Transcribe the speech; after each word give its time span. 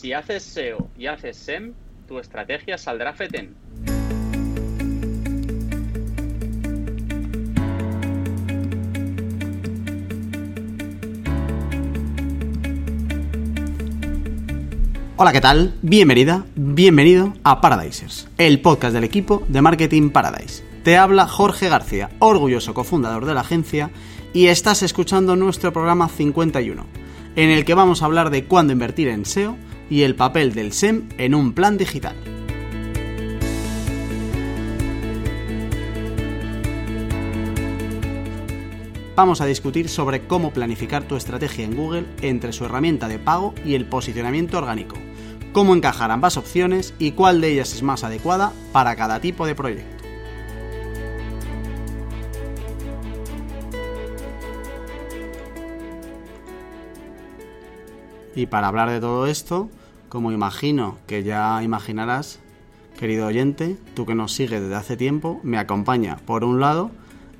Si 0.00 0.14
haces 0.14 0.42
SEO 0.44 0.88
y 0.96 1.08
haces 1.08 1.36
SEM, 1.36 1.74
tu 2.08 2.18
estrategia 2.18 2.78
saldrá 2.78 3.12
FETEN. 3.12 3.54
Hola, 15.16 15.32
¿qué 15.32 15.40
tal? 15.42 15.74
Bienvenida, 15.82 16.46
bienvenido 16.54 17.34
a 17.44 17.60
Paradisers, 17.60 18.26
el 18.38 18.62
podcast 18.62 18.94
del 18.94 19.04
equipo 19.04 19.44
de 19.48 19.60
Marketing 19.60 20.08
Paradise. 20.08 20.64
Te 20.82 20.96
habla 20.96 21.26
Jorge 21.26 21.68
García, 21.68 22.08
orgulloso 22.20 22.72
cofundador 22.72 23.26
de 23.26 23.34
la 23.34 23.42
agencia, 23.42 23.90
y 24.32 24.46
estás 24.46 24.82
escuchando 24.82 25.36
nuestro 25.36 25.74
programa 25.74 26.08
51, 26.08 26.86
en 27.36 27.50
el 27.50 27.66
que 27.66 27.74
vamos 27.74 28.00
a 28.00 28.06
hablar 28.06 28.30
de 28.30 28.46
cuándo 28.46 28.72
invertir 28.72 29.08
en 29.08 29.26
SEO 29.26 29.58
y 29.90 30.02
el 30.02 30.14
papel 30.14 30.54
del 30.54 30.72
SEM 30.72 31.08
en 31.18 31.34
un 31.34 31.52
plan 31.52 31.76
digital. 31.76 32.16
Vamos 39.14 39.42
a 39.42 39.46
discutir 39.46 39.90
sobre 39.90 40.26
cómo 40.26 40.50
planificar 40.50 41.02
tu 41.02 41.16
estrategia 41.16 41.66
en 41.66 41.76
Google 41.76 42.06
entre 42.22 42.54
su 42.54 42.64
herramienta 42.64 43.08
de 43.08 43.18
pago 43.18 43.54
y 43.66 43.74
el 43.74 43.84
posicionamiento 43.84 44.56
orgánico 44.56 44.96
cómo 45.52 45.74
encajar 45.74 46.10
ambas 46.10 46.36
opciones 46.36 46.94
y 46.98 47.12
cuál 47.12 47.40
de 47.40 47.52
ellas 47.52 47.74
es 47.74 47.82
más 47.82 48.04
adecuada 48.04 48.52
para 48.72 48.96
cada 48.96 49.20
tipo 49.20 49.46
de 49.46 49.54
proyecto. 49.54 50.04
Y 58.36 58.46
para 58.46 58.68
hablar 58.68 58.90
de 58.90 59.00
todo 59.00 59.26
esto, 59.26 59.68
como 60.10 60.32
imagino 60.32 60.98
que 61.06 61.22
ya 61.22 61.62
imaginarás, 61.62 62.40
querido 62.98 63.28
oyente, 63.28 63.78
tú 63.94 64.04
que 64.04 64.16
nos 64.16 64.32
sigues 64.32 64.60
desde 64.60 64.74
hace 64.74 64.96
tiempo, 64.96 65.40
me 65.44 65.56
acompaña, 65.56 66.16
por 66.26 66.44
un 66.44 66.60
lado, 66.60 66.90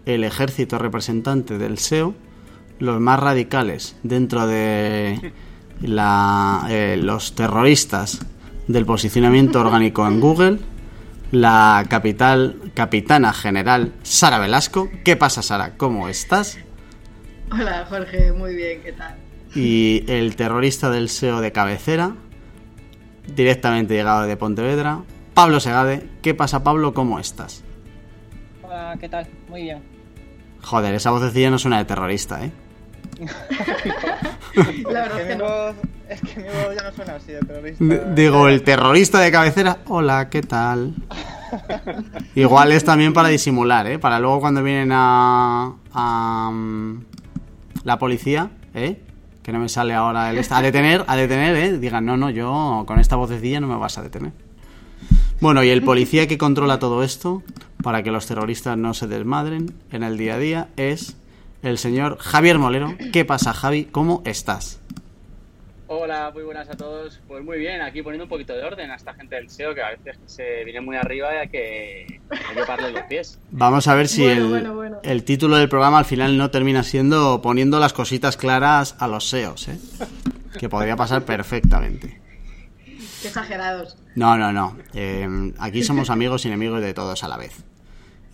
el 0.07 0.25
ejército 0.25 0.79
representante 0.79 1.59
del 1.59 1.79
SEO, 1.79 2.15
los 2.79 3.01
más 3.01 3.21
radicales 3.21 3.97
dentro 4.05 4.47
de 4.47 5.33
la, 5.83 6.67
eh, 6.71 6.97
los 6.97 7.35
terroristas 7.35 8.25
del 8.69 8.87
posicionamiento 8.87 9.61
orgánico 9.61 10.07
en 10.07 10.21
Google, 10.21 10.59
la 11.33 11.85
capital, 11.91 12.71
capitana 12.75 13.33
general 13.33 13.93
Sara 14.05 14.39
Velasco. 14.39 14.89
¿Qué 15.05 15.17
pasa, 15.17 15.43
Sara? 15.43 15.77
¿Cómo 15.77 16.09
estás? 16.09 16.59
Hola, 17.51 17.85
Jorge, 17.89 18.33
muy 18.33 18.55
bien, 18.55 18.81
¿qué 18.83 18.93
tal? 18.93 19.17
Y 19.57 20.05
el 20.07 20.37
terrorista 20.37 20.89
del 20.89 21.09
SEO 21.09 21.41
de 21.41 21.51
cabecera, 21.51 22.15
directamente 23.35 23.95
llegado 23.95 24.23
de 24.23 24.37
Pontevedra, 24.37 25.01
Pablo 25.35 25.61
Segade. 25.61 26.09
¿Qué 26.23 26.35
pasa, 26.35 26.63
Pablo? 26.63 26.95
¿Cómo 26.95 27.19
estás? 27.19 27.65
Hola, 28.63 28.97
¿qué 29.01 29.09
tal? 29.09 29.27
Muy 29.49 29.63
bien. 29.63 29.83
Joder, 30.63 30.95
esa 30.95 31.11
vocecilla 31.11 31.51
no 31.51 31.59
suena 31.59 31.79
de 31.79 31.85
terrorista, 31.85 32.45
¿eh? 32.45 32.53
La 34.91 35.03
verdad 35.03 35.21
es 35.21 35.27
que, 35.27 35.37
no. 35.37 35.47
es 36.09 36.21
que 36.21 36.41
mi 36.41 36.49
voz 36.49 36.77
ya 36.77 36.83
no 36.83 36.93
suena 36.93 37.15
así 37.17 37.33
de 37.33 37.41
terrorista. 37.41 37.85
Digo, 38.15 38.49
el 38.49 38.63
terrorista 38.63 39.21
de 39.21 39.31
cabecera. 39.31 39.79
Hola, 39.89 40.29
¿qué 40.31 40.43
tal? 40.43 40.95
Igual 42.35 42.73
es 42.73 42.85
también 42.85 43.13
para 43.13 43.29
disimular, 43.29 43.87
¿eh? 43.87 43.99
Para 43.99 44.19
luego 44.19 44.41
cuando 44.41 44.63
vienen 44.63 44.91
a. 44.93 45.75
a 45.93 46.51
mm, 46.53 47.05
la 47.85 47.99
policía, 47.99 48.51
¿eh? 48.75 49.01
Que 49.43 49.53
no 49.53 49.59
me 49.59 49.69
sale 49.69 49.95
ahora 49.95 50.31
el. 50.31 50.45
A 50.51 50.63
detener, 50.63 51.05
a 51.07 51.17
detener, 51.17 51.57
¿eh? 51.57 51.79
Digan, 51.79 52.05
no, 52.05 52.17
no, 52.17 52.31
yo 52.31 52.85
con 52.87 53.01
esta 53.01 53.17
vocecilla 53.17 53.61
no 53.61 53.69
me 53.69 53.77
vas 53.77 53.99
a 53.99 54.03
detener. 54.03 54.33
Bueno, 55.41 55.65
y 55.65 55.71
el 55.71 55.83
policía 55.83 56.29
que 56.29 56.37
controla 56.37 56.79
todo 56.79 57.03
esto, 57.03 57.43
para 57.83 58.03
que 58.03 58.11
los 58.11 58.27
terroristas 58.27 58.77
no 58.77 58.93
se 58.93 59.07
desmadren 59.07 59.73
en 59.91 60.03
el 60.03 60.19
día 60.19 60.35
a 60.35 60.39
día, 60.39 60.69
es 60.77 61.17
el 61.63 61.79
señor 61.79 62.19
Javier 62.19 62.59
Molero. 62.59 62.95
¿Qué 63.13 63.25
pasa, 63.25 63.55
Javi? 63.55 63.87
¿Cómo 63.87 64.23
estás? 64.27 64.81
Hola, 65.93 66.31
muy 66.33 66.45
buenas 66.45 66.71
a 66.71 66.77
todos. 66.77 67.21
Pues 67.27 67.45
muy 67.45 67.59
bien, 67.59 67.83
aquí 67.83 68.01
poniendo 68.01 68.23
un 68.23 68.29
poquito 68.29 68.53
de 68.53 68.63
orden 68.63 68.93
a 68.93 68.95
esta 68.95 69.13
gente 69.13 69.35
del 69.35 69.51
SEO 69.51 69.75
que 69.75 69.83
a 69.83 69.91
veces 69.91 70.21
se 70.27 70.63
viene 70.63 70.81
muy 70.81 70.95
arriba 70.95 71.35
y 71.35 71.39
hay 71.39 71.49
que, 71.49 72.21
hay 72.31 72.93
los 72.93 73.03
pies. 73.09 73.41
Vamos 73.51 73.89
a 73.89 73.97
ver 73.97 74.07
si 74.07 74.25
el, 74.25 75.25
título 75.25 75.57
del 75.57 75.69
programa 75.69 75.99
al 75.99 76.05
final 76.05 76.39
no 76.39 76.49
termina 76.53 76.85
siendo 76.85 77.43
poniendo 77.43 77.81
las 77.81 77.93
cositas 77.93 78.37
claras 78.37 78.95
a 79.01 79.09
los 79.09 79.29
SEOs, 79.31 79.67
¿eh? 79.67 79.79
que 80.61 80.69
podría 80.69 80.95
pasar 80.95 81.25
perfectamente. 81.25 82.21
Qué 82.87 83.27
exagerados. 83.27 83.97
No, 84.15 84.39
no, 84.39 84.53
no. 84.53 84.77
Eh, 84.95 85.27
aquí 85.59 85.83
somos 85.83 86.09
amigos 86.09 86.45
y 86.45 86.49
enemigos 86.49 86.83
de 86.83 86.95
todos 86.95 87.25
a 87.25 87.29
la 87.29 87.37
vez. 87.37 87.65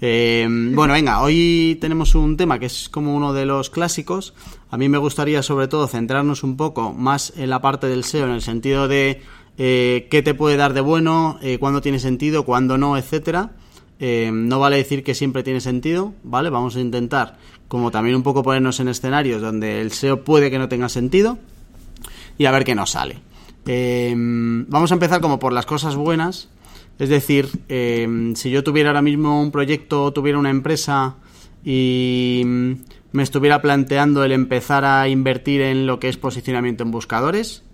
Eh, 0.01 0.47
bueno, 0.49 0.93
venga, 0.93 1.23
hoy 1.23 1.79
tenemos 1.81 2.15
un 2.15 2.37
tema 2.37 2.59
que 2.59 2.67
es 2.67 2.89
como 2.91 3.17
uno 3.17 3.33
de 3.33 3.47
los 3.47 3.71
clásicos. 3.71 4.35
A 4.71 4.77
mí 4.77 4.89
me 4.89 4.99
gustaría 4.99 5.43
sobre 5.43 5.69
todo 5.69 5.87
centrarnos 5.89 6.43
un 6.43 6.57
poco 6.57 6.93
más 6.93 7.33
en 7.37 7.51
la 7.51 7.61
parte 7.61 7.87
del 7.87 8.05
SEO, 8.05 8.27
en 8.27 8.33
el 8.33 8.43
sentido 8.43 8.89
de 8.89 9.23
eh, 9.57 10.07
qué 10.11 10.23
te 10.23 10.35
puede 10.35 10.57
dar 10.57 10.75
de 10.75 10.83
bueno, 10.83 11.39
eh, 11.41 11.59
cuándo 11.59 11.81
tiene 11.81 11.99
sentido, 11.99 12.45
cuándo 12.45 12.77
no, 12.77 12.99
etcétera. 12.99 13.53
no 13.99 14.61
vale 14.61 14.77
decir 14.77 15.03
que 15.03 15.15
siempre 15.15 15.43
tiene 15.43 15.61
sentido, 15.61 16.13
¿vale? 16.23 16.51
Vamos 16.51 16.77
a 16.77 16.81
intentar, 16.81 17.39
como 17.69 17.91
también 17.91 18.17
un 18.17 18.23
poco 18.23 18.43
ponernos 18.43 18.79
en 18.81 18.89
escenarios 18.89 19.41
donde 19.41 19.81
el 19.81 19.93
SEO 19.93 20.25
puede 20.25 20.51
que 20.51 20.59
no 20.59 20.69
tenga 20.69 20.91
sentido 20.91 21.39
y 22.37 22.45
a 22.45 22.51
ver 22.51 22.65
qué 22.65 22.75
nos 22.75 22.91
sale. 22.91 23.19
vamos 23.65 24.91
a 24.91 24.95
empezar 24.95 25.23
como 25.23 25.39
por 25.39 25.55
las 25.55 25.65
cosas 25.65 25.97
buenas 25.97 26.51
es 26.99 27.09
decir, 27.09 27.49
em, 27.69 28.35
si 28.35 28.51
yo 28.51 28.65
tuviera 28.65 28.91
ahora 28.91 29.03
mismo 29.03 29.41
un 29.41 29.51
proyecto, 29.51 30.13
tuviera 30.13 30.39
una 30.39 30.51
empresa 30.51 31.17
y 31.65 32.43
me 33.13 33.23
estuviera 33.23 33.61
planteando 33.61 34.25
el 34.25 34.33
empezar 34.33 34.85
a 34.85 35.09
invertir 35.09 35.61
en 35.61 35.87
lo 35.87 36.01
que 36.01 36.09
es 36.09 36.17
posicionamiento 36.17 36.85
en 36.85 36.91
buscadores, 36.91 37.65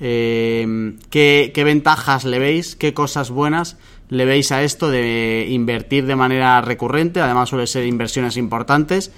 em, 0.00 0.98
¿qué, 1.10 1.52
ventajas 1.64 2.24
le 2.24 2.38
veis? 2.38 2.74
¿Qué 2.76 2.94
cosas 2.94 3.30
buenas 3.30 3.76
le 4.08 4.24
veis 4.24 4.52
a 4.52 4.62
esto 4.62 4.90
de 4.90 5.46
invertir 5.50 6.06
de 6.06 6.16
manera 6.16 6.60
recurrente? 6.62 7.20
Además 7.20 7.50
suele 7.50 7.66
ser 7.66 7.86
inversiones 7.86 8.36
importantes. 8.36 9.12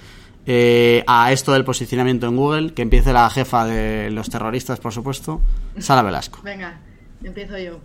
Eh, 0.47 1.03
a 1.07 1.31
esto 1.31 1.53
del 1.53 1.65
posicionamiento 1.65 2.27
en 2.27 2.35
Google, 2.35 2.73
que 2.73 2.83
empiece 2.83 3.11
la 3.11 3.27
jefa 3.31 3.65
de 3.65 4.11
los 4.11 4.29
terroristas, 4.29 4.79
por 4.79 4.93
supuesto, 4.93 5.41
Sara 5.79 6.03
Velasco. 6.03 6.39
Venga, 6.43 6.79
empiezo 7.23 7.57
yo. 7.57 7.79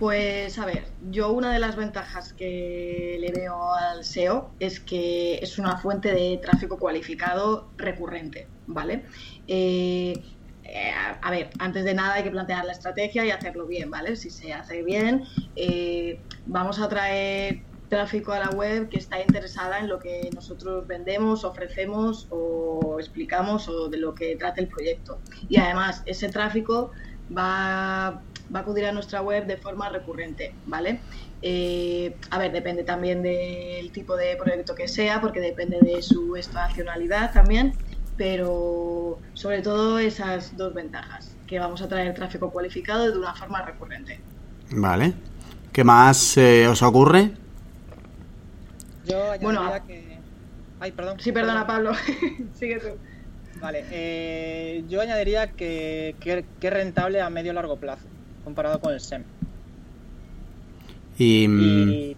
Pues 0.00 0.58
a 0.58 0.64
ver, 0.64 0.86
yo 1.10 1.30
una 1.30 1.52
de 1.52 1.58
las 1.58 1.76
ventajas 1.76 2.32
que 2.32 3.18
le 3.20 3.32
veo 3.32 3.74
al 3.74 4.02
SEO 4.02 4.50
es 4.58 4.80
que 4.80 5.34
es 5.42 5.58
una 5.58 5.76
fuente 5.76 6.14
de 6.14 6.40
tráfico 6.42 6.78
cualificado 6.78 7.68
recurrente, 7.76 8.48
¿vale? 8.66 9.04
Eh, 9.46 10.14
eh, 10.64 10.92
a 11.20 11.30
ver, 11.30 11.50
antes 11.58 11.84
de 11.84 11.92
nada 11.92 12.14
hay 12.14 12.22
que 12.22 12.30
plantear 12.30 12.64
la 12.64 12.72
estrategia 12.72 13.26
y 13.26 13.30
hacerlo 13.30 13.66
bien, 13.66 13.90
¿vale? 13.90 14.16
Si 14.16 14.30
se 14.30 14.54
hace 14.54 14.82
bien, 14.82 15.24
eh, 15.54 16.18
vamos 16.46 16.80
a 16.80 16.88
traer 16.88 17.60
tráfico 17.90 18.32
a 18.32 18.38
la 18.38 18.48
web 18.52 18.88
que 18.88 18.96
está 18.96 19.20
interesada 19.20 19.80
en 19.80 19.88
lo 19.90 19.98
que 19.98 20.30
nosotros 20.34 20.86
vendemos, 20.86 21.44
ofrecemos 21.44 22.26
o 22.30 22.96
explicamos 22.98 23.68
o 23.68 23.90
de 23.90 23.98
lo 23.98 24.14
que 24.14 24.34
trata 24.36 24.62
el 24.62 24.68
proyecto. 24.68 25.20
Y 25.50 25.58
además, 25.58 26.02
ese 26.06 26.30
tráfico 26.30 26.90
va 27.36 28.22
va 28.54 28.60
a 28.60 28.62
acudir 28.62 28.84
a 28.86 28.92
nuestra 28.92 29.22
web 29.22 29.46
de 29.46 29.56
forma 29.56 29.88
recurrente, 29.88 30.54
¿vale? 30.66 31.00
Eh, 31.42 32.16
a 32.30 32.38
ver, 32.38 32.52
depende 32.52 32.84
también 32.84 33.22
del 33.22 33.90
tipo 33.92 34.16
de 34.16 34.36
proyecto 34.36 34.74
que 34.74 34.88
sea, 34.88 35.20
porque 35.20 35.40
depende 35.40 35.78
de 35.80 36.02
su 36.02 36.36
estacionalidad 36.36 37.32
también, 37.32 37.74
pero 38.16 39.18
sobre 39.34 39.62
todo 39.62 39.98
esas 39.98 40.56
dos 40.56 40.74
ventajas, 40.74 41.34
que 41.46 41.58
vamos 41.58 41.80
a 41.82 41.88
traer 41.88 42.12
tráfico 42.14 42.50
cualificado 42.50 43.10
de 43.10 43.18
una 43.18 43.34
forma 43.34 43.62
recurrente. 43.62 44.20
Vale. 44.72 45.14
¿Qué 45.72 45.84
más 45.84 46.36
eh, 46.36 46.66
os 46.66 46.82
ocurre? 46.82 47.30
Yo 49.06 49.32
bueno, 49.40 49.72
que... 49.86 50.18
Ay, 50.80 50.92
perdón. 50.92 51.18
Sí, 51.20 51.32
perdona, 51.32 51.66
Pablo. 51.66 51.92
Sigue 52.54 52.80
tú. 52.80 52.88
Vale, 53.60 53.84
eh, 53.90 54.84
yo 54.88 55.00
añadiría 55.00 55.52
que, 55.52 56.16
que, 56.20 56.44
que 56.58 56.66
es 56.66 56.72
rentable 56.72 57.20
a 57.20 57.28
medio 57.28 57.52
largo 57.52 57.76
plazo 57.76 58.09
comparado 58.44 58.80
con 58.80 58.92
el 58.92 59.00
SEM. 59.00 59.24
Y... 61.18 61.48
Mm, 61.48 62.14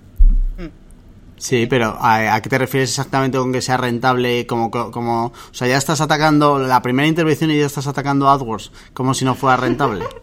sí, 1.36 1.66
pero 1.66 1.96
¿a, 1.98 2.40
qué 2.40 2.48
te 2.48 2.58
refieres 2.58 2.90
exactamente 2.90 3.38
con 3.38 3.52
que 3.52 3.60
sea 3.60 3.76
rentable? 3.76 4.46
Como, 4.46 4.70
como, 4.70 5.26
o 5.26 5.54
sea, 5.54 5.66
ya 5.66 5.76
estás 5.76 6.00
atacando 6.00 6.58
la 6.58 6.80
primera 6.82 7.08
intervención 7.08 7.50
y 7.50 7.58
ya 7.58 7.66
estás 7.66 7.86
atacando 7.86 8.30
AdWords 8.30 8.70
como 8.94 9.14
si 9.14 9.24
no 9.24 9.34
fuera 9.34 9.56
rentable. 9.56 10.04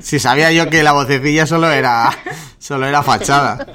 Si 0.00 0.18
sabía 0.18 0.52
yo 0.52 0.68
que 0.68 0.82
la 0.82 0.92
vocecilla 0.92 1.46
solo 1.46 1.70
era 1.70 2.10
solo 2.58 2.86
era 2.86 3.02
fachada. 3.02 3.66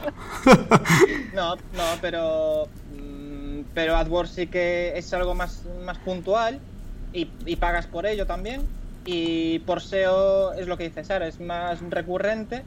No, 1.33 1.55
no, 1.55 1.83
pero 2.01 2.67
mm, 2.95 3.61
pero 3.73 3.95
AdWords 3.97 4.31
sí 4.31 4.47
que 4.47 4.97
es 4.97 5.11
algo 5.13 5.33
más, 5.35 5.63
más 5.85 5.97
puntual 5.97 6.59
y, 7.11 7.29
y 7.45 7.55
pagas 7.55 7.87
por 7.87 8.05
ello 8.05 8.25
también 8.27 8.61
Y 9.05 9.59
por 9.59 9.81
SEO 9.81 10.53
es 10.53 10.67
lo 10.67 10.77
que 10.77 10.85
dice 10.85 11.03
Sara, 11.03 11.27
es 11.27 11.39
más 11.39 11.79
recurrente 11.89 12.63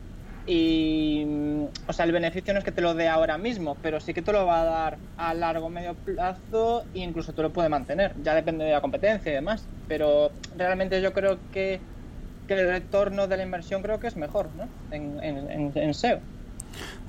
y, 0.47 1.25
mm, 1.25 1.65
o 1.87 1.93
sea, 1.93 2.05
el 2.05 2.13
beneficio 2.13 2.53
no 2.53 2.59
es 2.59 2.65
que 2.65 2.73
te 2.73 2.81
lo 2.81 2.95
dé 2.95 3.09
ahora 3.09 3.39
mismo, 3.39 3.77
pero 3.83 4.01
sí 4.01 4.13
que 4.13 4.23
te 4.23 4.33
lo 4.33 4.45
va 4.45 4.63
a 4.63 4.65
dar 4.65 4.99
a 5.17 5.35
largo 5.35 5.69
medio 5.71 5.95
plazo 5.95 6.85
e 6.95 7.01
incluso 7.01 7.33
te 7.33 7.43
lo 7.43 7.53
puede 7.53 7.69
mantener. 7.69 8.15
Ya 8.23 8.35
depende 8.35 8.65
de 8.65 8.73
la 8.73 8.81
competencia 8.81 9.31
y 9.31 9.35
demás. 9.35 9.65
Pero 9.87 10.33
realmente 10.57 11.01
yo 11.01 11.13
creo 11.13 11.39
que, 11.53 11.81
que 12.49 12.55
el 12.55 12.69
retorno 12.69 13.29
de 13.29 13.37
la 13.37 13.43
inversión 13.45 13.83
creo 13.83 14.01
que 14.01 14.09
es 14.09 14.17
mejor, 14.17 14.49
¿no? 14.57 14.69
En, 14.91 15.23
en, 15.23 15.73
en 15.75 15.95
SEO. 15.95 16.19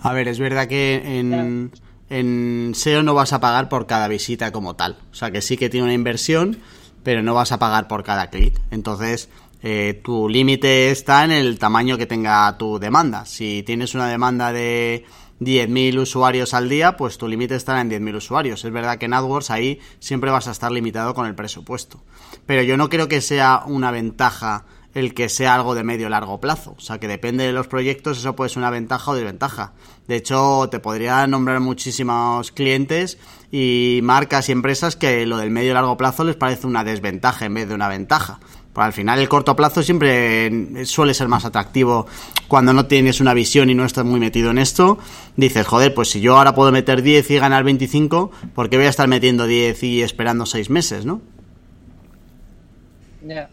A 0.02 0.14
ver, 0.14 0.28
es 0.28 0.40
verdad 0.40 0.68
que 0.68 1.02
en, 1.20 1.72
en 2.10 2.74
SEO 2.76 3.02
no 3.02 3.16
vas 3.16 3.34
a 3.34 3.40
pagar 3.40 3.68
por 3.70 3.88
cada 3.88 4.08
visita 4.08 4.52
como 4.52 4.76
tal. 4.76 4.98
O 5.12 5.16
sea 5.16 5.32
que 5.32 5.42
sí 5.42 5.58
que 5.58 5.70
tiene 5.70 5.86
una 5.86 5.94
inversión, 5.94 6.58
pero 7.04 7.22
no 7.22 7.34
vas 7.34 7.52
a 7.52 7.60
pagar 7.60 7.88
por 7.88 8.04
cada 8.04 8.30
clic. 8.30 8.60
Entonces, 8.72 9.30
eh, 9.62 10.02
tu 10.04 10.28
límite 10.28 10.92
está 10.92 11.24
en 11.24 11.32
el 11.32 11.60
tamaño 11.60 11.98
que 11.98 12.06
tenga 12.06 12.58
tu 12.58 12.80
demanda. 12.80 13.26
Si 13.26 13.64
tienes 13.64 13.96
una 13.96 14.08
demanda 14.08 14.52
de 14.52 15.06
10.000 15.40 16.00
usuarios 16.00 16.54
al 16.54 16.70
día, 16.70 16.98
pues 16.98 17.18
tu 17.18 17.28
límite 17.28 17.56
estará 17.56 17.82
en 17.82 17.90
10.000 17.90 18.16
usuarios. 18.16 18.66
Es 18.66 18.72
verdad 18.72 18.98
que 18.98 19.06
en 19.06 19.14
AdWords 19.14 19.52
ahí 19.52 19.80
siempre 20.00 20.32
vas 20.32 20.48
a 20.48 20.52
estar 20.52 20.72
limitado 20.72 21.14
con 21.14 21.28
el 21.28 21.36
presupuesto. 21.36 22.02
Pero 22.46 22.64
yo 22.64 22.78
no 22.78 22.90
creo 22.90 23.08
que 23.08 23.22
sea 23.22 23.64
una 23.66 23.92
ventaja 23.92 24.66
el 24.94 25.14
que 25.14 25.30
sea 25.30 25.56
algo 25.56 25.76
de 25.76 25.84
medio 25.84 26.10
largo 26.10 26.40
plazo. 26.40 26.76
O 26.78 26.82
sea, 26.82 27.00
que 27.00 27.08
depende 27.08 27.46
de 27.46 27.54
los 27.54 27.68
proyectos, 27.68 28.20
eso 28.20 28.36
puede 28.36 28.50
ser 28.50 28.60
una 28.60 28.70
ventaja 28.70 29.12
o 29.12 29.16
desventaja. 29.16 29.74
De 30.08 30.16
hecho, 30.16 30.68
te 30.70 30.80
podría 30.80 31.26
nombrar 31.28 31.60
muchísimos 31.60 32.52
clientes 32.52 33.18
y 33.52 34.00
marcas 34.04 34.50
y 34.50 34.52
empresas 34.52 34.96
que 34.96 35.26
lo 35.26 35.38
del 35.38 35.52
medio 35.52 35.74
largo 35.74 35.98
plazo 35.98 36.24
les 36.24 36.36
parece 36.36 36.68
una 36.68 36.84
desventaja 36.84 37.46
en 37.46 37.54
vez 37.54 37.68
de 37.68 37.76
una 37.76 37.88
ventaja. 37.88 38.40
Pues 38.74 38.86
al 38.86 38.94
final 38.94 39.20
el 39.20 39.30
corto 39.30 39.56
plazo 39.56 39.84
siempre 39.84 40.86
suele 40.86 41.14
ser 41.14 41.28
más 41.28 41.46
atractivo 41.46 42.08
cuando 42.48 42.74
no 42.74 42.88
tienes 42.88 43.22
una 43.22 43.36
visión 43.36 43.70
y 43.70 43.76
no 43.76 43.86
estás 43.86 44.04
muy 44.04 44.20
metido 44.20 44.50
en 44.50 44.58
esto. 44.58 44.98
Dices, 45.38 45.68
joder, 45.68 45.94
pues 45.94 46.10
si 46.10 46.22
yo 46.22 46.38
ahora 46.38 46.56
puedo 46.56 46.72
meter 46.72 47.04
10 47.04 47.30
y 47.30 47.38
ganar 47.38 47.64
25, 47.64 48.32
¿por 48.56 48.70
qué 48.70 48.78
voy 48.78 48.88
a 48.88 48.90
estar 48.90 49.08
metiendo 49.08 49.46
10 49.46 49.84
y 49.84 50.02
esperando 50.02 50.48
6 50.48 50.72
meses, 50.72 51.06
no? 51.06 51.22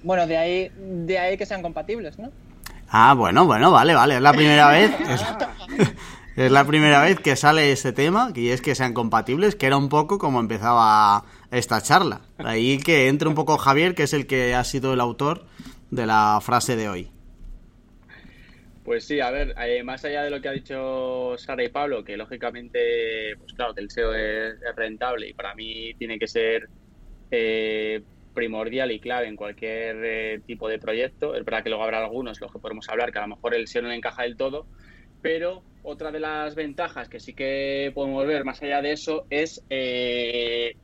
Bueno, 0.03 0.27
de 0.27 0.37
ahí, 0.37 0.73
de 0.77 1.19
ahí 1.19 1.37
que 1.37 1.47
sean 1.47 1.63
compatibles, 1.63 2.19
¿no? 2.19 2.31
Ah, 2.89 3.15
bueno, 3.15 3.47
bueno, 3.47 3.71
vale, 3.71 3.95
vale. 3.95 4.17
Es 4.17 4.23
la 4.23 4.33
primera 4.33 4.69
vez. 4.71 4.91
Es, 6.37 6.51
la 6.51 6.65
primera 6.65 7.03
vez 7.03 7.19
que 7.19 7.37
sale 7.37 7.73
ese 7.73 7.93
tema, 7.93 8.33
y 8.35 8.49
es 8.49 8.63
que 8.63 8.75
sean 8.75 8.95
compatibles, 8.95 9.57
que 9.57 9.67
era 9.67 9.77
un 9.77 9.89
poco 9.91 10.17
como 10.17 10.41
empezaba 10.41 11.25
esta 11.51 11.83
charla. 11.83 12.23
Ahí 12.39 12.79
que 12.79 13.09
entre 13.09 13.29
un 13.29 13.35
poco 13.35 13.59
Javier, 13.59 13.95
que 13.95 14.05
es 14.05 14.15
el 14.15 14.27
que 14.27 14.55
ha 14.55 14.65
sido 14.65 14.95
el 14.95 15.01
autor 15.01 15.45
de 15.91 16.07
la 16.07 16.39
frase 16.41 16.77
de 16.77 16.89
hoy. 16.89 17.11
Pues 18.85 19.05
sí, 19.05 19.21
a 19.21 19.31
ver, 19.31 19.55
eh, 19.59 19.83
más 19.83 20.05
allá 20.05 20.23
de 20.23 20.31
lo 20.31 20.41
que 20.41 20.49
ha 20.49 20.53
dicho 20.53 21.37
Sara 21.37 21.63
y 21.63 21.69
Pablo, 21.69 22.03
que 22.03 22.17
lógicamente, 22.17 23.37
pues 23.37 23.53
claro, 23.53 23.75
que 23.75 23.83
el 23.83 23.91
SEO 23.91 24.15
es, 24.15 24.55
rentable 24.75 25.29
y 25.29 25.35
para 25.35 25.55
mí 25.55 25.93
tiene 25.95 26.19
que 26.19 26.27
ser 26.27 26.69
eh, 27.31 28.03
primordial 28.33 28.93
y 28.93 29.01
clave 29.01 29.29
en 29.29 29.37
cualquier 29.37 29.97
eh, 30.05 30.41
tipo 30.47 30.69
de 30.69 30.79
proyecto. 30.79 31.35
Es 31.35 31.45
verdad 31.45 31.63
que 31.63 31.71
luego 31.71 31.85
habrá 31.85 31.99
algunos 31.99 32.41
los 32.41 32.53
que 32.53 32.59
podemos 32.59 32.89
hablar 32.89 33.13
que 33.13 33.19
a 33.19 33.23
lo 33.23 33.29
mejor 33.29 33.55
el 33.55 33.67
SEO 33.67 33.83
no 33.83 33.93
encaja 33.93 34.23
del 34.23 34.37
todo, 34.37 34.69
pero 35.21 35.65
otra 35.83 36.11
de 36.11 36.21
las 36.21 36.55
ventajas 36.55 37.09
que 37.09 37.21
sí 37.21 37.35
que 37.35 37.91
podemos 37.95 38.27
ver 38.27 38.45
más 38.45 38.63
allá 38.63 38.83
de 38.83 38.93
eso 38.93 39.27
es 39.31 39.65
¿qué 39.69 40.75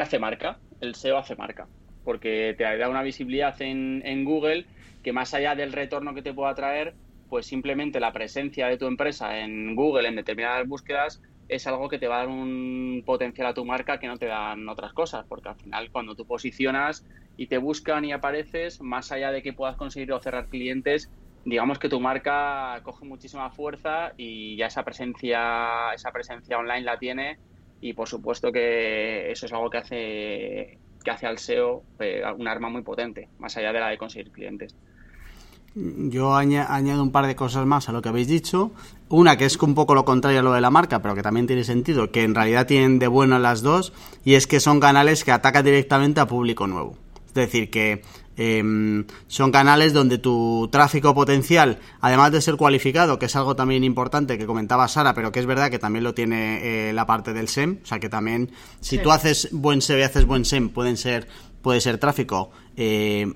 hace 0.00 0.18
marca? 0.18 0.58
El 0.80 0.94
SEO 0.94 1.18
hace 1.18 1.36
marca, 1.36 1.68
porque 2.02 2.54
te 2.56 2.64
da 2.64 2.88
una 2.88 3.02
visibilidad 3.02 3.60
en, 3.60 4.02
en 4.04 4.24
Google 4.24 4.66
que 5.02 5.12
más 5.12 5.34
allá 5.34 5.54
del 5.54 5.72
retorno 5.72 6.14
que 6.14 6.22
te 6.22 6.32
pueda 6.32 6.54
traer, 6.54 6.94
pues 7.28 7.46
simplemente 7.46 8.00
la 8.00 8.12
presencia 8.12 8.68
de 8.68 8.78
tu 8.78 8.86
empresa 8.86 9.38
en 9.38 9.74
Google 9.74 10.08
en 10.08 10.16
determinadas 10.16 10.66
búsquedas 10.66 11.20
es 11.54 11.66
algo 11.66 11.88
que 11.88 11.98
te 11.98 12.08
va 12.08 12.16
a 12.16 12.18
dar 12.20 12.28
un 12.28 13.02
potencial 13.04 13.48
a 13.48 13.54
tu 13.54 13.64
marca 13.64 13.98
que 13.98 14.06
no 14.06 14.16
te 14.18 14.26
dan 14.26 14.68
otras 14.68 14.92
cosas, 14.92 15.26
porque 15.28 15.48
al 15.50 15.56
final 15.56 15.90
cuando 15.90 16.14
tú 16.16 16.26
posicionas 16.26 17.04
y 17.36 17.48
te 17.48 17.58
buscan 17.58 18.04
y 18.04 18.12
apareces, 18.12 18.80
más 18.80 19.10
allá 19.12 19.30
de 19.32 19.42
que 19.42 19.52
puedas 19.52 19.76
conseguir 19.76 20.12
o 20.12 20.20
cerrar 20.20 20.48
clientes, 20.48 21.10
digamos 21.44 21.78
que 21.78 21.88
tu 21.88 22.00
marca 22.00 22.80
coge 22.84 23.04
muchísima 23.06 23.50
fuerza 23.50 24.12
y 24.16 24.56
ya 24.56 24.66
esa 24.66 24.84
presencia, 24.84 25.92
esa 25.94 26.12
presencia 26.12 26.58
online 26.58 26.82
la 26.82 26.98
tiene 26.98 27.40
y 27.80 27.94
por 27.94 28.08
supuesto 28.08 28.52
que 28.52 29.30
eso 29.30 29.46
es 29.46 29.52
algo 29.52 29.70
que 29.70 29.78
hace 29.78 30.80
que 31.04 31.10
hace 31.10 31.26
al 31.26 31.34
SEO 31.38 31.86
eh, 31.98 32.22
un 32.36 32.46
arma 32.48 32.68
muy 32.70 32.82
potente, 32.82 33.30
más 33.38 33.56
allá 33.56 33.72
de 33.72 33.80
la 33.80 33.88
de 33.88 33.98
conseguir 33.98 34.30
clientes. 34.30 34.76
Yo 35.74 36.34
añado 36.34 37.02
un 37.02 37.12
par 37.12 37.26
de 37.26 37.34
cosas 37.34 37.64
más 37.66 37.88
a 37.88 37.92
lo 37.92 38.02
que 38.02 38.10
habéis 38.10 38.28
dicho. 38.28 38.72
Una 39.08 39.36
que 39.36 39.46
es 39.46 39.56
un 39.56 39.74
poco 39.74 39.94
lo 39.94 40.04
contrario 40.04 40.40
a 40.40 40.42
lo 40.42 40.52
de 40.52 40.60
la 40.60 40.70
marca, 40.70 41.00
pero 41.00 41.14
que 41.14 41.22
también 41.22 41.46
tiene 41.46 41.64
sentido, 41.64 42.10
que 42.10 42.24
en 42.24 42.34
realidad 42.34 42.66
tienen 42.66 42.98
de 42.98 43.06
bueno 43.08 43.38
las 43.38 43.62
dos, 43.62 43.92
y 44.24 44.34
es 44.34 44.46
que 44.46 44.60
son 44.60 44.80
canales 44.80 45.24
que 45.24 45.32
atacan 45.32 45.64
directamente 45.64 46.20
a 46.20 46.26
público 46.26 46.66
nuevo. 46.66 46.96
Es 47.28 47.34
decir, 47.34 47.70
que 47.70 48.02
Em, 48.36 49.04
son 49.26 49.52
canales 49.52 49.92
donde 49.92 50.16
tu 50.16 50.68
tráfico 50.72 51.14
potencial, 51.14 51.78
además 52.00 52.32
de 52.32 52.40
ser 52.40 52.56
cualificado, 52.56 53.18
que 53.18 53.26
es 53.26 53.36
algo 53.36 53.54
también 53.54 53.84
importante 53.84 54.38
que 54.38 54.46
comentaba 54.46 54.88
Sara, 54.88 55.12
pero 55.12 55.30
que 55.30 55.40
es 55.40 55.46
verdad 55.46 55.70
que 55.70 55.78
también 55.78 56.02
lo 56.02 56.14
tiene 56.14 56.88
eh, 56.88 56.92
la 56.94 57.06
parte 57.06 57.34
del 57.34 57.48
SEM, 57.48 57.80
o 57.82 57.86
sea 57.86 58.00
que 58.00 58.08
también, 58.08 58.50
si 58.80 58.96
tú 58.98 59.10
haces 59.10 59.50
buen 59.52 59.82
SEO 59.82 59.98
y 59.98 60.02
haces 60.02 60.24
buen 60.24 60.46
SEM, 60.46 60.70
pueden 60.70 60.96
ser, 60.96 61.28
puede 61.60 61.82
ser 61.82 61.98
tráfico 61.98 62.50
eh, 62.76 63.26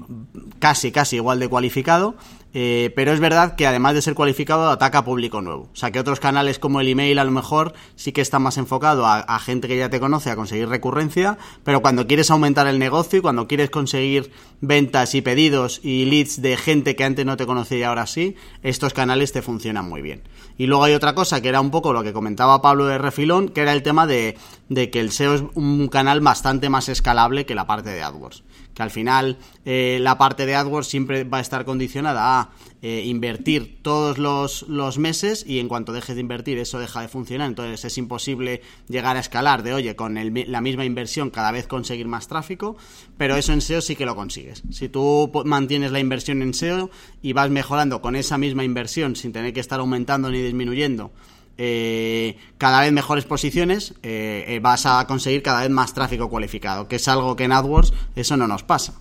casi, 0.59 0.93
casi 0.93 1.17
igual 1.17 1.41
de 1.41 1.49
cualificado, 1.49 2.17
eh, 2.59 2.91
pero 2.97 3.13
es 3.13 3.21
verdad 3.21 3.55
que 3.55 3.67
además 3.67 3.93
de 3.93 4.01
ser 4.01 4.15
cualificado 4.15 4.71
ataca 4.71 4.99
a 4.99 5.05
público 5.05 5.43
nuevo. 5.43 5.69
O 5.71 5.77
sea 5.77 5.91
que 5.91 6.01
otros 6.01 6.21
canales 6.21 6.59
como 6.59 6.81
el 6.81 6.89
email 6.89 7.19
a 7.19 7.25
lo 7.25 7.31
mejor 7.31 7.75
sí 7.97 8.13
que 8.13 8.23
están 8.23 8.41
más 8.41 8.57
enfocado 8.57 9.05
a, 9.05 9.39
gente 9.41 9.69
que 9.69 9.77
ya 9.77 9.91
te 9.91 10.01
conoce, 10.01 10.31
a 10.31 10.37
conseguir 10.37 10.67
recurrencia, 10.71 11.37
pero 11.65 11.83
cuando 11.83 12.07
quieres 12.07 12.31
aumentar 12.31 12.67
el 12.67 12.79
negocio 12.79 13.19
y 13.19 13.23
cuando 13.23 13.47
quieres 13.47 13.69
conseguir 13.69 14.33
ventas 14.63 15.15
y 15.15 15.21
pedidos 15.21 15.81
y 15.83 16.07
leads 16.07 16.41
de 16.41 16.57
gente 16.57 16.97
que 16.97 17.05
antes 17.05 17.27
no 17.27 17.37
te 17.37 17.45
conocía 17.45 17.79
y 17.79 17.83
ahora 17.83 18.07
sí, 18.07 18.37
estos 18.63 18.95
canales 18.95 19.33
te 19.33 19.43
funcionan 19.43 19.87
muy 19.87 20.01
bien. 20.01 20.23
Y 20.57 20.65
luego 20.65 20.85
hay 20.85 20.95
otra 20.95 21.15
cosa 21.15 21.43
que 21.43 21.51
era 21.51 21.61
un 21.61 21.71
poco 21.71 21.93
lo 21.93 22.03
que 22.03 22.15
comentaba 22.15 22.63
Pablo 22.63 22.87
de 22.87 22.97
Refilón, 22.97 23.51
que 23.51 23.61
era 23.61 23.75
el 23.75 23.83
tema 23.83 24.07
de 24.07 24.39
que 24.71 25.01
el 25.01 25.13
SEO 25.13 25.35
es 25.35 25.45
un 25.53 25.89
canal 25.89 26.23
bastante 26.23 26.71
más 26.71 26.89
escalable 26.89 27.45
que 27.45 27.55
la 27.55 27.67
parte 27.67 27.91
de 27.91 28.03
AdWords 28.03 28.45
que 28.77 28.83
al 28.83 28.91
final 28.91 29.39
eh, 29.65 29.99
la 30.03 30.19
parte 30.19 30.45
de 30.45 30.55
AdWords 30.55 30.87
siempre 30.87 31.25
va 31.25 31.39
a 31.39 31.41
estar 31.41 31.65
condicionada 31.65 32.39
a 32.39 32.51
eh, 32.83 33.05
invertir 33.07 33.79
todos 33.81 34.19
los, 34.19 34.69
los, 34.69 34.99
meses 34.99 35.45
y 35.49 35.61
en 35.61 35.69
cuanto 35.69 35.95
dejes 35.95 36.15
de 36.15 36.21
invertir 36.21 36.59
eso 36.59 36.79
deja 36.79 37.01
de 37.01 37.09
funcionar, 37.09 37.49
entonces 37.49 37.87
es 37.87 37.97
imposible 37.97 38.61
llegar 38.87 39.17
a 39.17 39.21
escalar 39.21 39.63
de, 39.63 39.73
oye, 39.73 39.97
con 39.97 40.15
la 40.15 40.61
misma 40.61 40.85
inversión 40.85 41.31
cada 41.31 41.53
vez 41.53 41.67
conseguir 41.67 42.07
más 42.07 42.29
tráfico, 42.29 42.77
pero 43.17 43.37
eso 43.37 43.55
en 43.55 43.63
SEO 43.63 43.81
sí 43.81 43.97
que 43.97 44.05
lo 44.05 44.15
consigues. 44.15 44.63
Si 44.71 44.91
tú 44.91 45.33
mantienes 45.47 45.91
la 45.91 45.99
inversión 45.99 46.43
en 46.43 46.53
SEO 46.53 46.91
y 47.23 47.33
vas 47.33 47.49
mejorando 47.49 48.03
con 48.03 48.15
esa 48.15 48.37
misma 48.37 48.63
inversión 48.63 49.17
sin 49.17 49.33
tener 49.33 49.55
que 49.55 49.61
estar 49.61 49.81
aumentando 49.81 50.31
ni 50.31 50.43
disminuyendo, 50.43 51.13
eh, 51.59 52.37
cada 52.59 52.83
vez 52.83 52.93
mejores 52.93 53.25
posiciones, 53.25 53.95
eh, 54.03 54.45
eh, 54.49 54.61
vas 54.61 54.85
a 54.85 55.07
conseguir 55.07 55.43
cada 55.43 55.63
vez 55.63 55.71
más 55.71 55.95
tráfico 55.95 56.29
cualificado, 56.29 56.87
que 56.87 56.97
es 56.97 57.09
algo 57.09 57.35
que 57.35 57.45
en 57.45 57.53
AdWords 57.53 57.93
eso 58.15 58.37
no 58.37 58.47
nos 58.47 58.63
pasa. 58.63 58.95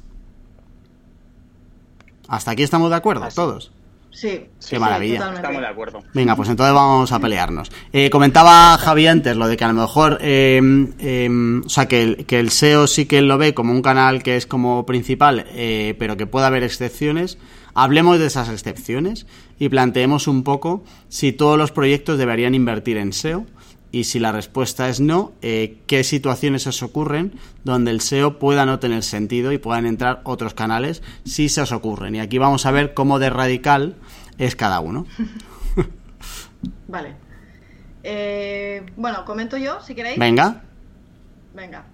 Hasta 2.28 2.52
aquí 2.52 2.64
estamos 2.64 2.90
de 2.90 2.96
acuerdo, 2.96 3.28
todos. 3.36 3.72
Sí. 4.10 4.46
Qué 4.70 4.80
maravilla. 4.80 5.34
Estamos 5.36 5.60
de 5.60 5.68
acuerdo. 5.68 6.04
Venga, 6.14 6.38
pues 6.38 6.48
entonces 6.48 6.74
vamos 6.74 7.12
a 7.12 7.20
pelearnos. 7.20 7.70
comentaba 8.10 8.78
Javi 8.78 9.08
antes 9.08 9.36
lo 9.36 9.50
de 9.50 9.58
que 9.58 9.66
a 9.66 9.68
lo 9.68 9.74
mejor, 9.74 10.20
em, 10.22 10.94
em, 11.00 11.62
o 11.66 11.70
sea, 11.70 11.90
que 11.90 12.02
el, 12.02 12.26
que 12.26 12.40
el 12.40 12.50
SEO 12.50 12.88
sí 12.88 13.08
que 13.08 13.22
lo 13.22 13.38
ve 13.38 13.54
como 13.54 13.74
un 13.74 13.82
canal 13.82 14.24
que 14.24 14.38
es 14.38 14.48
como 14.48 14.86
principal, 14.86 15.46
pero 16.00 16.16
que 16.16 16.26
puede 16.26 16.46
haber 16.46 16.64
excepciones. 16.64 17.38
Hablemos 17.74 18.18
de 18.18 18.28
esas 18.28 18.48
excepciones 18.48 19.28
y 19.60 19.70
planteemos 19.70 20.28
un 20.28 20.44
poco 20.44 20.84
si 21.10 21.32
todos 21.32 21.58
los 21.58 21.72
proyectos 21.72 22.18
deberían 22.18 22.56
invertir 22.56 22.98
en 22.98 23.14
SEO 23.14 23.46
y 23.92 24.04
si 24.04 24.20
la 24.20 24.34
respuesta 24.34 24.90
es 24.90 25.00
no, 25.00 25.32
eh, 25.42 25.78
qué 25.88 26.04
situaciones 26.04 26.68
os 26.68 26.84
ocurren 26.84 27.40
donde 27.64 27.92
el 27.92 28.02
SEO 28.02 28.40
pueda 28.40 28.66
no 28.66 28.80
tener 28.80 29.04
sentido 29.04 29.54
y 29.54 29.58
puedan 29.58 29.86
entrar 29.86 30.20
otros 30.26 30.54
canales 30.54 31.02
si 31.24 31.48
se 31.48 31.62
os 31.62 31.72
ocurren. 31.72 32.16
Y 32.16 32.20
aquí 32.20 32.38
vamos 32.38 32.66
a 32.66 32.72
ver 32.72 32.94
cómo 32.94 33.20
de 33.20 33.30
radical 33.30 33.96
es 34.38 34.58
cada 34.58 34.82
uno. 34.82 35.06
vale. 36.90 37.16
Eh, 38.04 38.86
bueno, 38.98 39.24
comento 39.24 39.56
yo, 39.56 39.80
si 39.82 39.96
queréis. 39.96 40.20
Venga. 40.20 40.62
Venga. 41.54 41.86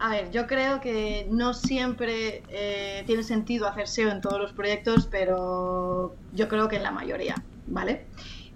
A 0.00 0.10
ver, 0.10 0.30
yo 0.30 0.46
creo 0.46 0.80
que 0.80 1.26
no 1.28 1.54
siempre 1.54 2.42
eh, 2.48 3.02
tiene 3.06 3.24
sentido 3.24 3.66
hacer 3.66 3.88
SEO 3.88 4.10
en 4.10 4.20
todos 4.20 4.40
los 4.40 4.52
proyectos, 4.52 5.08
pero 5.10 6.14
yo 6.32 6.48
creo 6.48 6.68
que 6.68 6.76
en 6.76 6.84
la 6.84 6.92
mayoría, 6.92 7.34
¿vale? 7.66 8.06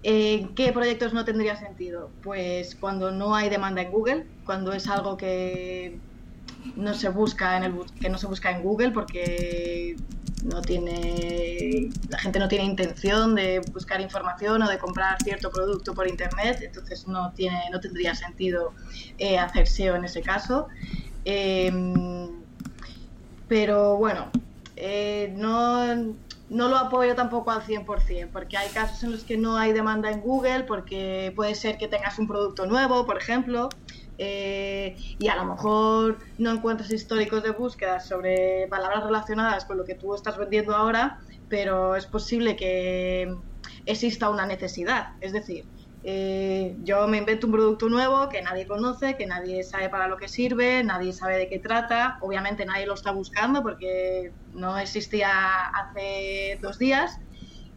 ¿En 0.04 0.54
qué 0.54 0.72
proyectos 0.72 1.12
no 1.12 1.24
tendría 1.24 1.56
sentido? 1.56 2.10
Pues 2.22 2.76
cuando 2.76 3.10
no 3.10 3.34
hay 3.34 3.48
demanda 3.48 3.82
en 3.82 3.90
Google, 3.90 4.26
cuando 4.44 4.72
es 4.72 4.86
algo 4.86 5.16
que 5.16 5.98
no 6.76 6.94
se 6.94 7.08
busca 7.08 7.56
en 7.56 7.64
el 7.64 7.74
que 8.00 8.08
no 8.08 8.18
se 8.18 8.28
busca 8.28 8.50
en 8.50 8.62
Google 8.62 8.92
porque 8.92 9.96
no 10.44 10.62
tiene 10.62 11.88
la 12.08 12.18
gente 12.18 12.38
no 12.38 12.48
tiene 12.48 12.64
intención 12.64 13.34
de 13.34 13.60
buscar 13.72 14.00
información 14.00 14.62
o 14.62 14.68
de 14.68 14.78
comprar 14.78 15.16
cierto 15.22 15.50
producto 15.50 15.92
por 15.92 16.08
internet 16.08 16.60
entonces 16.62 17.06
no 17.08 17.32
tiene 17.32 17.62
no 17.72 17.80
tendría 17.80 18.14
sentido 18.14 18.72
eh, 19.18 19.38
hacer 19.38 19.66
SEO 19.66 19.96
en 19.96 20.04
ese 20.04 20.22
caso 20.22 20.68
em, 21.24 22.30
pero 23.48 23.96
bueno 23.96 24.30
eh, 24.84 25.32
no, 25.36 25.94
no 26.50 26.68
lo 26.68 26.76
apoyo 26.76 27.14
tampoco 27.14 27.52
al 27.52 27.62
100%, 27.62 28.30
porque 28.32 28.56
hay 28.56 28.68
casos 28.70 29.02
en 29.04 29.12
los 29.12 29.22
que 29.22 29.36
no 29.36 29.56
hay 29.56 29.72
demanda 29.72 30.10
en 30.10 30.20
Google, 30.20 30.64
porque 30.64 31.32
puede 31.36 31.54
ser 31.54 31.78
que 31.78 31.86
tengas 31.86 32.18
un 32.18 32.26
producto 32.26 32.66
nuevo, 32.66 33.06
por 33.06 33.16
ejemplo, 33.16 33.68
eh, 34.18 34.96
y 35.18 35.28
a 35.28 35.36
lo 35.36 35.44
mejor 35.44 36.18
no 36.38 36.50
encuentras 36.50 36.90
históricos 36.90 37.42
de 37.42 37.50
búsqueda 37.50 38.00
sobre 38.00 38.66
palabras 38.68 39.04
relacionadas 39.04 39.64
con 39.64 39.76
lo 39.78 39.84
que 39.84 39.94
tú 39.94 40.14
estás 40.14 40.36
vendiendo 40.36 40.74
ahora, 40.74 41.20
pero 41.48 41.94
es 41.94 42.06
posible 42.06 42.56
que 42.56 43.32
exista 43.86 44.30
una 44.30 44.46
necesidad. 44.46 45.14
Es 45.20 45.32
decir, 45.32 45.64
eh, 46.02 46.76
yo 46.80 47.06
me 47.08 47.18
invento 47.18 47.46
un 47.46 47.52
producto 47.52 47.88
nuevo 47.88 48.28
que 48.28 48.42
nadie 48.42 48.66
conoce, 48.66 49.16
que 49.16 49.26
nadie 49.26 49.62
sabe 49.62 49.88
para 49.88 50.08
lo 50.08 50.16
que 50.16 50.28
sirve, 50.28 50.82
nadie 50.84 51.12
sabe 51.12 51.36
de 51.38 51.48
qué 51.48 51.58
trata. 51.60 52.18
Obviamente 52.22 52.64
nadie 52.66 52.86
lo 52.86 52.94
está 52.94 53.12
buscando 53.12 53.62
porque 53.62 54.32
no 54.52 54.78
existía 54.78 55.30
hace 55.66 56.58
dos 56.62 56.78
días. 56.78 57.12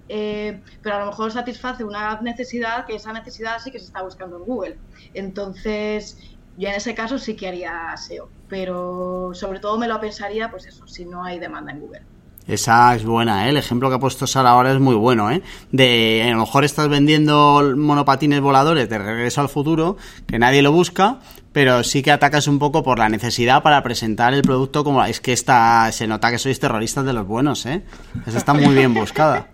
Eh, 0.08 0.62
pero 0.82 0.96
a 0.98 1.00
lo 1.00 1.08
mejor 1.08 1.32
satisface 1.32 1.84
una 1.84 2.20
necesidad 2.22 2.86
que 2.86 2.96
esa 2.96 3.12
necesidad 3.14 3.58
sí 3.60 3.72
que 3.72 3.80
se 3.80 3.86
está 3.86 4.04
buscando 4.04 4.38
en 4.38 4.44
Google. 4.44 4.82
Entonces, 5.14 6.18
yo 6.56 6.70
en 6.70 6.76
ese 6.76 6.94
caso 6.96 7.18
sí 7.20 7.36
que 7.36 7.48
haría 7.48 7.92
SEO, 7.96 8.34
pero 8.48 9.32
sobre 9.34 9.60
todo 9.60 9.78
me 9.80 9.88
lo 9.88 10.00
pensaría, 10.00 10.50
pues 10.52 10.68
eso, 10.68 10.86
si 10.88 11.06
no 11.06 11.24
hay 11.24 11.40
demanda 11.40 11.72
en 11.74 11.80
Google. 11.80 12.02
Esa 12.48 12.94
es 12.94 13.04
buena, 13.04 13.46
¿eh? 13.46 13.50
El 13.50 13.58
ejemplo 13.58 13.90
que 13.90 13.96
ha 13.96 14.00
puesto 14.00 14.28
Sara 14.28 14.52
ahora 14.52 14.72
es 14.72 14.80
muy 14.80 14.96
bueno, 14.96 15.32
¿eh? 15.32 15.42
De, 15.72 16.24
a 16.28 16.32
lo 16.32 16.42
mejor 16.42 16.64
estás 16.64 16.88
vendiendo 16.88 17.74
monopatines 17.76 18.40
voladores 18.40 18.88
de 18.88 19.00
regreso 19.00 19.42
al 19.42 19.50
futuro, 19.50 19.98
que 20.28 20.38
nadie 20.38 20.62
lo 20.62 20.72
busca, 20.72 21.20
pero 21.52 21.84
sí 21.84 22.04
que 22.04 22.12
atacas 22.12 22.48
un 22.48 22.60
poco 22.60 22.84
por 22.84 23.00
la 23.00 23.10
necesidad 23.10 23.64
para 23.64 23.82
presentar 23.82 24.34
el 24.36 24.44
producto 24.44 24.84
como... 24.84 25.04
Es 25.06 25.22
que 25.22 25.34
esta, 25.34 25.92
se 25.92 26.06
nota 26.06 26.30
que 26.30 26.38
sois 26.38 26.60
terroristas 26.60 27.04
de 27.06 27.14
los 27.14 27.26
buenos, 27.26 27.66
¿eh? 27.66 27.84
Esa 28.28 28.38
está 28.38 28.54
muy 28.54 28.76
bien 28.76 28.94
buscada. 28.94 29.48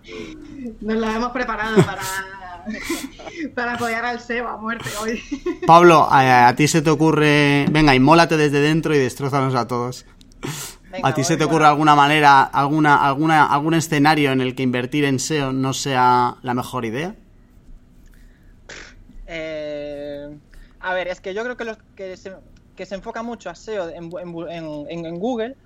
Nos 0.80 0.96
la 0.96 1.16
hemos 1.16 1.32
preparado 1.32 1.76
para... 1.76 2.02
para 3.54 3.74
apoyar 3.74 4.04
al 4.04 4.20
SEO 4.20 4.48
a 4.48 4.56
muerte 4.58 4.90
hoy. 5.00 5.20
Pablo, 5.66 6.06
a, 6.10 6.48
a, 6.48 6.56
ti 6.56 6.68
se 6.68 6.82
te 6.82 6.90
ocurre... 6.90 7.66
Venga, 7.70 7.94
inmólate 7.94 8.36
desde 8.36 8.60
dentro 8.60 8.94
y 8.94 8.98
destrózanos 8.98 9.54
a 9.54 9.66
todos. 9.66 10.04
¿A 11.02 11.14
ti 11.14 11.24
se 11.24 11.36
te 11.36 11.44
ocurre 11.44 11.66
alguna 11.66 11.94
manera, 11.94 12.42
alguna, 12.42 13.06
alguna, 13.06 13.46
algún 13.46 13.74
escenario 13.74 14.32
en 14.32 14.40
el 14.40 14.54
que 14.54 14.62
invertir 14.62 15.04
en 15.04 15.18
SEO 15.18 15.52
no 15.52 15.72
sea 15.72 16.36
la 16.42 16.54
mejor 16.54 16.84
idea? 16.84 17.14
Eh, 19.26 20.36
a 20.80 20.94
ver, 20.94 21.08
es 21.08 21.20
que 21.20 21.32
yo 21.32 21.42
creo 21.44 21.56
que, 21.56 21.64
los, 21.64 21.78
que, 21.96 22.16
se, 22.16 22.34
que 22.76 22.84
se 22.84 22.94
enfoca 22.94 23.22
mucho 23.22 23.48
a 23.48 23.54
SEO 23.54 23.88
en, 23.88 24.10
en, 24.90 25.18
Google, 25.18 25.56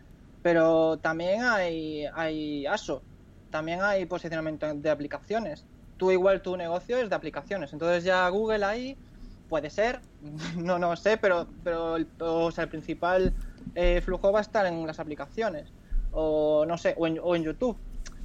pero 0.43 0.99
también 0.99 1.43
hay, 1.43 2.05
hay 2.15 2.67
ASO, 2.67 3.03
también 3.51 3.83
hay 3.83 4.07
posicionamiento 4.07 4.73
de 4.73 4.91
aplicaciones. 4.91 5.65
Tú 5.97 6.11
igual 6.11 6.43
tu 6.43 6.57
negocio 6.57 6.99
es 6.99 7.09
de 7.09 7.17
aplicaciones, 7.17 7.73
entonces 7.73 8.05
ya 8.05 8.29
Google 8.29 8.65
ahí 8.65 8.97
puede 9.49 9.71
ser, 9.71 10.01
no 10.57 10.79
no 10.79 10.95
sé, 10.95 11.17
pero, 11.17 11.47
pero 11.65 11.97
el, 11.97 12.07
o 12.21 12.53
sea, 12.53 12.65
el 12.65 12.71
principal 12.71 13.35
eh, 13.75 14.01
flujo 14.01 14.33
va 14.33 14.39
a 14.39 14.43
estar 14.43 14.67
en 14.67 14.87
las 14.87 15.01
aplicaciones 15.01 15.73
o 16.13 16.65
no 16.67 16.79
sé, 16.79 16.95
o 16.97 17.07
en, 17.07 17.21
o 17.23 17.37
en, 17.37 17.43
YouTube. 17.43 17.77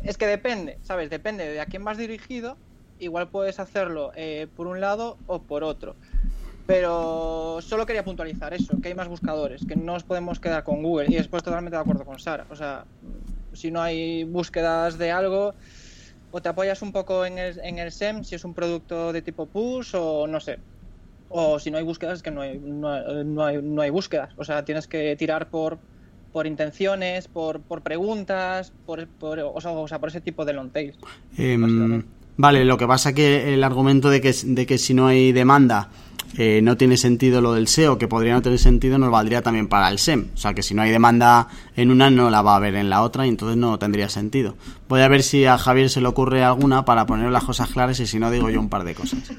Es 0.04 0.18
que 0.18 0.26
depende, 0.26 0.78
¿sabes? 0.82 1.10
Depende 1.10 1.48
de 1.48 1.60
a 1.60 1.66
quién 1.66 1.84
vas 1.84 1.98
dirigido. 1.98 2.58
Igual 3.00 3.30
puedes 3.30 3.60
hacerlo 3.60 4.12
eh, 4.16 4.48
por 4.56 4.68
un 4.68 4.80
lado 4.80 5.18
o 5.28 5.42
por 5.42 5.64
otro. 5.64 5.96
Pero 6.66 7.60
solo 7.62 7.86
quería 7.86 8.06
puntualizar 8.06 8.54
eso, 8.54 8.80
que 8.82 8.90
hay 8.90 8.94
más 8.94 9.10
buscadores, 9.10 9.66
que 9.66 9.76
no 9.76 9.94
nos 9.94 10.04
podemos 10.04 10.40
quedar 10.40 10.64
con 10.64 10.82
Google. 10.84 11.08
Y 11.10 11.16
después 11.16 11.44
totalmente 11.44 11.76
de 11.76 11.82
acuerdo 11.82 12.06
con 12.06 12.20
Sara. 12.20 12.46
O 12.50 12.56
sea, 12.56 12.86
si 13.52 13.72
no 13.72 13.82
hay 13.82 14.24
búsquedas 14.24 14.98
de 14.98 15.12
algo, 15.12 15.54
o 16.32 16.42
te 16.42 16.48
apoyas 16.48 16.82
un 16.82 16.94
poco 16.94 17.26
en 17.26 17.40
el, 17.40 17.60
en 17.60 17.80
el 17.80 17.92
SEM, 17.92 18.24
si 18.24 18.36
es 18.36 18.46
un 18.46 18.54
producto 18.54 19.12
de 19.12 19.22
tipo 19.22 19.48
push 19.48 19.96
o 19.96 20.28
no 20.28 20.40
sé 20.40 20.60
o 21.32 21.60
si 21.60 21.72
no 21.72 21.78
hay 21.78 21.84
búsquedas 21.84 22.18
es 22.18 22.24
que 22.24 22.32
no 22.32 22.42
hay, 22.42 22.60
no, 22.60 23.24
no, 23.24 23.44
hay, 23.44 23.62
no 23.62 23.82
hay 23.82 23.90
búsquedas. 23.90 24.34
O 24.38 24.44
sea, 24.44 24.66
tienes 24.66 24.88
que 24.88 25.16
tirar 25.16 25.50
por, 25.50 25.80
por 26.32 26.48
intenciones, 26.48 27.28
por, 27.28 27.62
por 27.62 27.82
preguntas, 27.82 28.74
por, 28.86 29.08
por, 29.08 29.40
o, 29.40 29.62
sea, 29.62 29.72
o 29.72 29.88
sea, 29.88 30.00
por 30.00 30.10
ese 30.10 30.22
tipo 30.22 30.46
de 30.46 30.54
long 30.54 30.72
tails. 30.72 30.98
Eh, 31.38 31.58
vale, 32.38 32.66
lo 32.66 32.78
que 32.78 32.88
pasa 32.88 33.14
que 33.14 33.54
el 33.54 33.64
argumento 33.64 34.10
de 34.10 34.22
que, 34.22 34.34
de 34.44 34.66
que 34.66 34.78
si 34.78 34.94
no 34.94 35.08
hay 35.08 35.32
demanda 35.32 35.90
eh, 36.38 36.62
no 36.64 36.78
tiene 36.78 36.96
sentido 36.96 37.42
lo 37.42 37.54
del 37.54 37.68
SEO, 37.68 37.98
que 37.98 38.08
podría 38.08 38.34
no 38.34 38.42
tener 38.42 38.58
sentido, 38.58 38.98
nos 38.98 39.12
valdría 39.12 39.42
también 39.42 39.68
para 39.68 39.90
el 39.90 40.00
SEM. 40.00 40.30
O 40.34 40.38
sea 40.38 40.54
que 40.54 40.64
si 40.64 40.74
no 40.74 40.82
hay 40.82 40.92
demanda 40.92 41.48
en 41.76 41.92
una, 41.92 42.10
no 42.10 42.30
la 42.30 42.42
va 42.42 42.54
a 42.54 42.56
haber 42.56 42.76
en 42.76 42.90
la 42.90 43.02
otra 43.02 43.26
y 43.26 43.30
entonces 43.30 43.58
no 43.58 43.78
tendría 43.78 44.08
sentido. 44.08 44.56
Voy 44.88 45.02
a 45.02 45.08
ver 45.08 45.24
si 45.24 45.46
a 45.46 45.58
Javier 45.58 45.90
se 45.90 46.00
le 46.00 46.08
ocurre 46.08 46.44
alguna 46.44 46.86
para 46.86 47.06
poner 47.06 47.32
las 47.32 47.44
cosas 47.44 47.70
claras 47.70 48.00
y 48.00 48.08
si 48.08 48.20
no 48.20 48.32
digo 48.32 48.50
yo 48.50 48.60
un 48.60 48.70
par 48.70 48.84
de 48.84 48.96
cosas. 48.96 49.20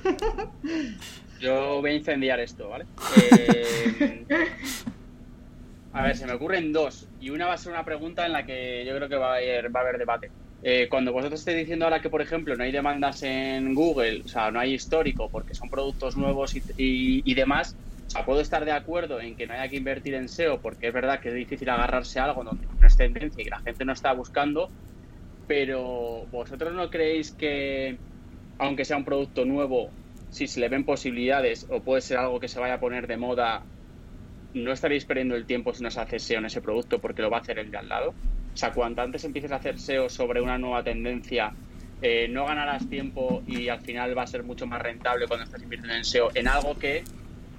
Yo 1.42 1.80
voy 1.80 1.90
a 1.90 1.94
incendiar 1.94 2.38
esto, 2.40 2.68
¿vale? 2.68 2.86
Eh, 3.94 4.24
a 5.92 6.04
ver, 6.04 6.16
se 6.16 6.26
me 6.26 6.32
ocurren 6.32 6.72
dos. 6.72 7.08
Y 7.20 7.30
una 7.30 7.46
va 7.46 7.54
a 7.54 7.58
ser 7.58 7.72
una 7.72 7.84
pregunta 7.84 8.24
en 8.24 8.32
la 8.32 8.46
que 8.46 8.84
yo 8.86 8.96
creo 8.96 9.08
que 9.08 9.16
va 9.16 9.34
a 9.34 9.36
haber, 9.36 9.74
va 9.74 9.80
a 9.80 9.82
haber 9.82 9.98
debate. 9.98 10.30
Eh, 10.62 10.86
cuando 10.88 11.12
vosotros 11.12 11.40
estéis 11.40 11.58
diciendo 11.58 11.84
ahora 11.84 12.00
que, 12.00 12.08
por 12.08 12.22
ejemplo, 12.22 12.56
no 12.56 12.62
hay 12.62 12.72
demandas 12.72 13.22
en 13.24 13.74
Google, 13.74 14.22
o 14.24 14.28
sea, 14.28 14.50
no 14.50 14.60
hay 14.60 14.74
histórico 14.74 15.28
porque 15.28 15.54
son 15.54 15.68
productos 15.68 16.16
nuevos 16.16 16.54
y, 16.54 16.62
y, 16.78 17.22
y 17.30 17.34
demás, 17.34 17.76
o 18.06 18.10
sea, 18.10 18.24
puedo 18.24 18.40
estar 18.40 18.64
de 18.64 18.72
acuerdo 18.72 19.20
en 19.20 19.34
que 19.34 19.46
no 19.46 19.54
haya 19.54 19.68
que 19.68 19.76
invertir 19.76 20.14
en 20.14 20.28
SEO 20.28 20.60
porque 20.60 20.86
es 20.86 20.94
verdad 20.94 21.20
que 21.20 21.28
es 21.28 21.34
difícil 21.34 21.68
agarrarse 21.68 22.20
a 22.20 22.24
algo 22.24 22.44
donde 22.44 22.66
no 22.80 22.86
es 22.86 22.96
tendencia 22.96 23.42
y 23.42 23.44
que 23.44 23.50
la 23.50 23.60
gente 23.60 23.84
no 23.84 23.92
está 23.92 24.12
buscando, 24.12 24.70
pero 25.48 26.26
vosotros 26.30 26.72
no 26.72 26.88
creéis 26.90 27.32
que, 27.32 27.98
aunque 28.58 28.84
sea 28.84 28.96
un 28.96 29.04
producto 29.04 29.44
nuevo, 29.44 29.90
si 30.32 30.46
se 30.46 30.60
le 30.60 30.68
ven 30.70 30.84
posibilidades 30.84 31.66
o 31.70 31.80
puede 31.82 32.00
ser 32.00 32.16
algo 32.16 32.40
que 32.40 32.48
se 32.48 32.58
vaya 32.58 32.74
a 32.74 32.80
poner 32.80 33.06
de 33.06 33.18
moda, 33.18 33.62
no 34.54 34.72
estaréis 34.72 35.04
perdiendo 35.04 35.36
el 35.36 35.44
tiempo 35.44 35.74
si 35.74 35.82
no 35.82 35.90
se 35.90 36.00
hace 36.00 36.18
SEO 36.18 36.38
en 36.38 36.46
ese 36.46 36.62
producto 36.62 37.00
porque 37.00 37.20
lo 37.20 37.30
va 37.30 37.36
a 37.36 37.40
hacer 37.40 37.58
el 37.58 37.70
de 37.70 37.76
al 37.76 37.88
lado. 37.88 38.10
O 38.10 38.56
sea, 38.56 38.72
cuanto 38.72 39.02
antes 39.02 39.24
empieces 39.24 39.52
a 39.52 39.56
hacer 39.56 39.78
SEO 39.78 40.08
sobre 40.08 40.40
una 40.40 40.56
nueva 40.56 40.82
tendencia, 40.82 41.52
eh, 42.00 42.28
no 42.28 42.46
ganarás 42.46 42.88
tiempo 42.88 43.42
y 43.46 43.68
al 43.68 43.80
final 43.80 44.16
va 44.16 44.22
a 44.22 44.26
ser 44.26 44.42
mucho 44.42 44.66
más 44.66 44.80
rentable 44.80 45.26
cuando 45.28 45.44
estás 45.44 45.62
invirtiendo 45.62 45.96
en 45.96 46.04
SEO 46.04 46.30
en 46.34 46.48
algo 46.48 46.78
que 46.78 47.04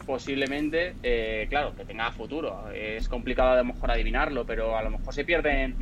posiblemente, 0.08 0.96
eh, 1.04 1.46
claro, 1.50 1.76
que 1.76 1.86
tenga 1.86 2.12
futuro. 2.12 2.72
Es 2.72 3.08
complicado 3.08 3.52
a 3.52 3.58
lo 3.58 3.66
mejor 3.66 3.92
adivinarlo, 3.92 4.46
pero 4.48 4.76
a 4.76 4.82
lo 4.82 4.90
mejor 4.90 5.14
se 5.14 5.24
pierden 5.24 5.76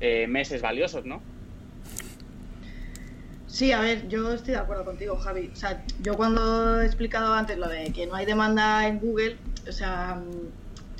eh, 0.00 0.26
meses 0.26 0.62
valiosos, 0.62 1.04
¿no? 1.04 1.22
Sí, 3.48 3.72
a 3.72 3.80
ver, 3.80 4.06
yo 4.08 4.34
estoy 4.34 4.52
de 4.52 4.60
acuerdo 4.60 4.84
contigo, 4.84 5.16
Javi. 5.16 5.50
O 5.52 5.56
sea, 5.56 5.82
yo 6.02 6.14
cuando 6.16 6.82
he 6.82 6.86
explicado 6.86 7.32
antes 7.32 7.56
lo 7.56 7.66
de 7.68 7.92
que 7.92 8.06
no 8.06 8.14
hay 8.14 8.26
demanda 8.26 8.86
en 8.86 9.00
Google, 9.00 9.38
o 9.66 9.72
sea, 9.72 10.20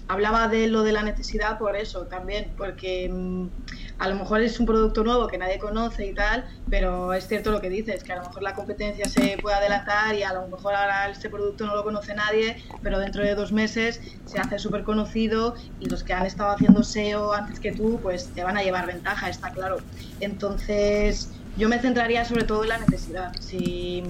hablaba 0.08 0.48
de 0.48 0.66
lo 0.68 0.82
de 0.82 0.92
la 0.92 1.02
necesidad 1.02 1.58
por 1.58 1.76
eso 1.76 2.06
también, 2.06 2.50
porque 2.56 3.12
a 3.98 4.08
lo 4.08 4.14
mejor 4.14 4.40
es 4.40 4.58
un 4.58 4.64
producto 4.64 5.04
nuevo 5.04 5.26
que 5.28 5.36
nadie 5.36 5.58
conoce 5.58 6.06
y 6.06 6.14
tal, 6.14 6.48
pero 6.70 7.12
es 7.12 7.28
cierto 7.28 7.50
lo 7.50 7.60
que 7.60 7.68
dices, 7.68 8.02
que 8.02 8.14
a 8.14 8.16
lo 8.16 8.22
mejor 8.22 8.42
la 8.42 8.54
competencia 8.54 9.06
se 9.06 9.36
puede 9.42 9.56
adelantar 9.56 10.14
y 10.14 10.22
a 10.22 10.32
lo 10.32 10.48
mejor 10.48 10.74
ahora 10.74 11.10
este 11.10 11.28
producto 11.28 11.66
no 11.66 11.74
lo 11.74 11.84
conoce 11.84 12.14
nadie, 12.14 12.56
pero 12.82 12.98
dentro 12.98 13.22
de 13.22 13.34
dos 13.34 13.52
meses 13.52 14.00
se 14.24 14.38
hace 14.38 14.58
súper 14.58 14.84
conocido 14.84 15.54
y 15.80 15.90
los 15.90 16.02
que 16.02 16.14
han 16.14 16.24
estado 16.24 16.52
haciendo 16.52 16.82
SEO 16.82 17.34
antes 17.34 17.60
que 17.60 17.72
tú, 17.72 18.00
pues 18.02 18.28
te 18.28 18.42
van 18.42 18.56
a 18.56 18.62
llevar 18.62 18.86
ventaja, 18.86 19.28
está 19.28 19.50
claro. 19.50 19.78
Entonces 20.20 21.30
yo 21.58 21.68
me 21.68 21.80
centraría 21.80 22.24
sobre 22.24 22.44
todo 22.44 22.62
en 22.62 22.68
la 22.68 22.78
necesidad. 22.78 23.32
Si 23.40 24.02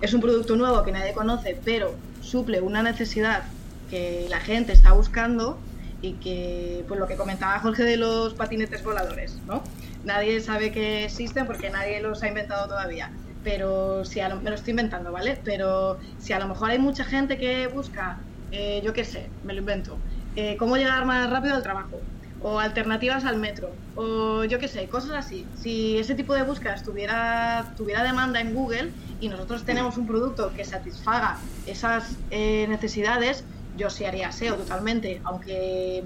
es 0.00 0.14
un 0.14 0.20
producto 0.20 0.54
nuevo 0.56 0.84
que 0.84 0.92
nadie 0.92 1.12
conoce, 1.12 1.58
pero 1.64 1.94
suple 2.20 2.60
una 2.60 2.82
necesidad 2.82 3.42
que 3.90 4.26
la 4.30 4.38
gente 4.38 4.72
está 4.72 4.92
buscando 4.92 5.58
y 6.00 6.12
que, 6.14 6.84
pues 6.86 6.98
lo 6.98 7.08
que 7.08 7.16
comentaba 7.16 7.58
Jorge 7.58 7.82
de 7.82 7.96
los 7.96 8.34
patinetes 8.34 8.84
voladores, 8.84 9.36
¿no? 9.46 9.62
Nadie 10.04 10.40
sabe 10.40 10.70
que 10.70 11.04
existen 11.04 11.46
porque 11.46 11.70
nadie 11.70 12.00
los 12.00 12.22
ha 12.22 12.28
inventado 12.28 12.68
todavía. 12.68 13.10
Pero 13.42 14.04
si 14.04 14.20
a 14.20 14.28
lo, 14.28 14.40
me 14.40 14.50
lo 14.50 14.56
estoy 14.56 14.70
inventando, 14.70 15.10
¿vale? 15.10 15.40
Pero 15.44 15.98
si 16.18 16.32
a 16.32 16.38
lo 16.38 16.46
mejor 16.46 16.70
hay 16.70 16.78
mucha 16.78 17.04
gente 17.04 17.36
que 17.36 17.66
busca, 17.66 18.20
eh, 18.52 18.80
yo 18.84 18.92
qué 18.92 19.04
sé, 19.04 19.28
me 19.42 19.52
lo 19.54 19.60
invento, 19.60 19.98
eh, 20.36 20.56
cómo 20.56 20.76
llegar 20.76 21.04
más 21.04 21.28
rápido 21.28 21.56
al 21.56 21.62
trabajo, 21.62 22.00
o 22.42 22.58
alternativas 22.58 23.24
al 23.24 23.38
metro, 23.38 23.70
o 23.94 24.44
yo 24.44 24.58
qué 24.58 24.68
sé, 24.68 24.88
cosas 24.88 25.12
así. 25.12 25.46
Si 25.56 25.98
ese 25.98 26.14
tipo 26.14 26.34
de 26.34 26.42
búsquedas 26.42 26.82
tuviera, 26.82 27.74
tuviera 27.76 28.02
demanda 28.02 28.40
en 28.40 28.54
Google 28.54 28.90
y 29.20 29.28
nosotros 29.28 29.64
tenemos 29.64 29.96
un 29.96 30.06
producto 30.06 30.52
que 30.54 30.64
satisfaga 30.64 31.38
esas 31.66 32.16
eh, 32.30 32.66
necesidades, 32.68 33.44
yo 33.76 33.90
sí 33.90 34.04
haría 34.04 34.32
SEO 34.32 34.56
totalmente, 34.56 35.20
aunque 35.24 36.04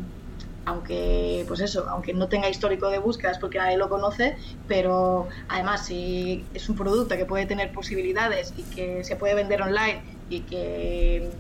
aunque 0.67 1.45
pues 1.47 1.61
eso, 1.61 1.87
aunque 1.89 2.13
no 2.13 2.29
tenga 2.29 2.49
histórico 2.49 2.91
de 2.91 2.99
búsquedas 2.99 3.39
porque 3.39 3.59
nadie 3.59 3.79
lo 3.79 3.89
conoce, 3.89 4.37
pero 4.67 5.29
además 5.49 5.87
si 5.87 6.45
es 6.55 6.69
un 6.69 6.75
producto 6.75 7.17
que 7.17 7.25
puede 7.25 7.47
tener 7.47 7.71
posibilidades 7.73 8.53
y 8.57 8.63
que 8.75 9.05
se 9.05 9.15
puede 9.15 9.37
vender 9.37 9.63
online 9.63 10.03
y 10.29 10.41
que 10.41 11.31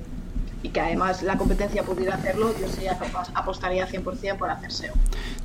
y 0.66 0.70
que 0.70 0.80
además 0.80 1.22
la 1.22 1.38
competencia 1.38 1.84
pudiera 1.84 2.16
hacerlo, 2.16 2.52
yo 2.60 2.66
sí 2.68 2.86
apostaría 3.34 3.88
100% 3.88 4.36
por 4.36 4.50
hacer 4.50 4.72
SEO. 4.72 4.94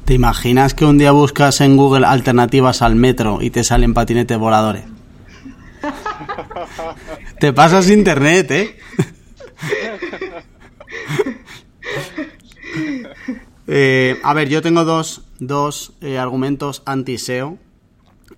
¿Te 0.03 0.15
imaginas 0.15 0.73
que 0.73 0.83
un 0.83 0.97
día 0.97 1.11
buscas 1.11 1.61
en 1.61 1.77
Google 1.77 2.07
alternativas 2.07 2.81
al 2.81 2.95
metro 2.95 3.39
y 3.39 3.51
te 3.51 3.63
salen 3.63 3.93
patinetes 3.93 4.37
voladores? 4.39 4.83
te 7.39 7.53
pasas 7.53 7.89
internet, 7.89 8.51
¿eh? 8.51 8.79
Eh, 13.73 14.19
a 14.23 14.33
ver, 14.33 14.49
yo 14.49 14.61
tengo 14.61 14.83
dos, 14.83 15.21
dos 15.39 15.93
eh, 16.01 16.17
argumentos 16.17 16.83
anti-SEO. 16.85 17.57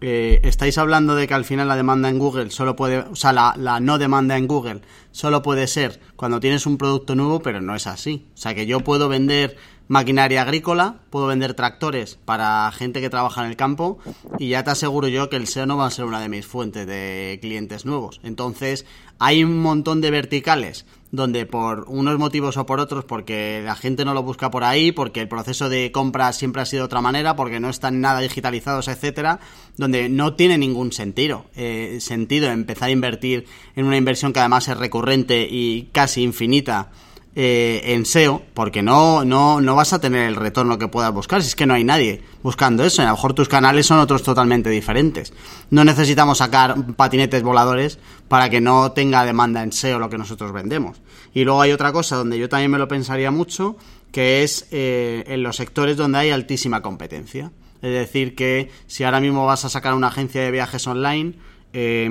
Eh, 0.05 0.41
estáis 0.43 0.77
hablando 0.77 1.15
de 1.15 1.29
que 1.29 1.33
al 1.33 1.45
final 1.45 1.69
la 1.69 1.77
demanda 1.77 2.09
en 2.09 2.19
Google 2.19 2.51
solo 2.51 2.75
puede, 2.75 2.97
o 2.97 3.15
sea, 3.15 3.31
la, 3.31 3.53
la, 3.57 3.79
no 3.79 3.97
demanda 3.97 4.35
en 4.35 4.47
Google 4.47 4.81
solo 5.11 5.41
puede 5.41 5.65
ser 5.65 6.01
cuando 6.17 6.41
tienes 6.41 6.65
un 6.65 6.77
producto 6.77 7.15
nuevo, 7.15 7.41
pero 7.41 7.61
no 7.61 7.73
es 7.73 7.87
así. 7.87 8.27
O 8.33 8.37
sea, 8.37 8.53
que 8.53 8.65
yo 8.65 8.81
puedo 8.81 9.07
vender 9.07 9.55
maquinaria 9.87 10.41
agrícola, 10.41 10.95
puedo 11.09 11.27
vender 11.27 11.53
tractores 11.53 12.17
para 12.25 12.71
gente 12.71 13.01
que 13.01 13.09
trabaja 13.09 13.43
en 13.43 13.49
el 13.49 13.57
campo 13.57 13.99
y 14.39 14.49
ya 14.49 14.63
te 14.63 14.71
aseguro 14.71 15.07
yo 15.07 15.29
que 15.29 15.35
el 15.35 15.47
SEO 15.47 15.65
no 15.65 15.77
va 15.77 15.87
a 15.87 15.91
ser 15.91 16.05
una 16.05 16.21
de 16.21 16.29
mis 16.29 16.45
fuentes 16.45 16.87
de 16.87 17.37
clientes 17.41 17.85
nuevos. 17.85 18.19
Entonces, 18.23 18.85
hay 19.19 19.43
un 19.43 19.61
montón 19.61 20.01
de 20.01 20.11
verticales 20.11 20.85
donde 21.13 21.45
por 21.45 21.85
unos 21.89 22.17
motivos 22.17 22.57
o 22.57 22.65
por 22.65 22.79
otros, 22.79 23.05
porque 23.05 23.61
la 23.63 23.75
gente 23.75 24.03
no 24.03 24.15
lo 24.15 24.23
busca 24.23 24.49
por 24.49 24.63
ahí, 24.63 24.91
porque 24.91 25.21
el 25.21 25.27
proceso 25.27 25.69
de 25.69 25.91
compra 25.91 26.33
siempre 26.33 26.63
ha 26.63 26.65
sido 26.65 26.81
de 26.81 26.85
otra 26.85 27.01
manera, 27.01 27.35
porque 27.35 27.59
no 27.59 27.69
están 27.69 28.01
nada 28.01 28.19
digitalizados, 28.19 28.87
etcétera, 28.87 29.39
donde 29.77 30.09
no 30.09 30.33
tiene 30.33 30.57
ningún 30.57 30.91
sentido, 30.91 31.45
eh, 31.55 31.99
sentido 32.01 32.49
empezar 32.49 32.89
a 32.89 32.91
invertir 32.91 33.45
en 33.75 33.85
una 33.85 33.97
inversión 33.97 34.33
que 34.33 34.39
además 34.39 34.67
es 34.67 34.75
recurrente 34.75 35.47
y 35.47 35.89
casi 35.91 36.23
infinita 36.23 36.89
eh, 37.35 37.81
en 37.85 38.05
SEO, 38.05 38.43
porque 38.53 38.83
no, 38.83 39.25
no, 39.25 39.59
no 39.59 39.75
vas 39.75 39.91
a 39.91 39.99
tener 39.99 40.27
el 40.27 40.35
retorno 40.35 40.77
que 40.77 40.87
puedas 40.87 41.11
buscar, 41.11 41.41
si 41.41 41.47
es 41.47 41.55
que 41.55 41.65
no 41.65 41.73
hay 41.73 41.83
nadie 41.83 42.21
buscando 42.43 42.85
eso, 42.85 43.01
a 43.01 43.05
lo 43.05 43.11
mejor 43.11 43.33
tus 43.33 43.49
canales 43.49 43.87
son 43.87 43.97
otros 43.97 44.21
totalmente 44.21 44.69
diferentes. 44.69 45.33
No 45.71 45.83
necesitamos 45.83 46.37
sacar 46.37 46.75
patinetes 46.95 47.41
voladores 47.41 47.97
para 48.27 48.51
que 48.51 48.61
no 48.61 48.91
tenga 48.91 49.25
demanda 49.25 49.63
en 49.63 49.71
SEO 49.71 49.97
lo 49.97 50.11
que 50.11 50.19
nosotros 50.19 50.53
vendemos. 50.53 51.01
Y 51.33 51.43
luego 51.43 51.59
hay 51.61 51.71
otra 51.71 51.91
cosa 51.91 52.17
donde 52.17 52.37
yo 52.37 52.49
también 52.49 52.69
me 52.69 52.77
lo 52.77 52.87
pensaría 52.87 53.31
mucho, 53.31 53.77
que 54.11 54.43
es 54.43 54.67
eh, 54.69 55.23
en 55.25 55.41
los 55.41 55.55
sectores 55.55 55.97
donde 55.97 56.19
hay 56.19 56.29
altísima 56.29 56.83
competencia. 56.83 57.51
Es 57.81 57.93
decir, 57.93 58.35
que 58.35 58.69
si 58.85 59.05
ahora 59.05 59.19
mismo 59.19 59.43
vas 59.47 59.65
a 59.65 59.69
sacar 59.69 59.95
una 59.95 60.09
agencia 60.09 60.43
de 60.43 60.51
viajes 60.51 60.85
online, 60.85 61.33
eh, 61.73 62.07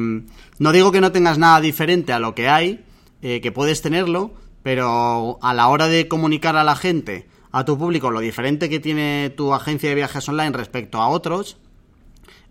no 0.58 0.72
digo 0.72 0.90
que 0.90 1.00
no 1.00 1.12
tengas 1.12 1.38
nada 1.38 1.60
diferente 1.60 2.12
a 2.12 2.18
lo 2.18 2.34
que 2.34 2.48
hay, 2.48 2.84
que 3.20 3.52
puedes 3.52 3.82
tenerlo, 3.82 4.32
pero 4.62 5.38
a 5.42 5.54
la 5.54 5.68
hora 5.68 5.88
de 5.88 6.08
comunicar 6.08 6.56
a 6.56 6.64
la 6.64 6.76
gente, 6.76 7.28
a 7.50 7.64
tu 7.64 7.76
público, 7.76 8.10
lo 8.10 8.20
diferente 8.20 8.68
que 8.68 8.80
tiene 8.80 9.32
tu 9.36 9.52
agencia 9.52 9.88
de 9.88 9.94
viajes 9.94 10.28
online 10.28 10.52
respecto 10.52 10.98
a 11.00 11.08
otros, 11.08 11.58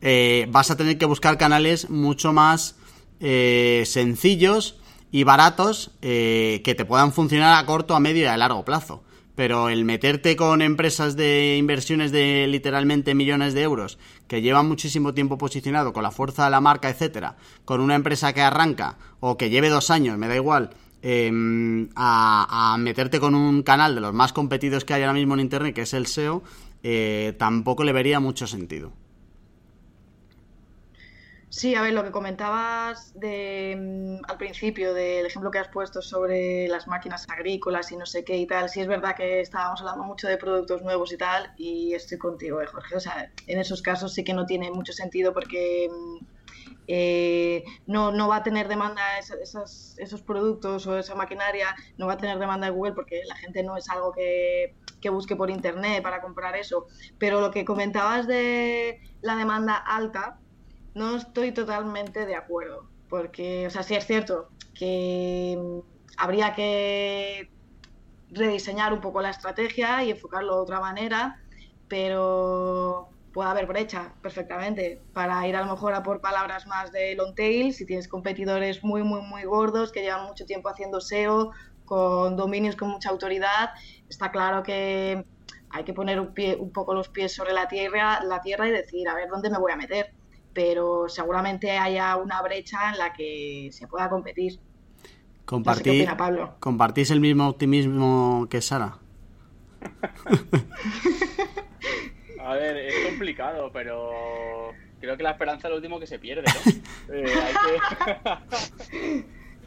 eh, 0.01 0.47
vas 0.49 0.71
a 0.71 0.77
tener 0.77 0.97
que 0.97 1.05
buscar 1.05 1.37
canales 1.37 1.89
mucho 1.89 2.33
más 2.33 2.75
eh, 3.19 3.83
sencillos 3.85 4.77
y 5.11 5.23
baratos 5.23 5.91
eh, 6.01 6.61
que 6.63 6.75
te 6.75 6.85
puedan 6.85 7.13
funcionar 7.13 7.57
a 7.57 7.65
corto, 7.65 7.95
a 7.95 7.99
medio 7.99 8.23
y 8.23 8.27
a 8.27 8.37
largo 8.37 8.65
plazo. 8.65 9.03
Pero 9.35 9.69
el 9.69 9.85
meterte 9.85 10.35
con 10.35 10.61
empresas 10.61 11.15
de 11.15 11.55
inversiones 11.57 12.11
de 12.11 12.47
literalmente 12.47 13.15
millones 13.15 13.53
de 13.53 13.61
euros, 13.61 13.97
que 14.27 14.41
llevan 14.41 14.67
muchísimo 14.67 15.13
tiempo 15.13 15.37
posicionado 15.37 15.93
con 15.93 16.03
la 16.03 16.11
fuerza 16.11 16.45
de 16.45 16.51
la 16.51 16.61
marca, 16.61 16.89
etcétera, 16.89 17.37
con 17.63 17.79
una 17.79 17.95
empresa 17.95 18.33
que 18.33 18.41
arranca 18.41 18.97
o 19.19 19.37
que 19.37 19.49
lleve 19.49 19.69
dos 19.69 19.89
años, 19.89 20.17
me 20.17 20.27
da 20.27 20.35
igual, 20.35 20.71
Em, 21.03 21.89
a, 21.95 22.75
meterte 22.77 23.19
con 23.19 23.33
un 23.33 23.63
canal 23.63 23.95
de 23.95 24.01
los 24.01 24.13
más 24.13 24.33
competidos 24.33 24.85
que 24.85 24.93
hay 24.93 25.01
ahora 25.01 25.13
mismo 25.13 25.33
en 25.33 25.39
Internet, 25.39 25.73
que 25.73 25.81
es 25.81 25.93
el 25.93 26.05
SEO, 26.05 26.43
eh, 26.83 27.33
tampoco 27.39 27.83
le 27.83 27.91
vería 27.91 28.19
mucho 28.19 28.45
sentido. 28.45 28.91
Sí, 31.49 31.75
a 31.75 31.81
ver, 31.81 31.91
lo 31.91 32.03
que 32.03 32.11
comentabas 32.11 33.11
de, 33.19 33.75
mm, 33.77 34.25
al 34.29 34.37
principio 34.37 34.93
del 34.93 35.25
ejemplo 35.25 35.51
que 35.51 35.59
has 35.59 35.67
puesto 35.67 36.01
sobre 36.01 36.67
las 36.69 36.87
máquinas 36.87 37.27
agrícolas 37.29 37.91
y 37.91 37.97
no 37.97 38.05
sé 38.05 38.23
qué 38.23 38.37
y 38.37 38.47
tal, 38.47 38.69
sí 38.69 38.79
es 38.79 38.87
verdad 38.87 39.15
que 39.17 39.41
estábamos 39.41 39.81
hablando 39.81 40.05
mucho 40.05 40.29
de 40.29 40.37
productos 40.37 40.81
nuevos 40.81 41.11
y 41.11 41.17
tal, 41.17 41.51
y 41.57 41.93
estoy 41.93 42.17
contigo, 42.19 42.61
eh, 42.61 42.67
Jorge. 42.67 42.95
O 42.95 42.99
sea, 43.01 43.29
en 43.47 43.59
esos 43.59 43.81
casos 43.81 44.13
sí 44.13 44.23
que 44.23 44.33
no 44.33 44.45
tiene 44.45 44.71
mucho 44.71 44.93
sentido 44.93 45.33
porque 45.33 45.89
mm, 45.91 46.25
eh, 46.87 47.63
no, 47.85 48.11
no 48.11 48.27
va 48.27 48.37
a 48.37 48.43
tener 48.43 48.67
demanda 48.67 49.01
esos, 49.19 49.95
esos 49.97 50.21
productos 50.21 50.87
o 50.87 50.97
esa 50.97 51.15
maquinaria, 51.15 51.75
no 51.97 52.07
va 52.07 52.13
a 52.13 52.17
tener 52.17 52.39
demanda 52.39 52.67
de 52.67 52.73
Google 52.73 52.93
porque 52.93 53.21
la 53.27 53.35
gente 53.35 53.63
no 53.63 53.77
es 53.77 53.89
algo 53.89 54.11
que, 54.11 54.75
que 55.01 55.09
busque 55.09 55.35
por 55.35 55.49
internet 55.49 56.01
para 56.03 56.21
comprar 56.21 56.55
eso. 56.55 56.85
Pero 57.17 57.41
lo 57.41 57.51
que 57.51 57.65
comentabas 57.65 58.27
de 58.27 58.99
la 59.21 59.35
demanda 59.35 59.75
alta, 59.75 60.39
no 60.93 61.15
estoy 61.15 61.51
totalmente 61.51 62.25
de 62.25 62.35
acuerdo. 62.35 62.89
Porque, 63.09 63.67
o 63.67 63.69
sea, 63.69 63.83
sí 63.83 63.95
es 63.95 64.05
cierto 64.05 64.49
que 64.73 65.81
habría 66.17 66.53
que 66.53 67.49
rediseñar 68.29 68.93
un 68.93 69.01
poco 69.01 69.21
la 69.21 69.29
estrategia 69.29 70.03
y 70.03 70.11
enfocarlo 70.11 70.55
de 70.55 70.61
otra 70.61 70.79
manera, 70.79 71.41
pero 71.87 72.90
puede 73.33 73.49
haber 73.49 73.65
brecha 73.65 74.13
perfectamente 74.21 75.01
para 75.13 75.47
ir 75.47 75.55
a 75.55 75.61
lo 75.61 75.71
mejor 75.71 75.93
a 75.93 76.03
por 76.03 76.21
palabras 76.21 76.67
más 76.67 76.91
de 76.91 77.15
long 77.15 77.33
tail, 77.33 77.73
si 77.73 77.85
tienes 77.85 78.07
competidores 78.07 78.83
muy, 78.83 79.03
muy, 79.03 79.21
muy 79.21 79.43
gordos 79.43 79.91
que 79.91 80.01
llevan 80.01 80.25
mucho 80.25 80.45
tiempo 80.45 80.69
haciendo 80.69 80.99
SEO, 81.01 81.51
con 81.85 82.37
dominios 82.37 82.75
con 82.75 82.89
mucha 82.89 83.09
autoridad, 83.09 83.71
está 84.09 84.31
claro 84.31 84.63
que 84.63 85.25
hay 85.69 85.83
que 85.83 85.93
poner 85.93 86.19
un, 86.19 86.33
pie, 86.33 86.55
un 86.55 86.71
poco 86.71 86.93
los 86.93 87.09
pies 87.09 87.33
sobre 87.33 87.53
la 87.53 87.67
tierra, 87.67 88.23
la 88.23 88.41
tierra 88.41 88.67
y 88.67 88.71
decir, 88.71 89.07
a 89.07 89.15
ver, 89.15 89.29
¿dónde 89.29 89.49
me 89.49 89.57
voy 89.57 89.71
a 89.71 89.77
meter? 89.77 90.13
Pero 90.53 91.07
seguramente 91.07 91.77
haya 91.77 92.17
una 92.17 92.41
brecha 92.41 92.91
en 92.91 92.97
la 92.97 93.13
que 93.13 93.69
se 93.71 93.87
pueda 93.87 94.09
competir. 94.09 94.59
Compartí, 95.45 96.05
Pablo. 96.17 96.55
¿Compartís 96.59 97.11
el 97.11 97.19
mismo 97.19 97.47
optimismo 97.47 98.47
que 98.49 98.61
Sara? 98.61 98.97
A 102.43 102.55
ver, 102.55 102.77
es 102.77 103.07
complicado, 103.07 103.71
pero 103.71 104.73
creo 104.99 105.17
que 105.17 105.23
la 105.23 105.31
esperanza 105.31 105.67
es 105.67 105.71
lo 105.71 105.77
último 105.77 105.99
que 105.99 106.07
se 106.07 106.19
pierde, 106.19 106.43
¿no? 106.43 106.71
Eh, 107.13 107.25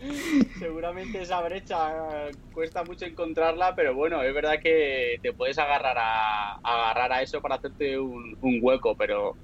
Seguramente 0.58 1.22
esa 1.22 1.40
brecha 1.40 2.30
cuesta 2.52 2.84
mucho 2.84 3.06
encontrarla, 3.06 3.74
pero 3.74 3.94
bueno, 3.94 4.22
es 4.22 4.34
verdad 4.34 4.60
que 4.60 5.18
te 5.22 5.32
puedes 5.32 5.58
agarrar 5.58 5.96
a, 5.98 6.54
agarrar 6.56 7.12
a 7.12 7.22
eso 7.22 7.40
para 7.40 7.56
hacerte 7.56 7.98
un, 7.98 8.36
hueco, 8.60 8.96
pero, 8.96 9.36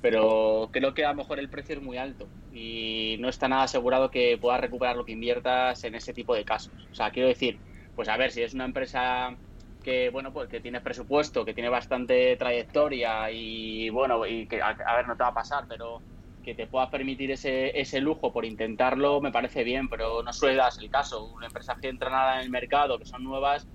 pero 0.00 0.68
creo 0.72 0.94
que 0.94 1.04
a 1.04 1.10
lo 1.10 1.16
mejor 1.16 1.38
el 1.38 1.48
precio 1.48 1.76
es 1.76 1.82
muy 1.82 1.98
alto 1.98 2.28
y 2.52 3.16
no 3.20 3.28
está 3.28 3.48
nada 3.48 3.64
asegurado 3.64 4.10
que 4.10 4.38
puedas 4.38 4.60
recuperar 4.60 4.96
lo 4.96 5.04
que 5.04 5.12
inviertas 5.12 5.82
en 5.84 5.94
ese 5.94 6.12
tipo 6.12 6.34
de 6.34 6.44
casos. 6.44 6.72
O 6.92 6.94
sea, 6.94 7.10
quiero 7.10 7.28
decir, 7.28 7.58
pues 7.96 8.08
a 8.08 8.16
ver, 8.16 8.30
si 8.30 8.42
es 8.42 8.54
una 8.54 8.64
empresa 8.64 9.36
que 9.84 10.10
bueno 10.10 10.32
pues 10.32 10.48
que 10.48 10.60
tienes 10.60 10.82
presupuesto, 10.82 11.44
que 11.44 11.54
tiene 11.54 11.68
bastante 11.68 12.36
trayectoria 12.36 13.30
y 13.30 13.90
bueno 13.90 14.26
y 14.26 14.48
que 14.48 14.60
a, 14.60 14.74
ver 14.96 15.06
no 15.06 15.16
te 15.16 15.22
va 15.22 15.28
a 15.28 15.34
pasar, 15.34 15.66
pero 15.68 16.00
que 16.42 16.54
te 16.54 16.66
puedas 16.66 16.88
permitir 16.90 17.30
ese, 17.30 17.78
ese 17.78 18.00
lujo 18.00 18.32
por 18.32 18.44
intentarlo 18.44 19.20
me 19.20 19.30
parece 19.30 19.62
bien, 19.64 19.88
pero 19.88 20.22
no 20.22 20.32
suele 20.32 20.56
darse 20.56 20.82
el 20.82 20.90
caso. 20.90 21.24
Una 21.34 21.46
empresa 21.46 21.76
que 21.80 21.88
entra 21.88 22.10
nada 22.10 22.36
en 22.36 22.42
el 22.42 22.50
mercado, 22.50 22.98
que 22.98 23.06
son 23.06 23.22
nuevas, 23.22 23.68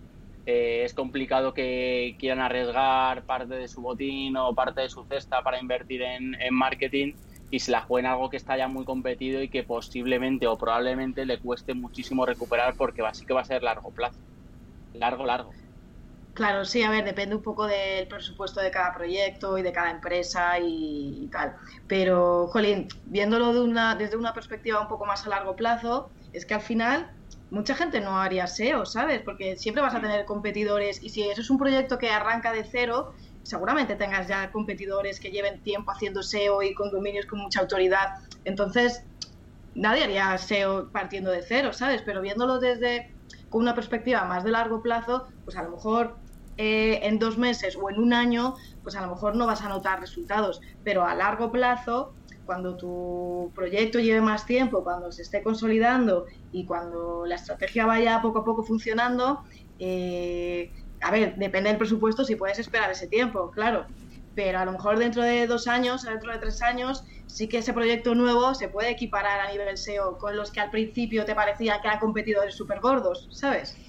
eh, 0.45 0.83
es 0.83 0.93
complicado 0.93 1.53
que 1.53 2.15
quieran 2.19 2.39
arriesgar 2.39 3.25
parte 3.25 3.55
de 3.55 3.67
su 3.67 3.81
botín 3.81 4.35
o 4.37 4.53
parte 4.55 4.81
de 4.81 4.89
su 4.89 5.05
cesta 5.05 5.41
para 5.43 5.59
invertir 5.59 6.01
en, 6.01 6.35
en 6.39 6.53
marketing 6.53 7.13
y 7.51 7.59
se 7.59 7.71
la 7.71 7.81
jueguen 7.81 8.11
algo 8.11 8.29
que 8.29 8.37
está 8.37 8.57
ya 8.57 8.67
muy 8.67 8.85
competido 8.85 9.41
y 9.41 9.49
que 9.49 9.63
posiblemente 9.63 10.47
o 10.47 10.57
probablemente 10.57 11.25
le 11.25 11.39
cueste 11.39 11.73
muchísimo 11.73 12.25
recuperar 12.25 12.75
porque 12.75 13.01
así 13.05 13.25
que 13.25 13.33
va 13.33 13.41
a 13.41 13.45
ser 13.45 13.63
largo 13.63 13.91
plazo. 13.91 14.19
Largo, 14.93 15.25
largo. 15.25 15.68
Claro, 16.39 16.63
sí, 16.63 16.81
a 16.83 16.89
ver, 16.89 17.03
depende 17.03 17.35
un 17.35 17.41
poco 17.41 17.67
del 17.67 18.07
presupuesto 18.07 18.61
de 18.61 18.71
cada 18.71 18.93
proyecto 18.93 19.57
y 19.57 19.61
de 19.61 19.73
cada 19.73 19.91
empresa 19.91 20.57
y, 20.57 21.27
tal. 21.29 21.53
Pero, 21.85 22.47
Jolín, 22.47 22.87
viéndolo 23.03 23.51
de 23.53 23.59
una, 23.59 23.95
desde 23.95 24.15
una 24.15 24.33
perspectiva 24.33 24.79
un 24.79 24.87
poco 24.87 25.05
más 25.05 25.25
a 25.25 25.29
largo 25.29 25.57
plazo, 25.57 26.11
es 26.31 26.45
que 26.45 26.53
al 26.53 26.61
final 26.61 27.11
mucha 27.49 27.75
gente 27.75 27.99
no 27.99 28.21
haría 28.21 28.47
SEO, 28.47 28.85
¿sabes? 28.85 29.21
Porque 29.21 29.57
siempre 29.57 29.83
vas 29.83 29.93
a 29.95 29.99
tener 29.99 30.23
competidores 30.23 31.03
y 31.03 31.09
si 31.09 31.29
eso 31.29 31.41
es 31.41 31.49
un 31.49 31.57
proyecto 31.57 31.97
que 31.97 32.09
arranca 32.09 32.53
de 32.53 32.63
cero, 32.63 33.11
seguramente 33.43 33.97
tengas 33.97 34.29
ya 34.29 34.49
competidores 34.49 35.19
que 35.19 35.31
lleven 35.31 35.61
tiempo 35.61 35.91
haciendo 35.91 36.23
SEO 36.23 36.63
y 36.63 36.73
con 36.73 36.89
dominios 36.89 37.25
con 37.25 37.39
mucha 37.39 37.59
autoridad. 37.59 38.07
Entonces, 38.45 39.03
nadie 39.75 40.05
haría 40.05 40.37
SEO 40.37 40.89
partiendo 40.93 41.31
de 41.31 41.41
cero, 41.41 41.73
¿sabes? 41.73 42.01
Pero 42.05 42.21
viéndolo 42.21 42.59
desde 42.59 43.13
con 43.49 43.61
una 43.61 43.75
perspectiva 43.75 44.23
más 44.23 44.45
de 44.45 44.51
largo 44.51 44.81
plazo, 44.81 45.27
pues 45.43 45.57
a 45.57 45.63
lo 45.63 45.71
mejor 45.71 46.17
eh, 46.61 46.99
en 47.07 47.19
dos 47.19 47.37
meses 47.37 47.77
o 47.81 47.89
en 47.89 47.99
un 47.99 48.11
año, 48.13 48.53
pues 48.83 48.97
a 48.97 49.01
lo 49.01 49.07
mejor 49.07 49.33
no 49.37 49.47
vas 49.47 49.61
a 49.61 49.69
notar 49.69 50.01
resultados, 50.01 50.59
pero 50.83 51.05
a 51.05 51.15
largo 51.15 51.53
plazo, 51.53 52.17
cuando 52.43 52.75
tu 52.75 53.53
proyecto 53.55 53.99
lleve 53.99 54.19
más 54.19 54.45
tiempo, 54.45 54.83
cuando 54.83 55.09
se 55.09 55.21
esté 55.21 55.41
consolidando 55.41 56.25
y 56.51 56.65
cuando 56.65 57.25
la 57.25 57.35
estrategia 57.35 57.85
vaya 57.85 58.21
poco 58.21 58.39
a 58.39 58.43
poco 58.43 58.63
funcionando, 58.63 59.39
eh, 59.77 60.73
a 60.99 61.11
ver, 61.11 61.35
depende 61.37 61.69
del 61.69 61.77
presupuesto 61.77 62.25
si 62.25 62.35
puedes 62.35 62.59
esperar 62.59 62.91
ese 62.91 63.07
tiempo, 63.07 63.51
claro, 63.51 63.87
pero 64.33 64.59
a 64.59 64.65
lo 64.65 64.73
mejor 64.73 64.99
dentro 64.99 65.23
de 65.23 65.47
dos 65.47 65.65
años, 65.67 66.01
dentro 66.03 66.33
de 66.33 66.39
tres 66.39 66.61
años, 66.61 67.03
sí 67.25 67.47
que 67.47 67.59
ese 67.59 67.71
proyecto 67.71 68.15
nuevo 68.15 68.53
se 68.53 68.67
puede 68.67 68.89
equiparar 68.89 69.39
a 69.39 69.49
nivel 69.49 69.69
SEO 69.77 70.17
con 70.17 70.35
los 70.35 70.51
que 70.51 70.59
al 70.59 70.71
principio 70.71 71.23
te 71.23 71.35
parecía 71.35 71.79
que 71.79 71.87
eran 71.87 71.99
competidores 71.99 72.55
súper 72.57 72.81
gordos, 72.81 73.27
¿sabes? 73.31 73.79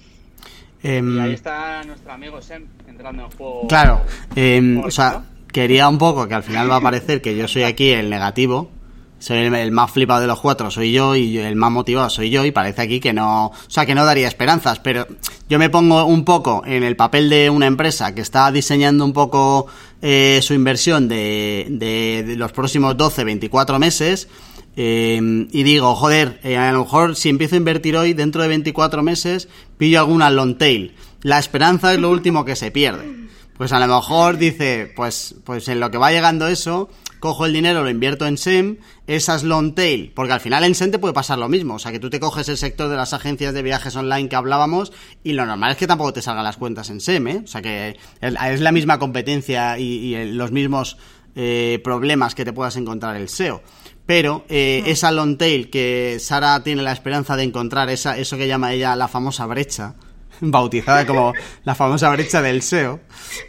Em, 0.83 1.17
y 1.17 1.19
ahí 1.19 1.33
está 1.33 1.83
nuestro 1.83 2.11
amigo 2.11 2.41
Sem 2.41 2.65
entrando 2.87 3.23
en 3.23 3.31
juego. 3.31 3.67
Claro, 3.67 4.01
em, 4.35 4.79
o 4.83 4.91
sea, 4.91 5.23
quería 5.51 5.87
un 5.87 5.97
poco 5.97 6.27
que 6.27 6.33
al 6.33 6.43
final 6.43 6.69
va 6.69 6.77
a 6.77 6.81
parecer 6.81 7.21
que 7.21 7.35
yo 7.35 7.47
soy 7.47 7.63
aquí 7.63 7.91
el 7.91 8.09
negativo, 8.09 8.71
soy 9.19 9.37
el, 9.37 9.71
más 9.71 9.91
flipado 9.91 10.21
de 10.21 10.27
los 10.27 10.41
cuatro, 10.41 10.71
soy 10.71 10.91
yo, 10.91 11.15
y 11.15 11.37
el 11.37 11.55
más 11.55 11.71
motivado 11.71 12.09
soy 12.09 12.31
yo, 12.31 12.43
y 12.43 12.51
parece 12.51 12.81
aquí 12.81 12.99
que 12.99 13.13
no, 13.13 13.47
o 13.47 13.53
sea, 13.67 13.85
que 13.85 13.93
no 13.93 14.03
daría 14.03 14.27
esperanzas, 14.27 14.79
pero 14.79 15.05
yo 15.47 15.59
me 15.59 15.69
pongo 15.69 16.05
un 16.05 16.25
poco 16.25 16.63
en 16.65 16.81
el 16.81 16.95
papel 16.95 17.29
de 17.29 17.51
una 17.51 17.67
empresa 17.67 18.15
que 18.15 18.21
está 18.21 18.51
diseñando 18.51 19.05
un 19.05 19.13
poco 19.13 19.67
eh, 20.01 20.39
su 20.41 20.55
inversión 20.55 21.07
de, 21.07 21.67
de, 21.69 22.35
los 22.35 22.51
próximos 22.51 22.97
12, 22.97 23.23
24 23.23 23.77
meses, 23.77 24.27
eh, 24.75 25.47
y 25.51 25.63
digo, 25.63 25.95
joder, 25.95 26.39
eh, 26.43 26.57
a 26.57 26.71
lo 26.71 26.79
mejor 26.79 27.15
si 27.15 27.29
empiezo 27.29 27.55
a 27.55 27.57
invertir 27.57 27.97
hoy, 27.97 28.13
dentro 28.13 28.41
de 28.41 28.47
24 28.47 29.03
meses, 29.03 29.47
pillo 29.77 29.99
alguna 29.99 30.29
long 30.29 30.57
tail. 30.57 30.95
La 31.21 31.39
esperanza 31.39 31.93
es 31.93 31.99
lo 31.99 32.09
último 32.09 32.45
que 32.45 32.55
se 32.55 32.71
pierde. 32.71 33.21
Pues 33.57 33.73
a 33.73 33.79
lo 33.79 33.93
mejor 33.93 34.37
dice, 34.37 34.91
pues, 34.95 35.35
pues 35.43 35.67
en 35.67 35.79
lo 35.79 35.91
que 35.91 35.99
va 35.99 36.11
llegando 36.11 36.47
eso, 36.47 36.89
cojo 37.19 37.45
el 37.45 37.53
dinero, 37.53 37.83
lo 37.83 37.89
invierto 37.91 38.25
en 38.25 38.37
SEM, 38.37 38.77
esas 39.05 39.43
long 39.43 39.75
tail, 39.75 40.11
porque 40.15 40.33
al 40.33 40.39
final 40.39 40.63
en 40.63 40.73
SEM 40.73 40.89
te 40.89 40.97
puede 40.97 41.13
pasar 41.13 41.37
lo 41.37 41.47
mismo, 41.47 41.75
o 41.75 41.79
sea 41.79 41.91
que 41.91 41.99
tú 41.99 42.09
te 42.09 42.19
coges 42.19 42.49
el 42.49 42.57
sector 42.57 42.89
de 42.89 42.95
las 42.95 43.13
agencias 43.13 43.53
de 43.53 43.61
viajes 43.61 43.95
online 43.95 44.27
que 44.27 44.35
hablábamos 44.35 44.91
y 45.23 45.33
lo 45.33 45.45
normal 45.45 45.71
es 45.71 45.77
que 45.77 45.85
tampoco 45.85 46.11
te 46.11 46.23
salgan 46.23 46.43
las 46.43 46.57
cuentas 46.57 46.89
en 46.89 46.99
SEM, 46.99 47.27
¿eh? 47.27 47.41
o 47.43 47.47
sea 47.47 47.61
que 47.61 47.97
es 48.19 48.61
la 48.61 48.71
misma 48.71 48.97
competencia 48.97 49.77
y, 49.77 50.33
los 50.33 50.51
mismos 50.51 50.97
eh, 51.35 51.79
problemas 51.83 52.33
que 52.33 52.43
te 52.43 52.53
puedas 52.53 52.75
encontrar 52.77 53.15
el 53.15 53.29
SEO. 53.29 53.61
Pero 54.05 54.45
eh, 54.49 54.83
esa 54.87 55.11
long 55.11 55.37
tail 55.37 55.69
que 55.69 56.17
Sara 56.19 56.63
tiene 56.63 56.81
la 56.81 56.91
esperanza 56.91 57.35
de 57.35 57.43
encontrar, 57.43 57.89
esa, 57.89 58.17
eso 58.17 58.37
que 58.37 58.47
llama 58.47 58.73
ella 58.73 58.95
la 58.95 59.07
famosa 59.07 59.45
brecha, 59.45 59.95
bautizada 60.41 61.05
como 61.05 61.33
la 61.63 61.75
famosa 61.75 62.09
brecha 62.09 62.41
del 62.41 62.61
SEO, 62.61 62.99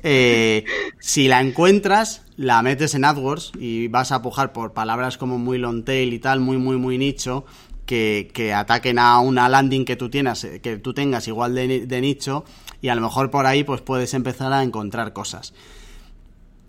eh, 0.02 0.64
si 1.00 1.28
la 1.28 1.40
encuentras, 1.40 2.22
la 2.36 2.62
metes 2.62 2.94
en 2.94 3.04
AdWords 3.04 3.52
y 3.58 3.88
vas 3.88 4.12
a 4.12 4.22
pujar 4.22 4.52
por 4.52 4.72
palabras 4.72 5.16
como 5.16 5.38
muy 5.38 5.58
long 5.58 5.84
tail 5.84 6.12
y 6.12 6.18
tal, 6.18 6.40
muy, 6.40 6.58
muy, 6.58 6.76
muy 6.76 6.98
nicho, 6.98 7.44
que, 7.86 8.30
que 8.32 8.54
ataquen 8.54 8.98
a 8.98 9.18
una 9.18 9.48
landing 9.48 9.84
que 9.84 9.96
tú, 9.96 10.08
tienes, 10.08 10.46
que 10.62 10.78
tú 10.78 10.94
tengas 10.94 11.26
igual 11.28 11.54
de, 11.54 11.86
de 11.86 12.00
nicho 12.00 12.44
y 12.80 12.88
a 12.88 12.94
lo 12.94 13.00
mejor 13.00 13.30
por 13.30 13.46
ahí 13.46 13.64
pues 13.64 13.80
puedes 13.80 14.14
empezar 14.14 14.52
a 14.52 14.62
encontrar 14.62 15.12
cosas 15.12 15.52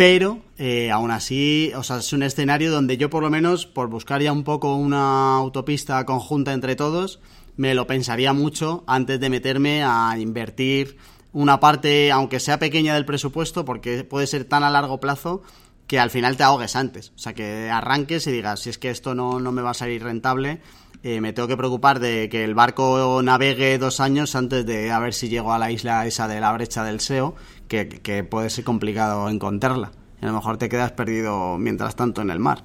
pero 0.05 0.41
eh, 0.57 0.91
aún 0.91 1.11
así, 1.11 1.71
o 1.77 1.81
sea, 1.81 1.99
es 1.99 2.11
un 2.11 2.23
escenario 2.23 2.73
donde 2.73 2.97
yo 2.97 3.09
por 3.09 3.23
lo 3.23 3.29
menos, 3.29 3.65
por 3.65 3.87
buscar 3.87 4.21
ya 4.21 4.33
un 4.33 4.43
poco 4.43 4.75
una 4.75 5.37
autopista 5.37 6.05
conjunta 6.05 6.51
entre 6.51 6.75
todos, 6.75 7.21
me 7.55 7.73
lo 7.73 7.87
pensaría 7.87 8.33
mucho 8.33 8.83
antes 8.85 9.21
de 9.21 9.29
meterme 9.29 9.81
a 9.81 10.17
invertir 10.19 10.97
una 11.31 11.61
parte, 11.61 12.11
aunque 12.11 12.41
sea 12.41 12.59
pequeña 12.59 12.95
del 12.95 13.05
presupuesto, 13.05 13.63
porque 13.63 14.03
puede 14.03 14.27
ser 14.27 14.43
tan 14.43 14.63
a 14.63 14.69
largo 14.69 14.99
plazo 14.99 15.41
que 15.87 15.99
al 15.99 16.09
final 16.09 16.35
te 16.35 16.43
ahogues 16.43 16.75
antes. 16.75 17.13
O 17.15 17.19
sea, 17.19 17.33
que 17.33 17.69
arranques 17.69 18.27
y 18.27 18.33
digas, 18.33 18.59
si 18.59 18.71
es 18.71 18.77
que 18.77 18.89
esto 18.89 19.15
no, 19.15 19.39
no 19.39 19.53
me 19.53 19.61
va 19.61 19.71
a 19.71 19.73
salir 19.73 20.03
rentable, 20.03 20.59
eh, 21.03 21.19
me 21.19 21.33
tengo 21.33 21.49
que 21.49 21.57
preocupar 21.57 21.99
de 21.99 22.29
que 22.29 22.45
el 22.45 22.55
barco 22.55 23.21
navegue 23.21 23.77
dos 23.77 23.99
años 23.99 24.35
antes 24.35 24.65
de 24.65 24.89
a 24.89 24.99
ver 24.99 25.13
si 25.13 25.27
llego 25.27 25.51
a 25.51 25.59
la 25.59 25.69
isla 25.69 26.05
esa 26.05 26.29
de 26.29 26.39
la 26.39 26.53
brecha 26.53 26.85
del 26.85 27.01
SEO 27.01 27.35
que, 27.67 28.23
puede 28.23 28.49
ser 28.49 28.63
complicado 28.63 29.27
encontrarla. 29.29 29.91
a 30.21 30.25
lo 30.25 30.33
mejor 30.33 30.57
te 30.57 30.69
quedas 30.69 30.93
perdido 30.93 31.57
mientras 31.57 31.97
tanto 31.97 32.21
en 32.21 32.29
el 32.29 32.39
mar. 32.39 32.63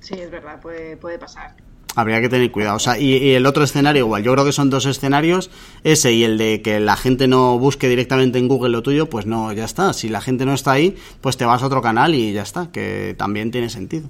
Sí, 0.00 0.14
es 0.14 0.28
verdad, 0.28 0.60
puede, 0.60 0.96
puede 0.96 1.20
pasar. 1.20 1.54
Habría 1.94 2.20
que 2.20 2.28
tener 2.28 2.50
cuidado. 2.50 2.76
O 2.76 2.80
sea, 2.80 2.98
y, 2.98 3.30
el 3.34 3.46
otro 3.46 3.62
escenario 3.62 4.04
igual. 4.04 4.24
Yo 4.24 4.32
creo 4.32 4.44
que 4.44 4.52
son 4.52 4.68
dos 4.68 4.86
escenarios. 4.86 5.50
Ese 5.84 6.12
y 6.12 6.24
el 6.24 6.36
de 6.36 6.62
que 6.62 6.80
la 6.80 6.96
gente 6.96 7.28
no 7.28 7.58
busque 7.60 7.88
directamente 7.88 8.38
en 8.40 8.48
Google 8.48 8.70
lo 8.70 8.82
tuyo, 8.82 9.08
pues 9.08 9.26
no, 9.26 9.52
ya 9.52 9.66
está. 9.66 9.92
Si 9.92 10.08
la 10.08 10.20
gente 10.20 10.46
no 10.46 10.54
está 10.54 10.72
ahí, 10.72 10.96
pues 11.20 11.36
te 11.36 11.44
vas 11.44 11.62
a 11.62 11.66
otro 11.66 11.82
canal 11.82 12.14
y 12.14 12.32
ya 12.32 12.42
está. 12.42 12.72
Que 12.72 13.14
también 13.16 13.52
tiene 13.52 13.68
sentido. 13.68 14.08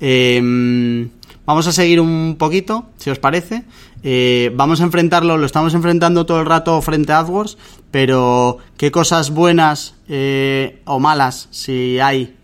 Eh, 0.00 1.08
Vamos 1.46 1.66
a 1.66 1.72
seguir 1.72 2.00
un 2.00 2.36
poquito, 2.38 2.86
si 2.96 3.10
os 3.10 3.18
parece. 3.18 3.64
Eh, 4.02 4.50
vamos 4.54 4.80
a 4.80 4.84
enfrentarlo, 4.84 5.36
lo 5.36 5.44
estamos 5.44 5.74
enfrentando 5.74 6.24
todo 6.24 6.40
el 6.40 6.46
rato 6.46 6.80
frente 6.80 7.12
a 7.12 7.18
AdWords, 7.18 7.58
pero 7.90 8.58
qué 8.78 8.90
cosas 8.90 9.30
buenas 9.30 9.94
eh, 10.08 10.80
o 10.86 10.98
malas, 11.00 11.48
si 11.50 12.00
hay, 12.00 12.34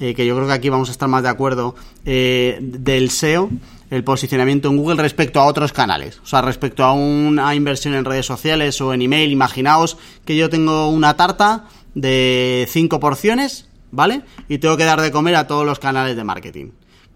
eh, 0.00 0.14
que 0.14 0.26
yo 0.26 0.36
creo 0.36 0.46
que 0.46 0.52
aquí 0.52 0.68
vamos 0.68 0.90
a 0.90 0.92
estar 0.92 1.08
más 1.08 1.22
de 1.22 1.30
acuerdo, 1.30 1.74
del 2.04 3.10
SEO, 3.10 3.48
el 3.88 4.04
posicionamiento 4.04 4.68
en 4.68 4.76
Google 4.76 5.00
respecto 5.00 5.40
a 5.40 5.46
otros 5.46 5.72
canales. 5.72 6.20
O 6.22 6.26
sea, 6.26 6.42
respecto 6.42 6.84
a 6.84 6.92
una 6.92 7.54
inversión 7.54 7.94
en 7.94 8.04
redes 8.04 8.26
sociales 8.26 8.80
o 8.82 8.92
en 8.92 9.00
email. 9.00 9.30
Imaginaos 9.32 9.96
que 10.26 10.36
yo 10.36 10.50
tengo 10.50 10.88
una 10.88 11.16
tarta 11.16 11.68
de 11.94 12.66
cinco 12.68 13.00
porciones, 13.00 13.68
¿vale? 13.92 14.22
Y 14.48 14.58
tengo 14.58 14.76
que 14.76 14.84
dar 14.84 15.00
de 15.00 15.10
comer 15.10 15.36
a 15.36 15.46
todos 15.46 15.64
los 15.64 15.78
canales 15.78 16.16
de 16.16 16.24
marketing 16.24 16.70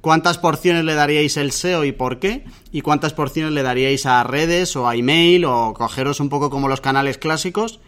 cuántas 0.06 0.38
porciones 0.38 0.84
le 0.84 0.94
daríais 0.94 1.36
el 1.36 1.50
SEO 1.50 1.84
y 1.84 1.90
por 1.90 2.20
qué, 2.20 2.44
y 2.70 2.82
cuántas 2.82 3.12
porciones 3.12 3.50
le 3.50 3.64
daríais 3.64 4.06
a 4.06 4.22
redes 4.22 4.76
o 4.76 4.88
a 4.88 4.94
email 4.94 5.44
o 5.46 5.74
cogeros 5.74 6.20
un 6.20 6.28
poco 6.28 6.48
como 6.48 6.68
los 6.68 6.80
canales 6.80 7.18
clásicos 7.18 7.80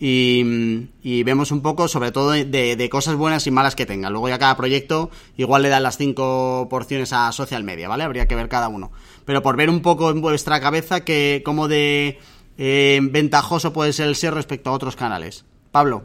y, 0.00 0.88
vemos 1.22 1.50
un 1.50 1.60
poco 1.60 1.86
sobre 1.86 2.12
todo 2.12 2.30
de, 2.30 2.88
cosas 2.90 3.16
buenas 3.16 3.46
y 3.46 3.50
malas 3.50 3.74
que 3.74 3.84
tenga. 3.84 4.08
Luego 4.08 4.30
ya 4.30 4.38
cada 4.38 4.56
proyecto 4.56 5.10
igual 5.36 5.60
le 5.60 5.68
dan 5.68 5.82
las 5.82 5.98
cinco 5.98 6.66
porciones 6.70 7.12
a 7.12 7.30
social 7.32 7.62
media, 7.62 7.88
¿vale? 7.88 8.04
Habría 8.04 8.26
que 8.26 8.36
ver 8.36 8.48
cada 8.48 8.68
uno. 8.68 8.90
Pero 9.26 9.42
por 9.42 9.58
ver 9.58 9.68
un 9.68 9.82
poco 9.82 10.08
en 10.08 10.22
vuestra 10.22 10.62
cabeza 10.62 11.04
que 11.04 11.42
cómo 11.44 11.68
de 11.68 12.18
eh, 12.56 13.00
ventajoso 13.02 13.74
puede 13.74 13.92
ser 13.92 14.08
el 14.08 14.16
SEO 14.16 14.30
respecto 14.30 14.70
a 14.70 14.72
otros 14.72 14.96
canales. 14.96 15.44
Pablo. 15.72 16.04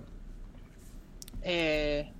Eh, 1.43 2.11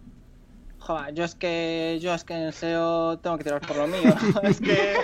yo 1.13 1.24
es 1.24 1.36
que 1.36 2.00
yo 2.02 2.13
es 2.13 2.24
que 2.24 2.34
en 2.34 2.52
SEO 2.52 3.20
tengo 3.20 3.38
que 3.38 3.44
tirar 3.44 3.62
por 3.62 3.78
lo 3.78 3.88
mío. 3.88 4.13
es 4.44 4.60
que 4.60 4.96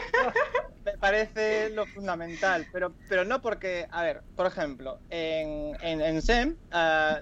me 0.85 0.97
parece 0.97 1.69
lo 1.69 1.85
fundamental, 1.85 2.67
pero 2.71 2.93
pero 3.09 3.25
no 3.25 3.41
porque, 3.41 3.87
a 3.91 4.03
ver, 4.03 4.21
por 4.35 4.47
ejemplo, 4.47 4.99
en, 5.09 5.75
en, 5.81 6.21
SEM 6.21 6.55
eh, 6.73 7.21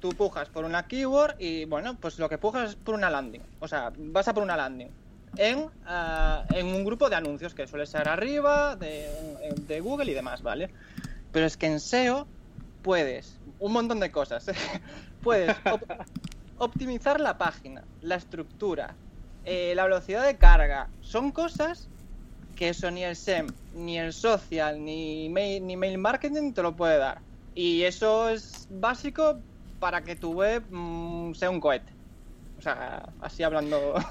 tú 0.00 0.10
pujas 0.10 0.48
por 0.48 0.64
una 0.64 0.86
keyword 0.86 1.36
y 1.38 1.64
bueno, 1.64 1.96
pues 2.00 2.18
lo 2.18 2.28
que 2.28 2.38
pujas 2.38 2.70
es 2.70 2.76
por 2.76 2.94
una 2.94 3.10
landing. 3.10 3.42
O 3.60 3.68
sea, 3.68 3.92
vas 3.96 4.28
a 4.28 4.34
por 4.34 4.42
una 4.42 4.56
landing. 4.56 4.88
En, 5.36 5.70
eh, 5.88 6.42
en 6.54 6.66
un 6.66 6.84
grupo 6.84 7.08
de 7.08 7.16
anuncios 7.16 7.54
que 7.54 7.66
suele 7.66 7.86
ser 7.86 8.08
arriba 8.08 8.76
de, 8.76 9.08
de 9.66 9.80
Google 9.80 10.10
y 10.10 10.14
demás, 10.14 10.42
¿vale? 10.42 10.70
Pero 11.32 11.46
es 11.46 11.56
que 11.56 11.66
en 11.66 11.80
SEO 11.80 12.26
puedes 12.82 13.38
un 13.60 13.72
montón 13.72 14.00
de 14.00 14.10
cosas. 14.10 14.46
puedes 15.22 15.56
optimizar 16.60 17.20
la 17.20 17.38
página, 17.38 17.82
la 18.02 18.16
estructura, 18.16 18.94
eh, 19.44 19.72
la 19.74 19.84
velocidad 19.84 20.24
de 20.24 20.36
carga, 20.36 20.88
son 21.00 21.32
cosas 21.32 21.88
que 22.54 22.68
eso 22.68 22.90
ni 22.90 23.02
el 23.02 23.16
SEM, 23.16 23.48
ni 23.74 23.98
el 23.98 24.12
social, 24.12 24.84
ni 24.84 25.28
mail, 25.30 25.66
ni 25.66 25.76
mail 25.76 25.96
marketing 25.96 26.52
te 26.52 26.62
lo 26.62 26.76
puede 26.76 26.98
dar. 26.98 27.18
Y 27.54 27.82
eso 27.82 28.28
es 28.28 28.68
básico 28.70 29.40
para 29.78 30.04
que 30.04 30.14
tu 30.16 30.32
web 30.32 30.62
mm, 30.70 31.32
sea 31.32 31.48
un 31.48 31.60
cohete. 31.60 31.92
O 32.58 32.62
sea, 32.62 33.08
así 33.20 33.42
hablando. 33.42 33.94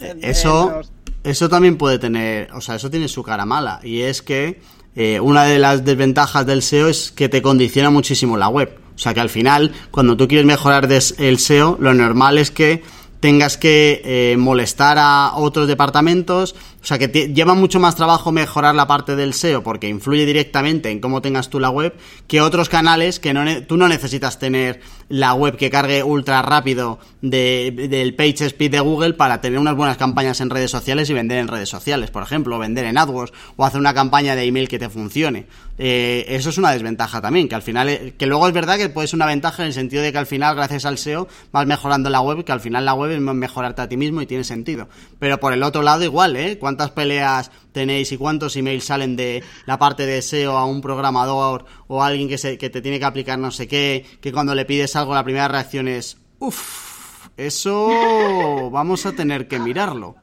Eh, 0.00 0.18
eso, 0.22 0.80
eso 1.22 1.48
también 1.48 1.78
puede 1.78 1.98
tener, 1.98 2.50
o 2.54 2.60
sea, 2.60 2.74
eso 2.74 2.90
tiene 2.90 3.06
su 3.06 3.22
cara 3.22 3.46
mala. 3.46 3.78
Y 3.84 4.02
es 4.02 4.20
que 4.20 4.60
eh, 4.96 5.20
una 5.20 5.44
de 5.44 5.60
las 5.60 5.84
desventajas 5.84 6.44
del 6.44 6.62
SEO 6.62 6.88
es 6.88 7.12
que 7.12 7.28
te 7.28 7.40
condiciona 7.40 7.90
muchísimo 7.90 8.36
la 8.36 8.48
web. 8.48 8.81
O 9.02 9.04
sea 9.04 9.14
que 9.14 9.20
al 9.20 9.30
final, 9.30 9.72
cuando 9.90 10.16
tú 10.16 10.28
quieres 10.28 10.46
mejorar 10.46 10.88
el 10.88 11.38
SEO, 11.40 11.76
lo 11.80 11.92
normal 11.92 12.38
es 12.38 12.52
que 12.52 12.84
tengas 13.18 13.56
que 13.56 14.00
eh, 14.04 14.36
molestar 14.36 14.96
a 15.00 15.32
otros 15.34 15.66
departamentos. 15.66 16.54
O 16.80 16.86
sea 16.86 17.00
que 17.00 17.08
lleva 17.08 17.54
mucho 17.54 17.80
más 17.80 17.96
trabajo 17.96 18.30
mejorar 18.30 18.76
la 18.76 18.86
parte 18.86 19.16
del 19.16 19.34
SEO 19.34 19.64
porque 19.64 19.88
influye 19.88 20.24
directamente 20.24 20.88
en 20.88 21.00
cómo 21.00 21.20
tengas 21.20 21.50
tú 21.50 21.58
la 21.58 21.70
web 21.70 21.96
que 22.28 22.40
otros 22.40 22.68
canales 22.68 23.18
que 23.18 23.34
no 23.34 23.44
tú 23.64 23.76
no 23.76 23.88
necesitas 23.88 24.38
tener 24.38 24.80
la 25.12 25.34
web 25.34 25.58
que 25.58 25.68
cargue 25.68 26.02
ultra 26.02 26.40
rápido 26.40 26.98
del 27.20 28.14
page 28.14 28.46
speed 28.46 28.70
de 28.70 28.80
Google 28.80 29.12
para 29.12 29.42
tener 29.42 29.58
unas 29.58 29.76
buenas 29.76 29.98
campañas 29.98 30.40
en 30.40 30.48
redes 30.48 30.70
sociales 30.70 31.10
y 31.10 31.12
vender 31.12 31.36
en 31.36 31.48
redes 31.48 31.68
sociales, 31.68 32.10
por 32.10 32.22
ejemplo, 32.22 32.58
vender 32.58 32.86
en 32.86 32.96
AdWords 32.96 33.30
o 33.56 33.66
hacer 33.66 33.78
una 33.78 33.92
campaña 33.92 34.34
de 34.34 34.44
email 34.44 34.68
que 34.68 34.78
te 34.78 34.88
funcione. 34.88 35.46
Eh, 35.76 36.24
eso 36.28 36.48
es 36.48 36.56
una 36.56 36.70
desventaja 36.70 37.20
también, 37.20 37.46
que 37.46 37.54
al 37.54 37.60
final, 37.60 37.90
eh, 37.90 38.14
que 38.16 38.26
luego 38.26 38.48
es 38.48 38.54
verdad 38.54 38.78
que 38.78 38.88
puede 38.88 39.06
ser 39.06 39.18
una 39.18 39.26
ventaja 39.26 39.62
en 39.62 39.66
el 39.66 39.74
sentido 39.74 40.02
de 40.02 40.12
que 40.12 40.18
al 40.18 40.26
final, 40.26 40.56
gracias 40.56 40.86
al 40.86 40.96
SEO, 40.96 41.28
vas 41.52 41.66
mejorando 41.66 42.08
la 42.08 42.22
web, 42.22 42.42
que 42.42 42.52
al 42.52 42.60
final 42.60 42.86
la 42.86 42.94
web 42.94 43.10
es 43.10 43.20
mejorarte 43.20 43.82
a 43.82 43.88
ti 43.88 43.98
mismo 43.98 44.22
y 44.22 44.26
tiene 44.26 44.44
sentido. 44.44 44.88
Pero 45.18 45.38
por 45.38 45.52
el 45.52 45.62
otro 45.62 45.82
lado, 45.82 46.04
igual, 46.04 46.36
¿eh? 46.36 46.56
¿Cuántas 46.58 46.90
peleas 46.90 47.50
tenéis 47.72 48.12
y 48.12 48.16
cuántos 48.16 48.56
emails 48.56 48.84
salen 48.84 49.16
de 49.16 49.42
la 49.66 49.78
parte 49.78 50.06
de 50.06 50.22
SEO 50.22 50.56
a 50.56 50.66
un 50.66 50.80
programador 50.80 51.64
o 51.88 52.02
a 52.02 52.06
alguien 52.06 52.28
que, 52.28 52.38
se, 52.38 52.58
que 52.58 52.70
te 52.70 52.82
tiene 52.82 52.98
que 52.98 53.04
aplicar 53.04 53.38
no 53.38 53.50
sé 53.50 53.66
qué, 53.66 54.06
que 54.20 54.32
cuando 54.32 54.54
le 54.54 54.64
pides 54.64 54.94
algo 54.96 55.14
la 55.14 55.24
primera 55.24 55.48
reacción 55.48 55.88
es, 55.88 56.18
uff, 56.38 57.28
eso 57.36 58.70
vamos 58.70 59.06
a 59.06 59.12
tener 59.12 59.48
que 59.48 59.58
mirarlo. 59.58 60.16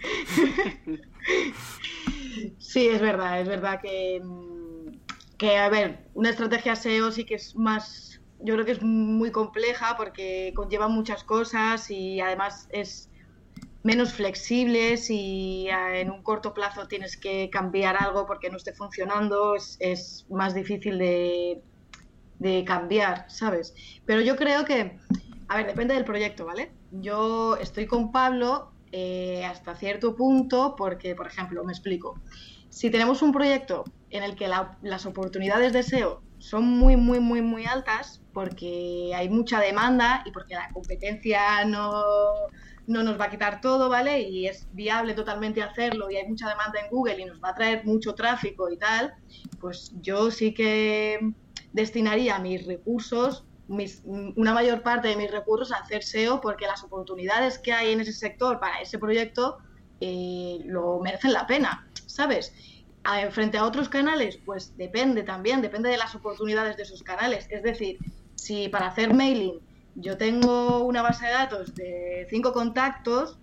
Sí, 2.58 2.86
es 2.88 3.00
verdad, 3.00 3.40
es 3.40 3.48
verdad 3.48 3.80
que, 3.80 4.22
que, 5.36 5.56
a 5.58 5.68
ver, 5.68 6.06
una 6.14 6.30
estrategia 6.30 6.76
SEO 6.76 7.10
sí 7.10 7.24
que 7.24 7.34
es 7.34 7.56
más, 7.56 8.20
yo 8.38 8.54
creo 8.54 8.64
que 8.64 8.72
es 8.72 8.82
muy 8.82 9.30
compleja 9.30 9.96
porque 9.96 10.52
conlleva 10.54 10.88
muchas 10.88 11.24
cosas 11.24 11.90
y 11.90 12.20
además 12.20 12.68
es 12.70 13.09
menos 13.82 14.12
flexible 14.12 14.96
si 14.96 15.68
en 15.68 16.10
un 16.10 16.22
corto 16.22 16.52
plazo 16.52 16.86
tienes 16.86 17.16
que 17.16 17.48
cambiar 17.50 17.96
algo 17.96 18.26
porque 18.26 18.50
no 18.50 18.56
esté 18.56 18.72
funcionando, 18.72 19.54
es, 19.56 20.26
más 20.28 20.54
difícil 20.54 20.98
de, 20.98 21.62
de 22.38 22.64
cambiar, 22.64 23.30
¿sabes? 23.30 23.74
Pero 24.04 24.20
yo 24.20 24.36
creo 24.36 24.64
que, 24.64 24.98
a 25.48 25.56
ver, 25.56 25.66
depende 25.66 25.94
del 25.94 26.04
proyecto, 26.04 26.44
¿vale? 26.44 26.72
Yo 26.90 27.56
estoy 27.56 27.86
con 27.86 28.12
Pablo 28.12 28.72
eh, 28.92 29.44
hasta 29.44 29.74
cierto 29.76 30.16
punto 30.16 30.74
porque, 30.76 31.14
por 31.14 31.26
ejemplo, 31.26 31.64
me 31.64 31.72
explico 31.72 32.20
si 32.70 32.88
tenemos 32.88 33.20
un 33.20 33.32
proyecto 33.32 33.84
en 34.10 34.22
el 34.22 34.36
que 34.36 34.48
las 34.48 35.06
oportunidades 35.06 35.72
de 35.72 35.82
SEO 35.82 36.22
son 36.38 36.64
muy, 36.64 36.96
muy, 36.96 37.20
muy, 37.20 37.42
muy 37.42 37.66
altas, 37.66 38.22
porque 38.32 39.12
hay 39.14 39.28
mucha 39.28 39.60
demanda 39.60 40.22
y 40.24 40.30
porque 40.30 40.54
la 40.54 40.70
competencia 40.72 41.64
no, 41.66 42.02
no 42.86 43.02
nos 43.02 43.20
va 43.20 43.26
a 43.26 43.30
quitar 43.30 43.60
todo, 43.60 43.88
¿vale? 43.88 44.20
Y 44.22 44.46
es 44.46 44.68
viable 44.72 45.14
totalmente 45.14 45.62
hacerlo 45.62 46.10
y 46.10 46.16
hay 46.16 46.26
mucha 46.26 46.48
demanda 46.48 46.80
en 46.80 46.90
Google 46.90 47.20
y 47.20 47.24
nos 47.24 47.40
va 47.42 47.50
a 47.50 47.54
traer 47.54 47.84
mucho 47.84 48.14
tráfico 48.14 48.70
y 48.70 48.76
tal, 48.76 49.14
pues 49.60 49.92
yo 50.00 50.30
sí 50.30 50.52
que 50.54 51.32
destinaría 51.72 52.38
mis 52.38 52.66
recursos, 52.66 53.44
una 54.04 54.52
mayor 54.52 54.82
parte 54.82 55.08
de 55.08 55.16
mis 55.16 55.30
recursos 55.30 55.70
a 55.72 55.76
hacer 55.76 56.02
SEO 56.02 56.40
porque 56.40 56.66
las 56.66 56.82
oportunidades 56.82 57.58
que 57.58 57.72
hay 57.72 57.92
en 57.92 58.00
ese 58.00 58.12
sector 58.12 58.58
para 58.58 58.80
ese 58.80 58.98
proyecto 58.98 59.58
eh, 60.00 60.58
lo 60.64 60.98
merecen 60.98 61.32
la 61.32 61.46
pena. 61.46 61.86
¿sabes? 62.10 62.52
frente 63.30 63.56
a 63.56 63.64
otros 63.64 63.88
canales, 63.88 64.38
pues 64.44 64.76
depende 64.76 65.22
también, 65.22 65.62
depende 65.62 65.88
de 65.88 65.96
las 65.96 66.14
oportunidades 66.14 66.76
de 66.76 66.82
esos 66.82 67.02
canales. 67.02 67.46
Es 67.50 67.62
decir, 67.62 67.98
si 68.34 68.68
para 68.68 68.88
hacer 68.88 69.14
mailing 69.14 69.58
yo 69.94 70.16
tengo 70.16 70.84
una 70.84 71.02
base 71.02 71.26
de 71.26 71.32
datos 71.32 71.74
de 71.74 72.26
cinco 72.30 72.52
contactos, 72.52 73.38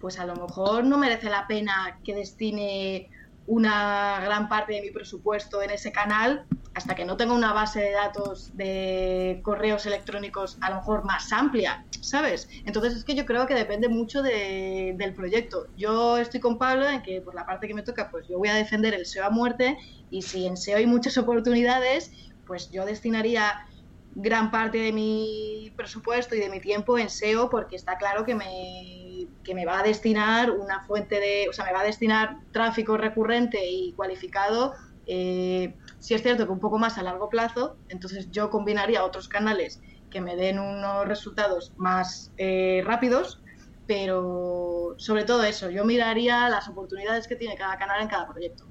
pues 0.00 0.18
a 0.18 0.26
lo 0.26 0.36
mejor 0.36 0.84
no 0.84 0.98
merece 0.98 1.28
la 1.28 1.46
pena 1.46 1.98
que 2.04 2.14
destine 2.14 3.10
una 3.46 4.20
gran 4.22 4.48
parte 4.48 4.74
de 4.74 4.82
mi 4.82 4.90
presupuesto 4.90 5.62
en 5.62 5.70
ese 5.70 5.90
canal 5.90 6.44
hasta 6.74 6.94
que 6.94 7.04
no 7.04 7.16
tenga 7.16 7.32
una 7.32 7.52
base 7.52 7.80
de 7.80 7.92
datos 7.92 8.56
de 8.56 9.40
correos 9.42 9.86
electrónicos 9.86 10.58
a 10.60 10.70
lo 10.70 10.76
mejor 10.76 11.04
más 11.04 11.32
amplia, 11.32 11.84
¿sabes? 12.00 12.48
Entonces 12.66 12.94
es 12.94 13.04
que 13.04 13.14
yo 13.14 13.24
creo 13.24 13.46
que 13.46 13.54
depende 13.54 13.88
mucho 13.88 14.22
del 14.22 15.14
proyecto. 15.16 15.66
Yo 15.76 16.18
estoy 16.18 16.40
con 16.40 16.58
Pablo 16.58 16.86
en 16.88 17.02
que 17.02 17.20
por 17.20 17.34
la 17.34 17.46
parte 17.46 17.66
que 17.66 17.74
me 17.74 17.82
toca, 17.82 18.10
pues 18.10 18.28
yo 18.28 18.38
voy 18.38 18.48
a 18.48 18.54
defender 18.54 18.94
el 18.94 19.06
SEO 19.06 19.24
a 19.24 19.30
muerte 19.30 19.76
y 20.10 20.22
si 20.22 20.46
en 20.46 20.56
SEO 20.56 20.76
hay 20.76 20.86
muchas 20.86 21.18
oportunidades, 21.18 22.12
pues 22.46 22.70
yo 22.70 22.84
destinaría 22.84 23.66
gran 24.14 24.50
parte 24.50 24.78
de 24.78 24.92
mi 24.92 25.72
presupuesto 25.76 26.34
y 26.34 26.40
de 26.40 26.48
mi 26.48 26.60
tiempo 26.60 26.98
en 26.98 27.08
SEO 27.08 27.50
porque 27.50 27.76
está 27.76 27.98
claro 27.98 28.24
que 28.24 28.34
me, 28.34 29.28
que 29.44 29.54
me 29.54 29.64
va 29.64 29.80
a 29.80 29.82
destinar 29.82 30.50
una 30.50 30.80
fuente 30.80 31.20
de, 31.20 31.46
o 31.48 31.52
sea, 31.52 31.64
me 31.64 31.72
va 31.72 31.80
a 31.80 31.84
destinar 31.84 32.38
tráfico 32.52 32.96
recurrente 32.96 33.58
y 33.70 33.92
cualificado 33.92 34.74
eh, 35.10 35.74
si 35.98 36.14
es 36.14 36.22
cierto 36.22 36.44
que 36.44 36.52
un 36.52 36.60
poco 36.60 36.78
más 36.78 36.98
a 36.98 37.02
largo 37.02 37.30
plazo, 37.30 37.76
entonces 37.88 38.30
yo 38.30 38.50
combinaría 38.50 39.02
otros 39.02 39.26
canales 39.26 39.80
que 40.10 40.20
me 40.20 40.36
den 40.36 40.58
unos 40.58 41.08
resultados 41.08 41.72
más 41.78 42.30
eh, 42.36 42.82
rápidos, 42.84 43.42
pero 43.86 44.94
sobre 44.98 45.24
todo 45.24 45.44
eso, 45.44 45.70
yo 45.70 45.84
miraría 45.84 46.48
las 46.50 46.68
oportunidades 46.68 47.26
que 47.26 47.36
tiene 47.36 47.56
cada 47.56 47.78
canal 47.78 48.02
en 48.02 48.08
cada 48.08 48.28
proyecto. 48.28 48.64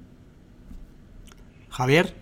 Javier. 1.70 2.14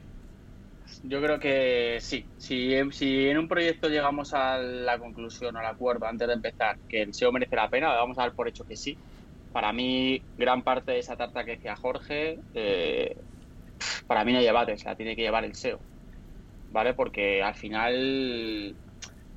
Yo 1.09 1.23
creo 1.23 1.38
que 1.38 1.99
sí. 2.01 2.27
Si, 2.37 2.73
si 2.90 3.29
en 3.29 3.38
un 3.38 3.49
proyecto 3.49 3.88
llegamos 3.88 4.35
a 4.35 4.59
la 4.59 4.99
conclusión 4.99 5.57
o 5.57 5.59
al 5.61 5.66
acuerdo 5.66 6.07
antes 6.07 6.27
de 6.27 6.35
empezar 6.35 6.79
que 6.88 7.03
el 7.03 7.14
SEO 7.14 7.33
merece 7.33 7.57
la 7.57 7.71
pena, 7.71 7.88
vamos 7.88 8.19
a 8.19 8.23
dar 8.23 8.35
por 8.35 8.49
hecho 8.49 8.64
que 8.64 8.77
sí. 8.77 8.97
Para 9.53 9.73
mí, 9.73 10.21
gran 10.37 10.62
parte 10.62 10.92
de 10.92 10.99
esa 10.99 11.16
tarta 11.16 11.45
que 11.45 11.53
decía 11.53 11.77
Jorge 11.77 12.38
eh, 12.55 13.14
para 14.07 14.25
mí 14.25 14.33
no 14.33 14.38
hay 14.38 14.45
debate, 14.45 14.77
se 14.77 14.88
la 14.88 14.97
tiene 14.97 15.16
que 15.16 15.23
llevar 15.23 15.45
el 15.45 15.55
SEO, 15.55 15.81
¿vale? 16.71 16.95
Porque 16.95 17.42
al 17.42 17.55
final 17.55 18.77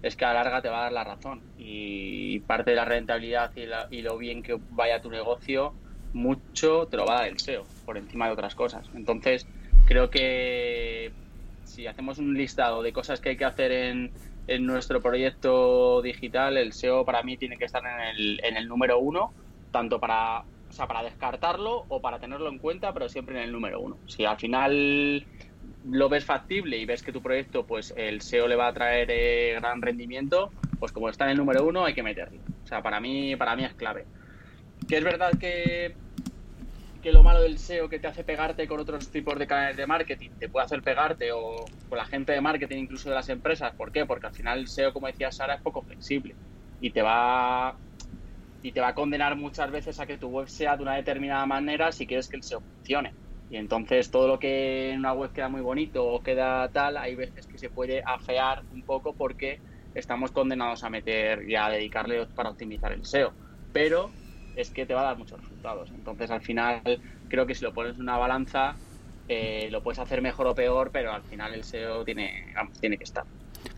es 0.02 0.16
que 0.16 0.26
a 0.26 0.34
la 0.34 0.44
larga 0.44 0.62
te 0.62 0.70
va 0.70 0.80
a 0.80 0.84
dar 0.84 0.94
la 0.94 1.04
razón 1.04 1.42
y 1.58 2.40
parte 2.40 2.72
de 2.72 2.78
la 2.78 2.86
rentabilidad 2.86 3.52
y, 3.92 4.02
lo 4.02 4.18
bien 4.18 4.42
que 4.44 4.58
vaya 4.70 5.02
tu 5.02 5.10
negocio, 5.10 5.74
mucho 6.14 6.88
te 6.88 6.98
lo 6.98 7.06
va 7.06 7.14
a 7.14 7.20
dar 7.22 7.28
el 7.28 7.40
SEO 7.40 7.64
por 7.86 7.98
encima 7.98 8.28
de 8.28 8.34
otras 8.34 8.56
cosas. 8.56 8.88
Entonces, 8.94 9.46
creo 9.88 10.10
que 10.10 11.12
si 11.70 11.88
hacemos 11.88 12.18
un 12.18 12.36
listado 12.36 12.82
de 12.82 12.92
cosas 12.92 13.22
que 13.22 13.30
hay 13.30 13.38
que 13.38 13.46
hacer 13.46 13.72
en, 13.72 14.12
en 14.48 14.66
nuestro 14.66 15.02
proyecto 15.02 16.02
digital, 16.02 16.58
el 16.58 16.74
SEO 16.74 17.06
para 17.06 17.24
mí 17.24 17.38
tiene 17.38 17.58
que 17.58 17.66
estar 17.66 17.84
en 17.86 18.16
el, 18.16 18.42
en 18.44 18.58
el 18.58 18.68
número 18.68 19.00
uno, 19.00 19.32
tanto 19.72 20.00
para 20.00 20.44
o 20.70 20.72
sea, 20.74 20.88
para 20.88 21.04
descartarlo 21.04 21.86
o 21.90 22.00
para 22.00 22.20
tenerlo 22.20 22.50
en 22.50 22.60
cuenta, 22.60 22.94
pero 22.94 23.10
siempre 23.10 23.38
en 23.38 23.44
el 23.44 23.52
número 23.52 23.82
uno. 23.82 23.98
Si 24.06 24.26
al 24.26 24.38
final 24.38 25.26
lo 25.86 26.10
ves 26.10 26.26
factible 26.26 26.78
y 26.78 26.86
ves 26.86 27.02
que 27.02 27.12
tu 27.12 27.22
proyecto, 27.22 27.66
pues 27.66 27.94
el 27.98 28.22
SEO 28.22 28.48
le 28.48 28.56
va 28.56 28.68
a 28.68 28.74
traer 28.74 29.10
eh, 29.10 29.56
gran 29.60 29.82
rendimiento, 29.82 30.52
pues 30.80 30.92
como 30.92 31.10
está 31.10 31.26
en 31.26 31.32
el 31.32 31.38
número 31.38 31.66
uno 31.66 31.86
hay 31.86 31.94
que 31.94 32.04
meterlo. 32.04 32.40
O 32.64 32.68
sea, 32.68 32.82
para 32.84 33.00
mí, 33.00 33.36
para 33.36 33.56
mí 33.56 33.66
es 33.66 33.74
clave. 33.74 34.06
Que 34.88 34.98
es 34.98 35.04
verdad 35.04 35.32
que, 35.40 35.96
que 37.02 37.12
lo 37.12 37.24
malo 37.24 37.42
del 37.42 37.58
SEO 37.58 37.90
que 37.90 38.00
te 38.00 38.08
hace 38.08 38.24
pegarte 38.24 38.68
con 38.68 38.80
otros 38.80 39.10
tipos 39.10 39.38
de 39.38 39.48
canales 39.48 39.78
de 39.78 39.88
marketing, 39.88 40.32
te 40.38 40.50
puede 40.50 40.66
hacer 40.66 40.82
pegarte 40.82 41.32
o 41.32 41.66
con 41.88 41.98
la 41.98 42.06
gente 42.06 42.34
de 42.34 42.42
marketing 42.42 42.78
incluso 42.78 43.10
de 43.10 43.16
las 43.16 43.30
empresas. 43.30 43.74
¿Por 43.76 43.92
qué? 43.92 44.06
Porque 44.06 44.28
al 44.28 44.34
final 44.34 44.60
el 44.60 44.68
SEO, 44.68 44.94
como 44.94 45.08
decía 45.08 45.32
Sara, 45.32 45.56
es 45.56 45.62
poco 45.62 45.84
flexible 45.84 46.36
y 46.80 46.92
te 46.92 47.02
va 47.02 47.80
y 48.62 48.74
te 48.74 48.82
va 48.82 48.90
a 48.90 48.96
condenar 48.96 49.38
muchas 49.38 49.72
veces 49.72 50.00
a 50.00 50.06
que 50.06 50.18
tu 50.18 50.28
web 50.28 50.50
sea 50.50 50.76
de 50.76 50.84
una 50.84 50.96
determinada 50.96 51.46
manera 51.46 51.92
si 51.92 52.06
quieres 52.06 52.28
que 52.28 52.38
el 52.38 52.44
SEO 52.44 52.62
funcione. 52.62 53.16
Y 53.48 53.58
entonces 53.58 54.12
todo 54.12 54.28
lo 54.28 54.38
que 54.38 54.92
en 54.92 55.00
una 55.00 55.14
web 55.14 55.32
queda 55.32 55.50
muy 55.50 55.62
bonito 55.62 56.06
o 56.06 56.22
queda 56.22 56.70
tal, 56.72 56.98
hay 56.98 57.16
veces 57.16 57.48
que 57.48 57.58
se 57.58 57.70
puede 57.70 58.04
afear 58.06 58.64
un 58.70 58.84
poco 58.84 59.16
porque 59.16 59.60
estamos 59.94 60.32
condenados 60.32 60.84
a 60.84 60.90
meter 60.90 61.50
y 61.50 61.56
a 61.56 61.70
dedicarle 61.70 62.28
para 62.36 62.50
optimizar 62.50 62.92
el 62.92 63.06
SEO. 63.06 63.34
Pero 63.72 64.12
es 64.62 64.70
que 64.72 64.86
te 64.86 64.94
va 64.94 65.02
a 65.02 65.06
dar 65.06 65.18
muchos 65.18 65.40
resultados. 65.40 65.90
Entonces 65.92 66.30
al 66.32 66.42
final 66.42 66.82
creo 67.28 67.46
que 67.46 67.56
si 67.56 67.64
lo 67.64 67.74
pones 67.74 67.96
en 67.96 68.02
una 68.02 68.18
balanza 68.18 68.76
eh, 69.32 69.68
lo 69.70 69.84
puedes 69.84 70.00
hacer 70.00 70.24
mejor 70.24 70.48
o 70.48 70.56
peor, 70.56 70.90
pero 70.92 71.14
al 71.14 71.22
final 71.22 71.54
el 71.54 71.64
SEO 71.64 72.04
tiene, 72.04 72.52
tiene 72.80 72.98
que 72.98 73.04
estar. 73.04 73.24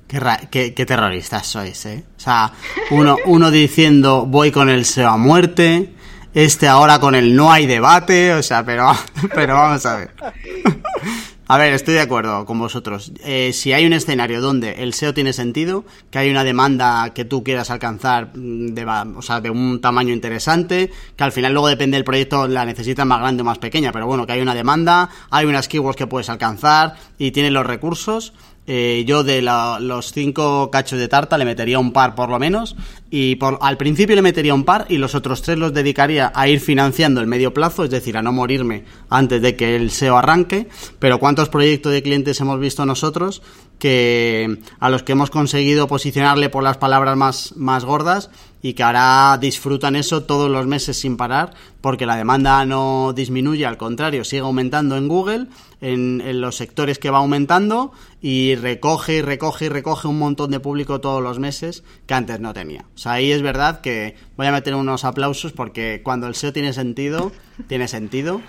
Qué, 0.07 0.73
qué, 0.73 0.85
terroristas 0.85 1.45
sois, 1.45 1.85
¿eh? 1.85 2.05
O 2.15 2.19
sea, 2.19 2.53
uno, 2.91 3.17
uno 3.25 3.51
diciendo 3.51 4.25
voy 4.25 4.51
con 4.51 4.69
el 4.69 4.85
SEO 4.85 5.09
a 5.09 5.17
muerte, 5.17 5.89
este 6.33 6.69
ahora 6.69 6.99
con 6.99 7.15
el 7.15 7.35
no 7.35 7.51
hay 7.51 7.65
debate, 7.65 8.33
o 8.33 8.41
sea, 8.41 8.63
pero, 8.65 8.91
pero 9.35 9.55
vamos 9.55 9.85
a 9.85 9.97
ver. 9.97 10.11
A 11.51 11.57
ver, 11.57 11.73
estoy 11.73 11.95
de 11.95 11.99
acuerdo 11.99 12.45
con 12.45 12.59
vosotros. 12.59 13.11
Eh, 13.25 13.51
si 13.51 13.73
hay 13.73 13.85
un 13.85 13.91
escenario 13.91 14.39
donde 14.39 14.83
el 14.83 14.93
SEO 14.93 15.13
tiene 15.13 15.33
sentido, 15.33 15.83
que 16.09 16.17
hay 16.17 16.29
una 16.29 16.45
demanda 16.45 17.11
que 17.13 17.25
tú 17.25 17.43
quieras 17.43 17.69
alcanzar 17.69 18.31
mm, 18.33 18.67
de, 18.67 18.85
o 18.85 19.21
sea, 19.21 19.41
de 19.41 19.49
un 19.49 19.81
tamaño 19.81 20.13
interesante, 20.13 20.89
que 21.17 21.23
al 21.25 21.33
final 21.33 21.51
luego 21.51 21.67
depende 21.67 21.97
del 21.97 22.05
proyecto, 22.05 22.47
la 22.47 22.63
necesitas 22.63 23.05
más 23.05 23.19
grande 23.19 23.41
o 23.41 23.43
más 23.45 23.57
pequeña, 23.57 23.91
pero 23.91 24.07
bueno, 24.07 24.25
que 24.25 24.31
hay 24.31 24.39
una 24.39 24.55
demanda, 24.55 25.09
hay 25.29 25.45
unas 25.45 25.67
keywords 25.67 25.97
que 25.97 26.07
puedes 26.07 26.29
alcanzar 26.29 26.95
y 27.17 27.31
tienes 27.31 27.51
los 27.51 27.65
recursos, 27.65 28.31
eh, 28.73 29.03
yo 29.05 29.25
de 29.25 29.41
los 29.41 30.13
cinco 30.13 30.71
cachos 30.71 30.97
de 30.97 31.09
tarta 31.09 31.37
le 31.37 31.43
metería 31.43 31.77
un 31.77 31.91
par 31.91 32.15
por 32.15 32.29
lo 32.29 32.39
menos 32.39 32.77
y 33.09 33.35
por, 33.35 33.59
al 33.59 33.75
principio 33.75 34.15
le 34.15 34.21
metería 34.21 34.53
un 34.53 34.63
par 34.63 34.85
y 34.87 34.97
los 34.97 35.13
otros 35.13 35.41
tres 35.41 35.57
los 35.57 35.73
dedicaría 35.73 36.31
a 36.33 36.47
ir 36.47 36.61
financiando 36.61 37.19
el 37.19 37.27
medio 37.27 37.53
plazo, 37.53 37.83
es 37.83 37.89
decir, 37.89 38.15
a 38.15 38.21
no 38.21 38.31
morirme 38.31 38.85
antes 39.09 39.41
de 39.41 39.57
que 39.57 39.75
el 39.75 39.91
SEO 39.91 40.15
arranque. 40.15 40.69
Pero 40.99 41.19
¿cuántos 41.19 41.49
proyectos 41.49 41.91
de 41.91 42.01
clientes 42.01 42.39
hemos 42.39 42.61
visto 42.61 42.85
nosotros 42.85 43.41
que 43.77 44.59
a 44.79 44.89
los 44.89 45.03
que 45.03 45.11
hemos 45.11 45.31
conseguido 45.31 45.89
posicionarle 45.89 46.47
por 46.47 46.63
las 46.63 46.77
palabras 46.77 47.17
más, 47.17 47.53
más 47.57 47.83
gordas 47.83 48.29
y 48.61 48.73
que 48.73 48.83
ahora 48.83 49.37
disfrutan 49.39 49.95
eso 49.95 50.23
todos 50.23 50.49
los 50.49 50.67
meses 50.67 50.97
sin 50.97 51.17
parar 51.17 51.53
porque 51.81 52.05
la 52.05 52.15
demanda 52.15 52.63
no 52.65 53.11
disminuye, 53.13 53.65
al 53.65 53.77
contrario, 53.77 54.23
sigue 54.23 54.43
aumentando 54.43 54.97
en 54.97 55.07
Google, 55.07 55.47
en, 55.81 56.21
los 56.39 56.55
sectores 56.55 56.99
que 56.99 57.09
va 57.09 57.17
aumentando 57.17 57.91
y 58.21 58.55
recoge 58.55 59.15
y 59.15 59.21
recoge 59.21 59.65
y 59.65 59.69
recoge 59.69 60.07
un 60.07 60.19
montón 60.19 60.51
de 60.51 60.59
público 60.59 61.01
todos 61.01 61.21
los 61.21 61.39
meses 61.39 61.83
que 62.05 62.13
antes 62.13 62.39
no 62.39 62.53
tenía. 62.53 62.85
O 62.95 62.97
sea, 62.97 63.13
ahí 63.13 63.31
es 63.31 63.41
verdad 63.41 63.81
que 63.81 64.15
voy 64.37 64.45
a 64.45 64.51
meter 64.51 64.75
unos 64.75 65.03
aplausos 65.03 65.51
porque 65.51 66.01
cuando 66.03 66.27
el 66.27 66.35
SEO 66.35 66.53
tiene 66.53 66.71
sentido, 66.73 67.31
tiene 67.67 67.87
sentido. 67.87 68.41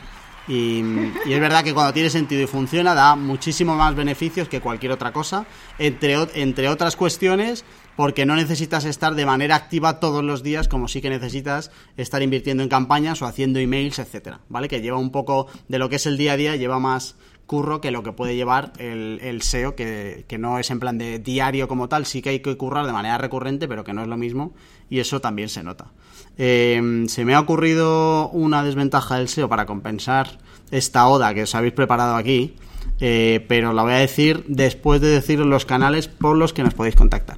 Y, 0.49 0.83
y, 1.25 1.33
es 1.33 1.41
verdad 1.41 1.63
que 1.63 1.73
cuando 1.73 1.93
tiene 1.93 2.11
sentido 2.11 2.43
y 2.43 2.47
funciona 2.47 2.95
da 2.95 3.15
muchísimo 3.15 3.77
más 3.77 3.95
beneficios 3.95 4.49
que 4.49 4.61
cualquier 4.61 4.93
otra 4.93 5.13
cosa, 5.13 5.47
entre, 5.79 6.17
entre 6.35 6.69
otras 6.69 6.97
cuestiones 6.97 7.65
porque 7.97 8.27
no 8.27 8.37
necesitas 8.37 8.85
estar 8.85 9.15
de 9.15 9.27
manera 9.27 9.57
activa 9.57 10.01
todos 10.01 10.25
los 10.25 10.43
días 10.43 10.69
como 10.69 10.89
sí 10.89 11.01
que 11.01 11.11
necesitas 11.11 11.71
estar 11.97 12.23
invirtiendo 12.23 12.63
en 12.63 12.69
campañas 12.69 13.23
o 13.23 13.27
haciendo 13.27 13.59
emails, 13.59 13.99
etcétera, 13.99 14.41
¿vale? 14.49 14.69
Que 14.69 14.81
lleva 14.81 14.99
un 14.99 15.11
poco 15.11 15.47
de 15.69 15.79
lo 15.79 15.89
que 15.89 15.97
es 15.97 16.07
el 16.07 16.17
día 16.17 16.33
a 16.33 16.37
día, 16.37 16.57
lleva 16.57 16.79
más 16.79 17.17
curro 17.47 17.81
que 17.81 17.91
lo 17.91 18.03
que 18.03 18.13
puede 18.13 18.35
llevar 18.35 18.73
el, 18.79 19.43
SEO, 19.43 19.75
que, 19.75 20.25
no 20.39 20.59
es 20.59 20.71
en 20.71 20.81
plan 20.81 20.97
de 20.97 21.19
diario 21.19 21.69
como 21.69 21.89
tal, 21.89 22.07
sí 22.07 22.23
que 22.23 22.31
hay 22.31 22.41
que 22.41 22.57
currar 22.57 22.87
de 22.87 22.93
manera 22.93 23.19
recurrente, 23.19 23.69
pero 23.69 23.85
que 23.85 23.93
no 23.93 24.03
es 24.03 24.09
lo 24.09 24.17
mismo, 24.17 24.55
y 24.89 25.01
eso 25.01 25.21
también 25.21 25.51
se 25.51 25.63
nota. 25.63 25.93
Eh, 26.39 27.05
se 27.09 27.25
me 27.27 27.35
ha 27.35 27.41
ocurrido 27.41 28.31
una 28.31 28.63
desventaja 28.65 29.19
del 29.19 29.29
SEO 29.29 29.51
para 29.51 29.67
compensar 29.67 30.39
esta 30.71 31.07
oda 31.07 31.35
que 31.35 31.43
os 31.43 31.55
habéis 31.55 31.75
preparado 31.75 32.17
aquí, 32.17 32.55
eh, 33.01 33.45
pero 33.49 33.75
la 33.75 33.83
voy 33.83 33.93
a 33.93 33.97
decir 33.97 34.45
después 34.49 35.01
de 35.01 35.09
decir 35.09 35.39
los 35.41 35.67
canales 35.67 36.09
por 36.09 36.37
los 36.37 36.55
que 36.55 36.63
nos 36.63 36.73
podéis 36.73 36.97
contactar. 36.97 37.37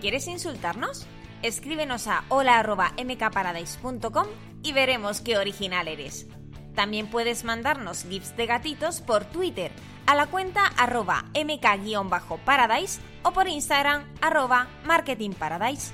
¿Quieres 0.00 0.26
insultarnos? 0.28 1.06
Escríbenos 1.42 2.06
a 2.06 2.24
hola.mkparadise.com 2.28 4.26
y 4.62 4.72
veremos 4.72 5.20
qué 5.20 5.36
original 5.36 5.88
eres. 5.88 6.26
También 6.74 7.08
puedes 7.08 7.44
mandarnos 7.44 8.04
gifs 8.04 8.34
de 8.34 8.46
gatitos 8.46 9.02
por 9.02 9.26
Twitter 9.26 9.70
a 10.06 10.14
la 10.14 10.26
cuenta 10.26 10.64
arroba 10.78 11.26
mk-paradise 11.34 12.98
o 13.24 13.32
por 13.32 13.46
Instagram 13.46 14.04
arroba 14.22 14.68
marketingparadise. 14.86 15.92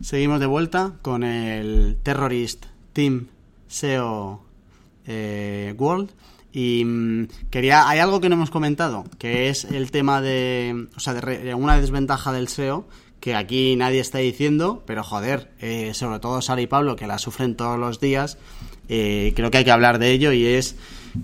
Seguimos 0.00 0.38
de 0.38 0.46
vuelta 0.46 0.92
con 1.02 1.24
el 1.24 1.98
Terrorist 2.04 2.66
Team 2.92 3.26
SEO 3.66 4.44
eh, 5.06 5.74
World 5.76 6.12
y 6.52 6.84
mmm, 6.84 7.28
quería, 7.50 7.88
hay 7.88 7.98
algo 7.98 8.20
que 8.20 8.28
no 8.28 8.34
hemos 8.34 8.50
comentado, 8.50 9.04
que 9.18 9.48
es 9.48 9.64
el 9.64 9.90
tema 9.90 10.20
de, 10.20 10.88
o 10.96 11.00
sea, 11.00 11.14
de 11.14 11.54
una 11.54 11.80
desventaja 11.80 12.32
del 12.32 12.48
SEO, 12.48 12.86
que 13.22 13.36
aquí 13.36 13.76
nadie 13.76 14.00
está 14.00 14.18
diciendo, 14.18 14.82
pero 14.84 15.04
joder, 15.04 15.52
eh, 15.60 15.92
sobre 15.94 16.18
todo 16.18 16.42
Sara 16.42 16.60
y 16.60 16.66
Pablo, 16.66 16.96
que 16.96 17.06
la 17.06 17.18
sufren 17.18 17.54
todos 17.54 17.78
los 17.78 18.00
días, 18.00 18.36
eh, 18.88 19.32
creo 19.36 19.50
que 19.50 19.58
hay 19.58 19.64
que 19.64 19.70
hablar 19.70 20.00
de 20.00 20.10
ello 20.10 20.32
y 20.32 20.44
es 20.44 20.74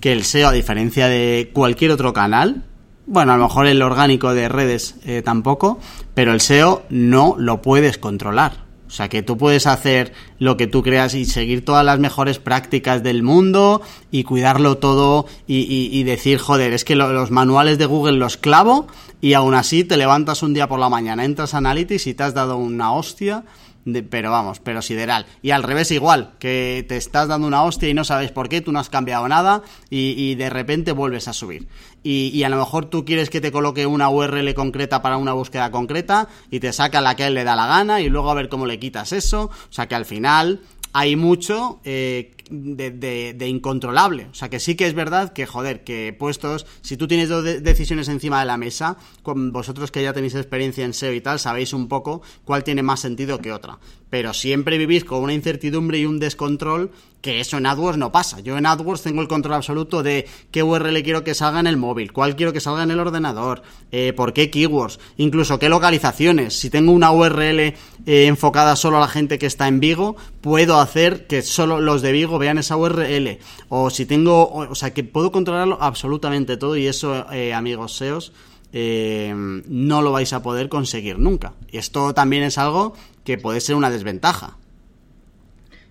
que 0.01 0.13
el 0.13 0.23
SEO, 0.23 0.49
a 0.49 0.53
diferencia 0.53 1.09
de 1.09 1.51
cualquier 1.53 1.91
otro 1.91 2.13
canal, 2.13 2.63
bueno, 3.07 3.33
a 3.33 3.37
lo 3.37 3.45
mejor 3.45 3.67
el 3.67 3.83
orgánico 3.83 4.33
de 4.33 4.49
redes 4.49 4.95
eh, 5.05 5.23
tampoco, 5.25 5.81
pero 6.15 6.33
el 6.33 6.41
SEO 6.41 6.85
no 6.89 7.35
lo 7.37 7.63
puedes 7.63 7.99
controlar. 7.99 8.68
O 8.89 8.91
sea, 8.91 9.09
que 9.09 9.23
tú 9.23 9.37
puedes 9.37 9.67
hacer 9.67 10.15
lo 10.39 10.57
que 10.57 10.67
tú 10.67 10.83
creas 10.83 11.15
y 11.15 11.27
seguir 11.27 11.65
todas 11.65 11.85
las 11.85 11.99
mejores 11.99 12.39
prácticas 12.39 13.03
del 13.03 13.23
mundo 13.23 13.83
y 14.11 14.25
cuidarlo 14.25 14.79
todo 14.79 15.27
y, 15.47 15.59
y, 15.59 15.91
y 15.93 16.05
decir, 16.05 16.39
joder, 16.39 16.73
es 16.73 16.85
que 16.85 16.97
lo, 16.97 17.13
los 17.13 17.31
manuales 17.31 17.77
de 17.77 17.85
Google 17.85 18.17
los 18.17 18.39
clavo 18.39 18.87
y 19.21 19.35
aún 19.35 19.55
así 19.55 19.85
te 19.85 19.97
levantas 19.97 20.43
un 20.43 20.55
día 20.55 20.69
por 20.69 20.79
la 20.79 20.89
mañana, 20.89 21.25
entras 21.25 21.55
a 21.55 21.59
Analytics 21.59 22.07
y 22.07 22.15
te 22.15 22.23
has 22.23 22.35
dado 22.35 22.57
una 22.57 22.93
hostia. 22.93 23.45
De, 23.85 24.03
pero 24.03 24.31
vamos, 24.31 24.61
pero 24.61 24.83
sideral. 24.83 25.25
Y 25.41 25.51
al 25.53 25.63
revés 25.63 25.91
igual, 25.93 26.35
que 26.39 26.85
te 26.87 26.99
estás 26.99 27.27
dando 27.27 27.47
una 27.47 27.63
hostia 27.63 27.89
y 27.89 27.95
no 27.95 28.05
sabes 28.05 28.31
por 28.31 28.51
qué, 28.51 28.61
tú 28.61 28.71
no 28.71 28.81
has 28.81 28.91
cambiado 28.91 29.27
nada 29.29 29.63
y, 29.89 30.35
de 30.35 30.51
repente 30.51 30.93
vuelves 30.93 31.27
a 31.27 31.33
subir. 31.33 31.69
Y, 32.03 32.31
y, 32.35 32.45
a 32.45 32.51
lo 32.51 32.59
mejor 32.59 32.85
tú 32.87 33.07
quieres 33.07 33.31
que 33.31 33.41
te 33.41 33.51
coloque 33.51 33.87
una 33.87 34.11
URL 34.11 34.53
concreta 34.53 35.01
para 35.01 35.17
una 35.17 35.33
búsqueda 35.33 35.71
concreta 35.71 36.29
y 36.51 36.61
te 36.61 36.73
saca 36.75 37.01
la 37.01 37.17
que 37.17 37.25
a 37.25 37.27
él 37.29 37.35
le 37.35 37.45
da 37.45 37.57
la 37.57 37.67
gana 37.67 38.03
y 38.03 38.11
luego 38.11 38.31
a 38.31 38.35
ver 38.35 38.51
cómo 38.51 38.67
le 38.67 38.79
quitas 38.79 39.13
eso. 39.13 39.45
O 39.45 39.73
sea 39.73 39.89
que 39.89 39.95
al 39.95 40.05
final 40.05 40.61
hay 40.93 41.17
mucho 41.17 41.81
eh, 41.85 42.33
de, 42.51 43.47
incontrolable. 43.49 44.27
O 44.31 44.35
sea, 44.35 44.49
que 44.49 44.61
sí 44.61 44.75
que 44.75 44.87
es 44.87 44.95
verdad 44.95 45.33
que, 45.33 45.47
joder, 45.47 45.85
que 45.85 46.15
puestos, 46.19 46.67
si 46.81 46.97
tú 46.97 47.07
tienes 47.07 47.29
dos 47.29 47.45
de 47.45 47.61
decisiones 47.61 48.09
encima 48.09 48.41
de 48.41 48.47
la 48.47 48.57
mesa, 48.57 48.97
con 49.23 49.53
vosotros 49.53 49.91
que 49.91 50.03
ya 50.03 50.13
tenéis 50.13 50.35
experiencia 50.35 50.85
en 50.85 50.95
SEO 50.95 51.13
y 51.13 51.21
tal, 51.21 51.39
sabéis 51.39 51.73
un 51.73 51.89
poco 51.89 52.23
cuál 52.45 52.65
tiene 52.65 52.83
más 52.83 53.01
sentido 53.01 53.39
que 53.39 53.53
otra. 53.53 53.79
Pero 54.11 54.33
siempre 54.33 54.79
vivís 54.79 55.05
con 55.05 55.23
una 55.23 55.35
incertidumbre 55.35 55.99
y 55.99 56.07
un 56.07 56.19
descontrol 56.19 56.91
que 57.21 57.41
eso 57.41 57.57
en 57.57 57.67
AdWords 57.67 57.99
no 57.99 58.13
pasa. 58.13 58.41
Yo 58.41 58.57
en 58.57 58.67
AdWords 58.67 59.03
tengo 59.03 59.23
el 59.23 59.29
control 59.29 59.55
absoluto 59.55 60.03
de 60.03 60.27
qué 60.51 60.63
URL 60.63 61.03
quiero 61.03 61.25
que 61.25 61.35
salga 61.35 61.61
en 61.61 61.67
el 61.67 61.77
móvil, 61.77 62.13
cuál 62.13 62.37
quiero 62.37 62.53
que 62.53 62.61
salga 62.61 62.85
en 62.85 62.91
el 62.91 63.01
ordenador, 63.01 63.63
eh, 63.91 64.13
por 64.13 64.33
qué 64.33 64.51
keywords, 64.51 65.01
incluso 65.17 65.59
qué 65.59 65.69
localizaciones. 65.69 66.59
Si 66.59 66.71
tengo 66.71 66.93
una 66.93 67.11
URL 67.11 67.61
eh, 67.61 67.75
enfocada 68.07 68.77
solo 68.77 68.99
a 68.99 69.01
la 69.01 69.09
gente 69.09 69.39
que 69.39 69.47
está 69.47 69.67
en 69.67 69.81
Vigo, 69.81 70.17
puedo 70.41 70.81
hacer 70.81 71.27
que 71.27 71.43
solo 71.43 71.81
los 71.81 72.03
de 72.03 72.13
Vigo 72.13 72.39
vean 72.39 72.59
esa 72.59 72.77
URL. 72.77 73.39
O 73.69 73.91
si 73.91 74.07
tengo, 74.07 74.51
o, 74.53 74.75
sea, 74.75 74.95
que 74.95 75.03
puedo 75.03 75.33
controlarlo 75.33 75.79
absolutamente 75.81 76.57
todo 76.57 76.77
y 76.77 76.87
eso, 76.87 77.31
eh, 77.33 77.53
amigos 77.53 77.97
SEOs, 77.97 78.33
no 78.71 80.03
lo 80.03 80.13
vais 80.13 80.33
a 80.35 80.43
poder 80.43 80.69
conseguir 80.69 81.19
nunca. 81.19 81.55
Esto 81.73 82.13
también 82.13 82.43
es 82.43 82.59
algo 82.59 82.95
que 83.29 83.37
puede 83.37 83.61
ser 83.61 83.75
una 83.75 83.91
desventaja. 83.91 84.57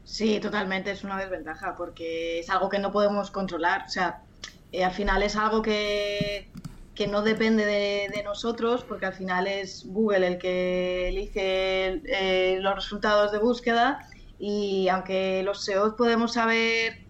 Sí, 0.04 0.40
totalmente 0.40 0.90
es 0.90 1.04
una 1.04 1.20
desventaja 1.20 1.76
porque 1.76 2.40
es 2.40 2.50
algo 2.50 2.68
que 2.68 2.80
no 2.80 2.92
podemos 2.92 3.30
controlar. 3.30 3.84
O 3.86 3.90
sea, 3.90 4.24
eh, 4.72 4.84
al 4.84 4.92
final 4.92 5.22
es 5.22 5.36
algo 5.36 5.62
que, 5.62 6.50
que 6.96 7.06
no 7.06 7.22
depende 7.22 7.64
de, 7.64 8.24
nosotros 8.24 8.84
porque 8.84 9.06
al 9.06 9.14
final 9.14 9.46
es 9.46 9.86
Google 9.86 10.26
el 10.26 10.38
que 10.40 11.10
elige 11.10 12.02
eh, 12.06 12.58
los 12.60 12.74
resultados 12.74 13.32
de 13.32 13.38
búsqueda 13.38 14.10
y 14.40 14.88
aunque 14.88 15.44
los 15.44 15.64
SEO 15.64 15.96
podemos 15.96 16.34
saber 16.34 17.06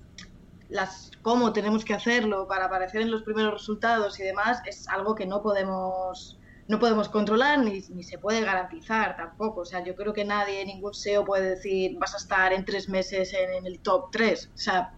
las, 0.67 1.11
cómo 1.21 1.53
tenemos 1.53 1.85
que 1.85 1.93
hacerlo 1.93 2.49
para 2.49 2.65
aparecer 2.65 3.01
en 3.01 3.11
los 3.11 3.23
primeros 3.23 3.53
resultados 3.53 4.19
y 4.19 4.23
demás, 4.23 4.61
es 4.65 4.89
algo 4.89 5.15
que 5.15 5.25
no 5.25 5.41
podemos 5.41 6.37
no 6.67 6.79
podemos 6.79 7.07
controlar 7.07 7.59
ni, 7.59 7.81
ni, 7.89 8.03
se 8.03 8.17
puede 8.17 8.41
garantizar 8.41 9.15
tampoco. 9.15 9.61
O 9.61 9.65
sea, 9.65 9.83
yo 9.83 9.95
creo 9.95 10.13
que 10.13 10.25
nadie, 10.25 10.65
ningún 10.65 10.93
SEO 10.93 11.23
puede 11.23 11.51
decir 11.51 11.97
vas 11.97 12.13
a 12.13 12.17
estar 12.17 12.53
en 12.53 12.65
tres 12.65 12.89
meses 12.89 13.33
en, 13.33 13.65
el 13.65 13.79
top 13.79 14.11
3. 14.11 14.51
O 14.53 14.57
sea, 14.57 14.93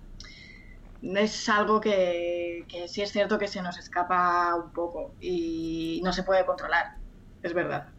es 1.02 1.50
algo 1.50 1.80
que, 1.80 2.66
que, 2.68 2.88
sí 2.88 3.02
es 3.02 3.12
cierto 3.12 3.38
que 3.38 3.48
se 3.48 3.62
nos 3.62 3.78
escapa 3.78 4.56
un 4.56 4.74
poco 4.74 5.14
y 5.20 6.02
no 6.04 6.12
se 6.12 6.24
puede 6.24 6.46
controlar. 6.46 6.96
Es 7.44 7.54
verdad. 7.54 7.90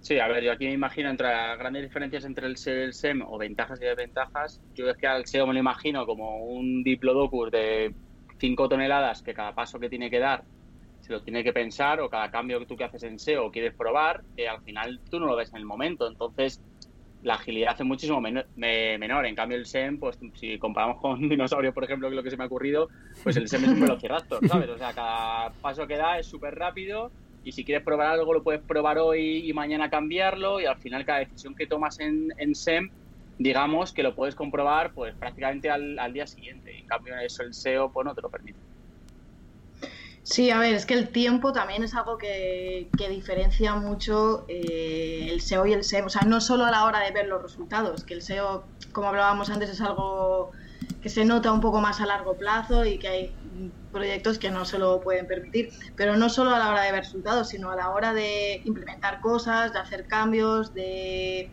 Sí, 0.00 0.18
a 0.18 0.28
ver, 0.28 0.44
yo 0.44 0.52
aquí 0.52 0.66
me 0.66 0.72
imagino 0.72 1.08
entre 1.08 1.28
grandes 1.56 1.82
diferencias 1.82 2.24
entre 2.24 2.46
el 2.46 2.56
SEO 2.56 2.76
y 2.76 2.82
el 2.82 2.92
SEM 2.94 3.22
o 3.26 3.38
ventajas 3.38 3.80
y 3.80 3.84
desventajas. 3.84 4.62
Yo 4.74 4.88
es 4.88 4.96
que 4.96 5.06
al 5.06 5.26
SEO 5.26 5.46
me 5.46 5.54
lo 5.54 5.60
imagino 5.60 6.06
como 6.06 6.44
un 6.44 6.82
diplodocus 6.82 7.50
de 7.50 7.94
5 8.38 8.68
toneladas 8.68 9.22
que 9.22 9.34
cada 9.34 9.54
paso 9.54 9.78
que 9.78 9.88
tiene 9.88 10.10
que 10.10 10.18
dar 10.18 10.44
se 11.04 11.12
lo 11.12 11.22
tiene 11.22 11.44
que 11.44 11.52
pensar 11.52 12.00
o 12.00 12.08
cada 12.08 12.30
cambio 12.30 12.58
que 12.58 12.64
tú 12.64 12.76
que 12.76 12.84
haces 12.84 13.02
en 13.02 13.18
SEO 13.18 13.50
quieres 13.50 13.74
probar, 13.74 14.22
eh, 14.38 14.48
al 14.48 14.62
final 14.62 15.00
tú 15.10 15.20
no 15.20 15.26
lo 15.26 15.36
ves 15.36 15.50
en 15.52 15.58
el 15.58 15.66
momento. 15.66 16.08
Entonces, 16.08 16.62
la 17.22 17.34
agilidad 17.34 17.76
es 17.78 17.84
muchísimo 17.84 18.22
menor. 18.22 18.46
menor. 18.56 19.26
En 19.26 19.34
cambio, 19.34 19.58
el 19.58 19.66
SEM, 19.66 19.98
pues 19.98 20.18
si 20.32 20.58
comparamos 20.58 20.98
con 21.02 21.12
un 21.22 21.28
dinosaurio, 21.28 21.74
por 21.74 21.84
ejemplo, 21.84 22.08
que 22.08 22.14
es 22.14 22.16
lo 22.16 22.22
que 22.22 22.30
se 22.30 22.38
me 22.38 22.44
ha 22.44 22.46
ocurrido, 22.46 22.88
pues 23.22 23.36
el 23.36 23.48
SEM 23.48 23.64
es 23.64 23.70
un 23.70 23.80
velociraptor, 23.80 24.40
¿sabes? 24.48 24.70
O 24.70 24.78
sea, 24.78 24.94
cada 24.94 25.50
paso 25.60 25.86
que 25.86 25.98
da 25.98 26.18
es 26.18 26.26
súper 26.26 26.54
rápido 26.54 27.12
y 27.42 27.52
si 27.52 27.66
quieres 27.66 27.84
probar 27.84 28.06
algo 28.06 28.32
lo 28.32 28.42
puedes 28.42 28.62
probar 28.62 28.96
hoy 28.96 29.46
y 29.46 29.52
mañana 29.52 29.90
cambiarlo 29.90 30.58
y 30.58 30.64
al 30.64 30.78
final 30.78 31.04
cada 31.04 31.18
decisión 31.18 31.54
que 31.54 31.66
tomas 31.66 32.00
en, 32.00 32.28
en 32.38 32.54
SEM 32.54 32.88
digamos 33.36 33.92
que 33.92 34.02
lo 34.02 34.14
puedes 34.14 34.34
comprobar 34.34 34.94
pues 34.94 35.14
prácticamente 35.16 35.68
al, 35.68 35.98
al 35.98 36.14
día 36.14 36.26
siguiente. 36.26 36.78
En 36.78 36.86
cambio, 36.86 37.14
eso 37.18 37.42
el 37.42 37.52
SEO 37.52 37.92
pues 37.92 38.06
no 38.06 38.14
te 38.14 38.22
lo 38.22 38.30
permite. 38.30 38.58
Sí, 40.26 40.50
a 40.50 40.58
ver, 40.58 40.74
es 40.74 40.86
que 40.86 40.94
el 40.94 41.12
tiempo 41.12 41.52
también 41.52 41.82
es 41.82 41.94
algo 41.94 42.16
que, 42.16 42.94
que 42.96 43.10
diferencia 43.10 43.74
mucho 43.74 44.46
eh, 44.48 45.28
el 45.30 45.40
SEO 45.40 45.66
y 45.66 45.74
el 45.74 45.84
SEM. 45.84 46.06
O 46.06 46.08
sea, 46.08 46.22
no 46.24 46.40
solo 46.40 46.64
a 46.64 46.70
la 46.70 46.84
hora 46.84 47.00
de 47.00 47.10
ver 47.12 47.26
los 47.26 47.42
resultados, 47.42 48.04
que 48.04 48.14
el 48.14 48.22
SEO, 48.22 48.72
como 48.92 49.08
hablábamos 49.08 49.50
antes, 49.50 49.68
es 49.68 49.82
algo 49.82 50.50
que 51.02 51.10
se 51.10 51.26
nota 51.26 51.52
un 51.52 51.60
poco 51.60 51.80
más 51.82 52.00
a 52.00 52.06
largo 52.06 52.38
plazo 52.38 52.86
y 52.86 52.98
que 52.98 53.08
hay 53.08 53.36
proyectos 53.90 54.38
que 54.38 54.50
no 54.50 54.64
se 54.64 54.78
lo 54.78 55.02
pueden 55.02 55.26
permitir. 55.26 55.68
Pero 55.94 56.16
no 56.16 56.30
solo 56.30 56.50
a 56.54 56.58
la 56.58 56.70
hora 56.70 56.82
de 56.82 56.92
ver 56.92 57.02
resultados, 57.02 57.50
sino 57.50 57.70
a 57.70 57.76
la 57.76 57.90
hora 57.90 58.14
de 58.14 58.62
implementar 58.64 59.20
cosas, 59.20 59.74
de 59.74 59.78
hacer 59.78 60.06
cambios, 60.08 60.72
de, 60.72 61.52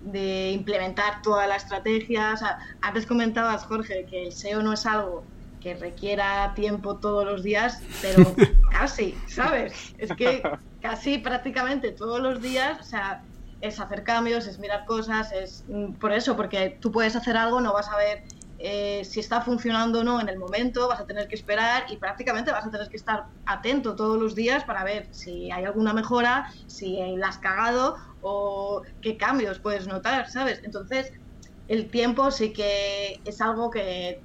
de 0.00 0.52
implementar 0.52 1.20
toda 1.22 1.46
la 1.46 1.56
estrategia. 1.56 2.32
O 2.32 2.36
sea, 2.38 2.58
antes 2.80 3.06
comentabas, 3.06 3.64
Jorge, 3.66 4.06
que 4.08 4.22
el 4.24 4.32
SEO 4.32 4.62
no 4.62 4.72
es 4.72 4.86
algo 4.86 5.35
que 5.60 5.74
requiera 5.74 6.52
tiempo 6.54 6.96
todos 6.96 7.24
los 7.24 7.42
días, 7.42 7.80
pero 8.02 8.34
casi, 8.70 9.16
¿sabes? 9.26 9.94
Es 9.98 10.12
que 10.12 10.42
casi 10.80 11.18
prácticamente 11.18 11.92
todos 11.92 12.20
los 12.20 12.40
días, 12.40 12.80
o 12.80 12.84
sea, 12.84 13.22
es 13.60 13.80
hacer 13.80 14.04
cambios, 14.04 14.46
es 14.46 14.58
mirar 14.58 14.84
cosas, 14.84 15.32
es 15.32 15.64
mm, 15.68 15.94
por 15.94 16.12
eso, 16.12 16.36
porque 16.36 16.78
tú 16.80 16.92
puedes 16.92 17.16
hacer 17.16 17.36
algo, 17.36 17.60
no 17.60 17.72
vas 17.72 17.88
a 17.88 17.96
ver 17.96 18.22
eh, 18.58 19.02
si 19.04 19.20
está 19.20 19.42
funcionando 19.42 20.00
o 20.00 20.04
no 20.04 20.20
en 20.20 20.28
el 20.28 20.38
momento, 20.38 20.88
vas 20.88 21.00
a 21.00 21.06
tener 21.06 21.28
que 21.28 21.34
esperar 21.34 21.84
y 21.90 21.96
prácticamente 21.96 22.50
vas 22.52 22.66
a 22.66 22.70
tener 22.70 22.88
que 22.88 22.96
estar 22.96 23.26
atento 23.44 23.94
todos 23.94 24.20
los 24.20 24.34
días 24.34 24.64
para 24.64 24.82
ver 24.82 25.08
si 25.10 25.50
hay 25.50 25.64
alguna 25.64 25.92
mejora, 25.92 26.50
si 26.66 26.96
la 27.16 27.28
has 27.28 27.38
cagado 27.38 27.96
o 28.22 28.82
qué 29.02 29.18
cambios 29.18 29.58
puedes 29.58 29.86
notar, 29.86 30.30
¿sabes? 30.30 30.62
Entonces, 30.64 31.12
el 31.68 31.90
tiempo 31.90 32.30
sí 32.30 32.52
que 32.52 33.20
es 33.24 33.40
algo 33.42 33.70
que 33.70 34.22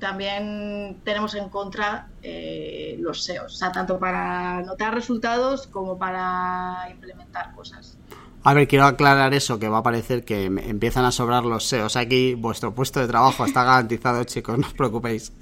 también 0.00 1.00
tenemos 1.04 1.34
en 1.34 1.48
contra 1.48 2.08
eh, 2.22 2.96
los 2.98 3.22
SEOs, 3.22 3.54
o 3.54 3.56
sea, 3.56 3.70
tanto 3.70 3.98
para 3.98 4.62
notar 4.62 4.94
resultados 4.94 5.66
como 5.68 5.98
para 5.98 6.88
implementar 6.90 7.54
cosas. 7.54 7.96
A 8.42 8.54
ver, 8.54 8.66
quiero 8.66 8.86
aclarar 8.86 9.34
eso, 9.34 9.58
que 9.58 9.68
va 9.68 9.78
a 9.78 9.82
parecer 9.82 10.24
que 10.24 10.46
empiezan 10.46 11.04
a 11.04 11.12
sobrar 11.12 11.44
los 11.44 11.66
SEOs. 11.66 11.96
Aquí 11.96 12.34
vuestro 12.34 12.74
puesto 12.74 12.98
de 12.98 13.06
trabajo 13.06 13.44
está 13.44 13.64
garantizado, 13.64 14.24
chicos, 14.24 14.58
no 14.58 14.66
os 14.66 14.72
preocupéis. 14.72 15.32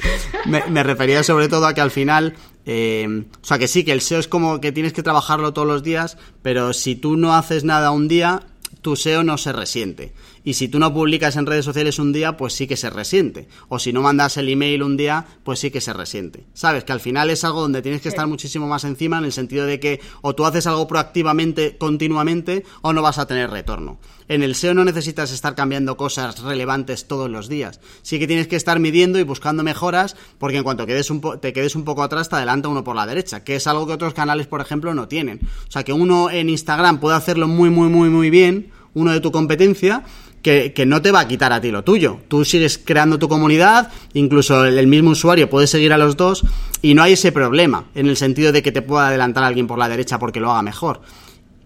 Me, 0.46 0.82
refería 0.82 1.22
sobre 1.22 1.48
todo 1.48 1.66
a 1.66 1.74
que 1.74 1.80
al 1.80 1.92
final, 1.92 2.34
eh, 2.66 3.24
o 3.40 3.44
sea, 3.44 3.58
que 3.58 3.68
sí, 3.68 3.84
que 3.84 3.92
el 3.92 4.00
SEO 4.00 4.18
es 4.18 4.28
como 4.28 4.60
que 4.60 4.72
tienes 4.72 4.92
que 4.92 5.04
trabajarlo 5.04 5.52
todos 5.52 5.68
los 5.68 5.84
días, 5.84 6.18
pero 6.42 6.72
si 6.72 6.96
tú 6.96 7.16
no 7.16 7.34
haces 7.34 7.62
nada 7.62 7.92
un 7.92 8.08
día, 8.08 8.42
tu 8.82 8.96
SEO 8.96 9.22
no 9.22 9.38
se 9.38 9.52
resiente. 9.52 10.12
Y 10.48 10.54
si 10.54 10.68
tú 10.68 10.78
no 10.78 10.94
publicas 10.94 11.36
en 11.36 11.44
redes 11.44 11.66
sociales 11.66 11.98
un 11.98 12.10
día, 12.10 12.38
pues 12.38 12.54
sí 12.54 12.66
que 12.66 12.78
se 12.78 12.88
resiente. 12.88 13.48
O 13.68 13.78
si 13.78 13.92
no 13.92 14.00
mandas 14.00 14.38
el 14.38 14.48
email 14.48 14.82
un 14.82 14.96
día, 14.96 15.26
pues 15.44 15.58
sí 15.58 15.70
que 15.70 15.82
se 15.82 15.92
resiente. 15.92 16.46
Sabes 16.54 16.84
que 16.84 16.92
al 16.92 17.00
final 17.00 17.28
es 17.28 17.44
algo 17.44 17.60
donde 17.60 17.82
tienes 17.82 18.00
que 18.00 18.08
estar 18.08 18.26
muchísimo 18.26 18.66
más 18.66 18.84
encima 18.84 19.18
en 19.18 19.26
el 19.26 19.32
sentido 19.32 19.66
de 19.66 19.78
que 19.78 20.00
o 20.22 20.34
tú 20.34 20.46
haces 20.46 20.66
algo 20.66 20.88
proactivamente, 20.88 21.76
continuamente, 21.76 22.64
o 22.80 22.94
no 22.94 23.02
vas 23.02 23.18
a 23.18 23.26
tener 23.26 23.50
retorno. 23.50 24.00
En 24.26 24.42
el 24.42 24.54
SEO 24.54 24.72
no 24.72 24.86
necesitas 24.86 25.32
estar 25.32 25.54
cambiando 25.54 25.98
cosas 25.98 26.40
relevantes 26.40 27.06
todos 27.06 27.28
los 27.28 27.50
días. 27.50 27.80
Sí 28.00 28.18
que 28.18 28.26
tienes 28.26 28.48
que 28.48 28.56
estar 28.56 28.80
midiendo 28.80 29.18
y 29.18 29.24
buscando 29.24 29.62
mejoras, 29.62 30.16
porque 30.38 30.56
en 30.56 30.64
cuanto 30.64 30.86
quedes 30.86 31.10
un 31.10 31.20
te 31.42 31.52
quedes 31.52 31.76
un 31.76 31.84
poco 31.84 32.02
atrás, 32.02 32.30
te 32.30 32.36
adelanta 32.36 32.70
uno 32.70 32.84
por 32.84 32.96
la 32.96 33.04
derecha, 33.04 33.44
que 33.44 33.56
es 33.56 33.66
algo 33.66 33.86
que 33.86 33.92
otros 33.92 34.14
canales, 34.14 34.46
por 34.46 34.62
ejemplo, 34.62 34.94
no 34.94 35.08
tienen. 35.08 35.40
O 35.68 35.70
sea, 35.70 35.84
que 35.84 35.92
uno 35.92 36.30
en 36.30 36.48
Instagram 36.48 37.00
puede 37.00 37.18
hacerlo 37.18 37.48
muy, 37.48 37.68
muy, 37.68 37.90
muy, 37.90 38.08
muy 38.08 38.30
bien, 38.30 38.72
uno 38.94 39.12
de 39.12 39.20
tu 39.20 39.30
competencia, 39.30 40.04
que, 40.42 40.84
no 40.86 41.02
te 41.02 41.12
va 41.12 41.20
a 41.20 41.28
quitar 41.28 41.52
a 41.52 41.60
ti 41.60 41.70
lo 41.70 41.84
tuyo. 41.84 42.18
Tú 42.28 42.44
sigues 42.44 42.78
creando 42.78 43.18
tu 43.18 43.28
comunidad, 43.28 43.90
incluso 44.14 44.64
el, 44.64 44.86
mismo 44.86 45.10
usuario 45.10 45.50
puede 45.50 45.66
seguir 45.66 45.92
a 45.92 45.98
los 45.98 46.16
dos 46.16 46.44
y 46.82 46.94
no 46.94 47.02
hay 47.02 47.14
ese 47.14 47.32
problema 47.32 47.84
en 47.94 48.08
el 48.08 48.16
sentido 48.16 48.52
de 48.52 48.62
que 48.62 48.72
te 48.72 48.82
pueda 48.82 49.08
adelantar 49.08 49.44
alguien 49.44 49.66
por 49.66 49.78
la 49.78 49.88
derecha 49.88 50.18
porque 50.18 50.40
lo 50.40 50.50
haga 50.50 50.62
mejor 50.62 51.00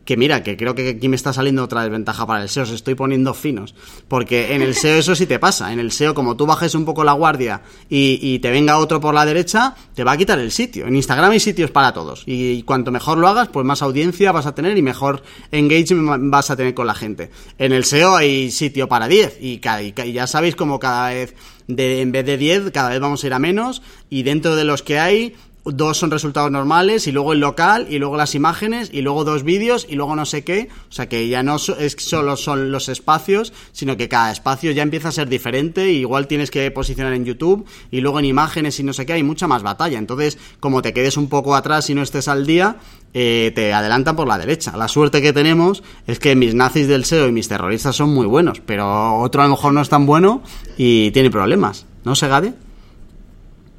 que 0.04 0.16
mira, 0.16 0.42
que 0.42 0.56
creo 0.56 0.74
que 0.74 0.88
aquí 0.88 1.08
me 1.08 1.16
está 1.16 1.32
saliendo 1.32 1.62
otra 1.62 1.82
desventaja 1.82 2.26
para 2.26 2.42
el 2.42 2.48
SEO, 2.48 2.64
os 2.64 2.70
estoy 2.70 2.94
poniendo 2.94 3.34
finos, 3.34 3.74
porque 4.08 4.54
en 4.54 4.62
el 4.62 4.74
SEO 4.74 4.98
eso 4.98 5.14
sí 5.14 5.26
te 5.26 5.38
pasa, 5.38 5.72
en 5.72 5.78
el 5.78 5.92
SEO 5.92 6.14
como 6.14 6.36
tú 6.36 6.46
bajes 6.46 6.74
un 6.74 6.84
poco 6.84 7.04
la 7.04 7.12
guardia 7.12 7.62
y, 7.88 8.38
te 8.40 8.50
venga 8.50 8.78
otro 8.78 9.00
por 9.00 9.14
la 9.14 9.24
derecha, 9.24 9.76
te 9.94 10.02
va 10.02 10.12
a 10.12 10.16
quitar 10.16 10.38
el 10.38 10.50
sitio. 10.50 10.86
En 10.86 10.96
Instagram 10.96 11.30
hay 11.30 11.40
sitios 11.40 11.70
para 11.70 11.92
todos 11.92 12.24
y, 12.26 12.62
cuanto 12.62 12.90
mejor 12.90 13.18
lo 13.18 13.28
hagas, 13.28 13.48
pues 13.48 13.64
más 13.64 13.82
audiencia 13.82 14.32
vas 14.32 14.46
a 14.46 14.54
tener 14.54 14.76
y 14.76 14.82
mejor 14.82 15.22
engagement 15.52 16.30
vas 16.30 16.50
a 16.50 16.56
tener 16.56 16.74
con 16.74 16.86
la 16.86 16.94
gente. 16.94 17.30
En 17.58 17.72
el 17.72 17.84
SEO 17.84 18.16
hay 18.16 18.50
sitio 18.50 18.88
para 18.88 19.06
10 19.06 19.38
y, 19.40 19.60
ya 19.60 20.26
sabéis 20.26 20.56
como 20.56 20.78
cada 20.78 21.10
vez 21.10 21.34
de, 21.68 22.00
en 22.00 22.10
vez 22.10 22.26
de 22.26 22.36
10 22.36 22.70
cada 22.72 22.90
vez 22.90 23.00
vamos 23.00 23.22
a 23.22 23.26
ir 23.26 23.34
a 23.34 23.38
menos 23.38 23.82
y 24.10 24.24
dentro 24.24 24.56
de 24.56 24.64
los 24.64 24.82
que 24.82 24.98
hay 24.98 25.36
dos 25.64 25.98
son 25.98 26.10
resultados 26.10 26.50
normales 26.50 27.06
y 27.06 27.12
luego 27.12 27.32
el 27.32 27.40
local 27.40 27.86
y 27.88 27.98
luego 27.98 28.16
las 28.16 28.34
imágenes 28.34 28.90
y 28.92 29.02
luego 29.02 29.24
dos 29.24 29.44
vídeos 29.44 29.86
y 29.88 29.94
luego 29.94 30.16
no 30.16 30.26
sé 30.26 30.44
qué. 30.44 30.68
O 30.88 30.92
sea 30.92 31.08
que 31.08 31.28
ya 31.28 31.42
no 31.42 31.56
es 31.56 31.96
solo 31.98 32.36
son 32.36 32.72
los 32.72 32.88
espacios, 32.88 33.52
sino 33.72 33.96
que 33.96 34.08
cada 34.08 34.32
espacio 34.32 34.72
ya 34.72 34.82
empieza 34.82 35.08
a 35.08 35.12
ser 35.12 35.28
diferente. 35.28 35.90
igual 35.90 36.26
tienes 36.26 36.50
que 36.50 36.70
posicionar 36.70 37.12
en 37.12 37.24
YouTube 37.24 37.66
y 37.90 38.00
luego 38.00 38.18
en 38.18 38.24
imágenes 38.24 38.78
y 38.80 38.82
no 38.82 38.92
sé 38.92 39.06
qué 39.06 39.14
hay 39.14 39.22
mucha 39.22 39.46
más 39.46 39.62
batalla. 39.62 39.98
Entonces, 39.98 40.38
como 40.60 40.82
te 40.82 40.92
quedes 40.92 41.16
un 41.16 41.28
poco 41.28 41.54
atrás 41.54 41.88
y 41.90 41.94
no 41.94 42.02
estés 42.02 42.28
al 42.28 42.46
día, 42.46 42.76
eh, 43.14 43.52
te 43.54 43.72
adelantan 43.72 44.16
por 44.16 44.26
la 44.26 44.38
derecha. 44.38 44.76
La 44.76 44.88
suerte 44.88 45.22
que 45.22 45.32
tenemos 45.32 45.82
es 46.06 46.18
que 46.18 46.34
mis 46.34 46.54
nazis 46.54 46.88
del 46.88 47.04
SEO 47.04 47.28
y 47.28 47.32
mis 47.32 47.48
terroristas 47.48 47.94
son 47.94 48.12
muy 48.12 48.26
buenos, 48.26 48.60
pero 48.60 49.20
otro 49.20 49.42
a 49.42 49.44
lo 49.44 49.50
mejor 49.50 49.72
no 49.72 49.80
es 49.80 49.88
tan 49.88 50.06
bueno 50.06 50.42
y 50.76 51.10
tiene 51.12 51.30
problemas. 51.30 51.86
¿No, 52.04 52.16
Segade? 52.16 52.54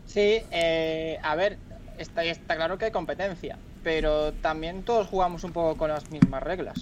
Sí, 0.06 0.38
eh, 0.52 1.18
a 1.24 1.36
ver, 1.36 1.58
está, 1.98 2.24
está 2.24 2.56
claro 2.56 2.78
que 2.78 2.86
hay 2.86 2.92
competencia, 2.92 3.58
pero 3.84 4.34
también 4.34 4.84
todos 4.84 5.08
jugamos 5.08 5.44
un 5.44 5.52
poco 5.52 5.78
con 5.78 5.90
las 5.90 6.10
mismas 6.12 6.44
reglas. 6.44 6.82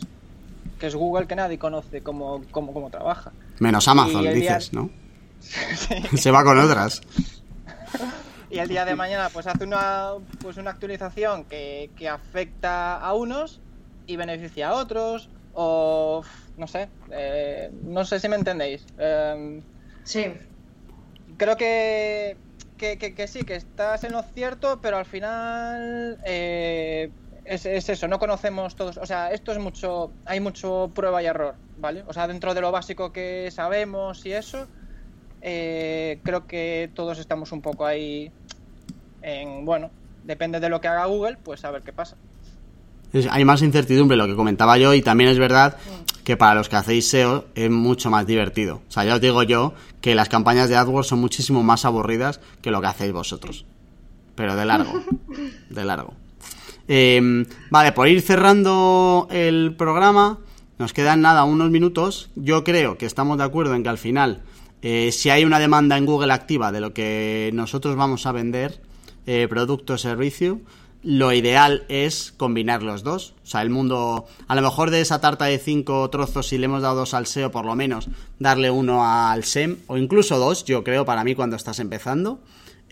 Que 0.80 0.88
es 0.88 0.95
Google 0.95 1.28
que 1.28 1.36
nadie 1.36 1.59
conoce 1.59 2.01
cómo, 2.01 2.41
cómo, 2.49 2.89
trabaja. 2.89 3.32
Menos 3.59 3.88
Amazon, 3.88 4.34
dices, 4.34 4.74
¿no? 4.74 4.89
Se 6.18 6.32
va 6.32 6.43
con 6.43 6.57
otras. 6.57 7.01
y 8.49 8.59
el 8.59 8.68
día 8.68 8.86
de 8.86 8.95
mañana 8.95 9.30
pues 9.30 9.47
hace 9.47 9.64
una, 9.64 10.14
pues 10.41 10.57
una 10.57 10.72
actualización 10.72 11.45
que, 11.45 11.91
que 11.95 12.09
afecta 12.09 12.97
a 12.97 13.14
unos 13.14 13.59
y 14.07 14.16
beneficia 14.16 14.70
a 14.70 14.74
otros 14.74 15.30
o 15.53 16.24
no 16.57 16.68
sé 16.68 16.89
eh, 17.12 17.72
no 17.84 18.05
sé 18.05 18.20
si 18.20 18.30
me 18.30 18.36
entendéis 18.36 18.86
em, 18.97 19.62
sí 20.03 20.34
creo 21.38 21.57
que 21.57 22.38
que, 22.82 23.28
sí, 23.28 23.44
que 23.44 23.56
estás 23.56 24.04
en 24.04 24.12
lo 24.12 24.24
cierto, 24.24 24.80
pero 24.82 24.98
al 24.98 25.06
final 25.06 26.18
eh, 26.26 27.10
es, 27.46 27.66
eso, 27.66 28.08
no 28.08 28.20
conocemos 28.20 28.76
todos. 28.76 28.98
O 28.98 29.06
sea, 29.06 29.32
esto 29.32 29.52
es 29.52 29.60
mucho, 29.60 30.12
hay 30.26 30.40
mucho 30.40 30.92
prueba 30.94 31.22
y 31.22 31.28
error, 31.28 31.56
¿vale? 31.78 32.04
O 32.08 32.14
sea, 32.14 32.28
dentro 32.28 32.54
de 32.54 32.62
lo 32.62 32.72
básico 32.72 33.12
que 33.12 33.50
sabemos 33.52 34.26
y 34.26 34.34
eso, 34.34 34.68
eh, 35.42 36.20
creo 36.24 36.48
que 36.48 36.90
todos 36.96 37.20
estamos 37.20 37.52
un 37.52 37.62
poco 37.62 37.86
ahí 37.86 38.32
en, 39.22 39.64
bueno, 39.64 39.92
depende 40.24 40.60
de 40.60 40.70
lo 40.70 40.82
que 40.82 40.88
haga 40.88 41.06
Google, 41.06 41.38
pues 41.44 41.64
a 41.64 41.72
ver 41.72 41.84
qué 41.84 41.94
pasa 41.94 42.18
hay 43.30 43.46
más 43.46 43.62
incertidumbre, 43.62 44.18
lo 44.18 44.28
que 44.28 44.36
comentaba 44.36 44.78
yo, 44.78 44.94
y 44.94 45.02
también 45.02 45.30
es 45.30 45.38
verdad 45.38 45.76
que 46.32 46.38
para 46.38 46.56
los 46.56 46.70
que 46.70 46.78
hacéis 46.78 47.10
SEO 47.10 47.44
es 47.56 47.70
mucho 47.70 48.10
más 48.10 48.26
divertido. 48.26 48.76
O 48.88 48.92
sea, 48.92 49.04
ya 49.04 49.16
os 49.16 49.20
digo 49.20 49.44
yo 49.44 49.74
que 50.00 50.16
las 50.16 50.30
campañas 50.30 50.70
de 50.70 50.78
AdWords 50.78 51.10
son 51.10 51.20
muchísimo 51.20 51.62
más 51.62 51.84
aburridas 51.84 52.40
que 52.62 52.72
lo 52.72 52.80
que 52.80 52.88
hacéis 52.88 53.12
vosotros. 53.12 53.66
Pero 54.36 54.56
de 54.56 54.64
largo, 54.64 54.94
de 55.70 55.84
largo. 55.84 56.14
Em, 56.88 57.46
vale, 57.70 57.92
por 57.92 58.08
ir 58.08 58.22
cerrando 58.22 59.28
el 59.30 59.76
programa, 59.78 60.40
nos 60.80 60.94
quedan 60.94 61.20
nada, 61.20 61.44
unos 61.44 61.70
minutos. 61.70 62.30
Yo 62.38 62.64
creo 62.64 62.98
que 62.98 63.08
estamos 63.08 63.38
de 63.38 63.44
acuerdo 63.44 63.76
en 63.76 63.84
que 63.84 63.90
al 63.90 63.98
final, 63.98 64.42
eh, 64.82 65.12
si 65.12 65.32
hay 65.32 65.44
una 65.44 65.60
demanda 65.60 65.98
en 65.98 66.06
Google 66.06 66.32
activa 66.32 66.72
de 66.72 66.80
lo 66.80 66.94
que 66.94 67.52
nosotros 67.54 67.98
vamos 67.98 68.26
a 68.26 68.32
vender, 68.32 68.82
eh, 69.26 69.48
producto 69.50 69.96
o 69.96 69.98
servicio, 69.98 70.62
lo 71.04 71.34
ideal 71.34 71.84
es 71.89 72.34
combinar 72.38 72.84
los 72.84 73.04
dos. 73.04 73.34
O 73.43 73.47
sea, 73.47 73.62
el 73.62 73.70
mundo, 73.70 74.26
a 74.47 74.56
lo 74.56 74.62
mejor 74.62 74.91
de 74.91 75.02
esa 75.02 75.20
tarta 75.20 75.45
de 75.45 75.58
cinco 75.58 76.10
trozos, 76.10 76.47
si 76.47 76.58
le 76.58 76.66
hemos 76.66 76.82
dado 76.82 76.97
dos 76.97 77.14
al 77.14 77.26
SEO, 77.26 77.52
por 77.52 77.66
lo 77.66 77.76
menos 77.76 78.10
darle 78.39 78.70
uno 78.70 79.06
al 79.06 79.43
SEM, 79.43 79.78
o 79.88 79.97
incluso 79.97 80.38
dos, 80.38 80.64
yo 80.64 80.84
creo, 80.84 81.06
para 81.06 81.24
mí 81.24 81.36
cuando 81.36 81.56
estás 81.56 81.80
empezando. 81.80 82.39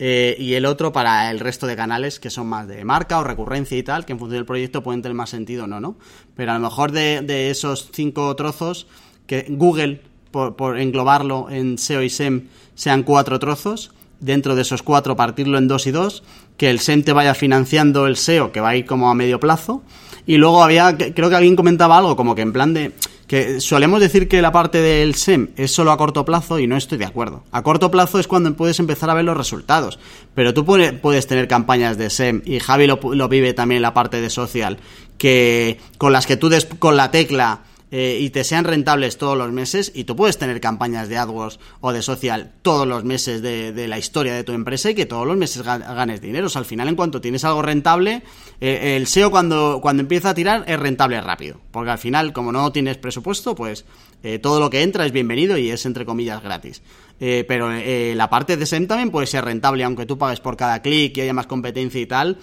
Eh, 0.02 0.34
y 0.38 0.54
el 0.54 0.64
otro 0.64 0.92
para 0.92 1.30
el 1.30 1.40
resto 1.40 1.66
de 1.66 1.76
canales 1.76 2.18
que 2.18 2.30
son 2.30 2.46
más 2.46 2.66
de 2.66 2.86
marca 2.86 3.18
o 3.18 3.24
recurrencia 3.24 3.76
y 3.76 3.82
tal, 3.82 4.06
que 4.06 4.12
en 4.12 4.18
función 4.18 4.38
del 4.38 4.46
proyecto 4.46 4.82
pueden 4.82 5.02
tener 5.02 5.14
más 5.14 5.28
sentido 5.28 5.64
o 5.64 5.66
no, 5.66 5.78
¿no? 5.78 5.96
Pero 6.34 6.52
a 6.52 6.54
lo 6.54 6.60
mejor 6.60 6.90
de, 6.90 7.50
esos 7.50 7.90
cinco 7.92 8.34
trozos, 8.34 8.86
que 9.26 9.44
Google, 9.50 10.00
por, 10.30 10.56
por 10.56 10.78
englobarlo 10.78 11.50
en 11.50 11.76
SEO 11.76 12.02
y 12.02 12.08
SEM, 12.08 12.48
sean 12.74 13.02
cuatro 13.02 13.38
trozos, 13.38 13.92
dentro 14.20 14.54
de 14.54 14.62
esos 14.62 14.82
cuatro 14.82 15.16
partirlo 15.16 15.58
en 15.58 15.68
dos 15.68 15.86
y 15.86 15.90
dos, 15.90 16.22
que 16.60 16.68
el 16.68 16.78
SEM 16.78 17.04
te 17.04 17.14
vaya 17.14 17.32
financiando 17.32 18.06
el 18.06 18.18
SEO, 18.18 18.52
que 18.52 18.60
va 18.60 18.68
a 18.68 18.76
ir 18.76 18.84
como 18.84 19.08
a 19.08 19.14
medio 19.14 19.40
plazo. 19.40 19.82
Y 20.26 20.36
luego 20.36 20.62
había, 20.62 20.94
creo 20.94 21.30
que 21.30 21.34
alguien 21.34 21.56
comentaba 21.56 21.96
algo 21.96 22.16
como 22.16 22.34
que 22.34 22.42
en 22.42 22.52
plan 22.52 22.74
de, 22.74 22.92
que 23.26 23.62
solemos 23.62 23.98
decir 23.98 24.28
que 24.28 24.42
la 24.42 24.52
parte 24.52 24.82
del 24.82 25.14
SEM 25.14 25.52
es 25.56 25.72
solo 25.72 25.90
a 25.90 25.96
corto 25.96 26.22
plazo 26.26 26.58
y 26.58 26.66
no 26.66 26.76
estoy 26.76 26.98
de 26.98 27.06
acuerdo. 27.06 27.44
A 27.50 27.62
corto 27.62 27.90
plazo 27.90 28.18
es 28.18 28.26
cuando 28.26 28.54
puedes 28.54 28.78
empezar 28.78 29.08
a 29.08 29.14
ver 29.14 29.24
los 29.24 29.38
resultados, 29.38 29.98
pero 30.34 30.52
tú 30.52 30.66
puedes 30.66 31.26
tener 31.26 31.48
campañas 31.48 31.96
de 31.96 32.10
SEM 32.10 32.42
y 32.44 32.60
Javi 32.60 32.86
lo, 32.86 33.28
vive 33.30 33.54
también 33.54 33.78
en 33.78 33.82
la 33.82 33.94
parte 33.94 34.20
de 34.20 34.28
social, 34.28 34.76
que 35.16 35.80
con 35.96 36.12
las 36.12 36.26
que 36.26 36.36
tú 36.36 36.50
des 36.50 36.66
con 36.66 36.94
la 36.94 37.10
tecla 37.10 37.62
eh, 37.92 38.18
y 38.20 38.30
te 38.30 38.44
sean 38.44 38.64
rentables 38.64 39.18
todos 39.18 39.36
los 39.36 39.50
meses, 39.50 39.90
y 39.94 40.04
tú 40.04 40.14
puedes 40.14 40.38
tener 40.38 40.60
campañas 40.60 41.08
de 41.08 41.18
AdWords 41.18 41.58
o 41.80 41.92
de 41.92 42.02
social 42.02 42.52
todos 42.62 42.86
los 42.86 43.04
meses 43.04 43.42
de, 43.42 43.88
la 43.88 43.98
historia 43.98 44.34
de 44.34 44.44
tu 44.44 44.52
empresa 44.52 44.90
y 44.90 44.94
que 44.94 45.06
todos 45.06 45.26
los 45.26 45.36
meses 45.36 45.62
ganes 45.62 46.20
dinero. 46.20 46.46
O 46.46 46.50
sea, 46.50 46.60
al 46.60 46.66
final, 46.66 46.88
en 46.88 46.96
cuanto 46.96 47.20
tienes 47.20 47.44
algo 47.44 47.62
rentable, 47.62 48.22
eh, 48.60 48.96
el 48.96 49.06
SEO 49.06 49.30
cuando, 49.30 49.80
cuando 49.82 50.02
empieza 50.02 50.30
a 50.30 50.34
tirar 50.34 50.64
es 50.68 50.78
rentable 50.78 51.20
rápido. 51.20 51.60
Porque 51.72 51.90
al 51.90 51.98
final, 51.98 52.32
como 52.32 52.52
no 52.52 52.70
tienes 52.70 52.96
presupuesto, 52.96 53.54
pues 53.54 53.84
eh, 54.22 54.38
todo 54.38 54.60
lo 54.60 54.70
que 54.70 54.82
entra 54.82 55.04
es 55.04 55.12
bienvenido 55.12 55.58
y 55.58 55.70
es 55.70 55.84
entre 55.86 56.04
comillas 56.04 56.42
gratis. 56.42 56.82
pero 57.18 57.70
la 57.70 58.30
parte 58.30 58.56
de 58.56 58.66
SEM 58.66 58.86
también 58.86 59.10
puede 59.10 59.26
ser 59.26 59.44
rentable, 59.44 59.84
aunque 59.84 60.06
tú 60.06 60.16
pagues 60.16 60.40
por 60.40 60.56
cada 60.56 60.80
clic 60.80 61.16
y 61.16 61.20
haya 61.22 61.34
más 61.34 61.46
competencia 61.46 62.00
y 62.00 62.06
tal. 62.06 62.38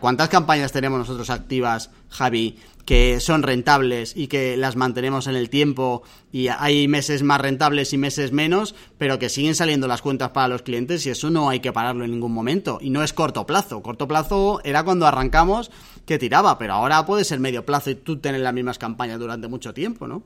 ¿Cuántas 0.00 0.28
campañas 0.28 0.72
tenemos 0.72 0.98
nosotros 0.98 1.28
activas, 1.30 1.90
Javi, 2.08 2.56
que 2.84 3.20
son 3.20 3.42
rentables 3.42 4.16
y 4.16 4.28
que 4.28 4.56
las 4.56 4.76
mantenemos 4.76 5.26
en 5.26 5.34
el 5.34 5.50
tiempo 5.50 6.02
y 6.32 6.48
hay 6.48 6.88
meses 6.88 7.22
más 7.22 7.40
rentables 7.40 7.92
y 7.92 7.98
meses 7.98 8.32
menos, 8.32 8.74
pero 8.98 9.18
que 9.18 9.28
siguen 9.28 9.54
saliendo 9.54 9.88
las 9.88 10.02
cuentas 10.02 10.30
para 10.30 10.48
los 10.48 10.62
clientes 10.62 11.04
y 11.06 11.10
eso 11.10 11.30
no 11.30 11.48
hay 11.48 11.60
que 11.60 11.72
pararlo 11.72 12.04
en 12.04 12.12
ningún 12.12 12.32
momento. 12.32 12.78
Y 12.80 12.90
no 12.90 13.02
es 13.02 13.12
corto 13.12 13.46
plazo. 13.46 13.82
Corto 13.82 14.06
plazo 14.08 14.60
era 14.64 14.84
cuando 14.84 15.06
arrancamos 15.06 15.70
que 16.06 16.18
tiraba, 16.18 16.58
pero 16.58 16.74
ahora 16.74 17.04
puede 17.04 17.24
ser 17.24 17.40
medio 17.40 17.64
plazo 17.64 17.90
y 17.90 17.94
tú 17.96 18.18
tener 18.18 18.40
las 18.40 18.54
mismas 18.54 18.78
campañas 18.78 19.18
durante 19.18 19.48
mucho 19.48 19.74
tiempo, 19.74 20.06
¿no? 20.06 20.22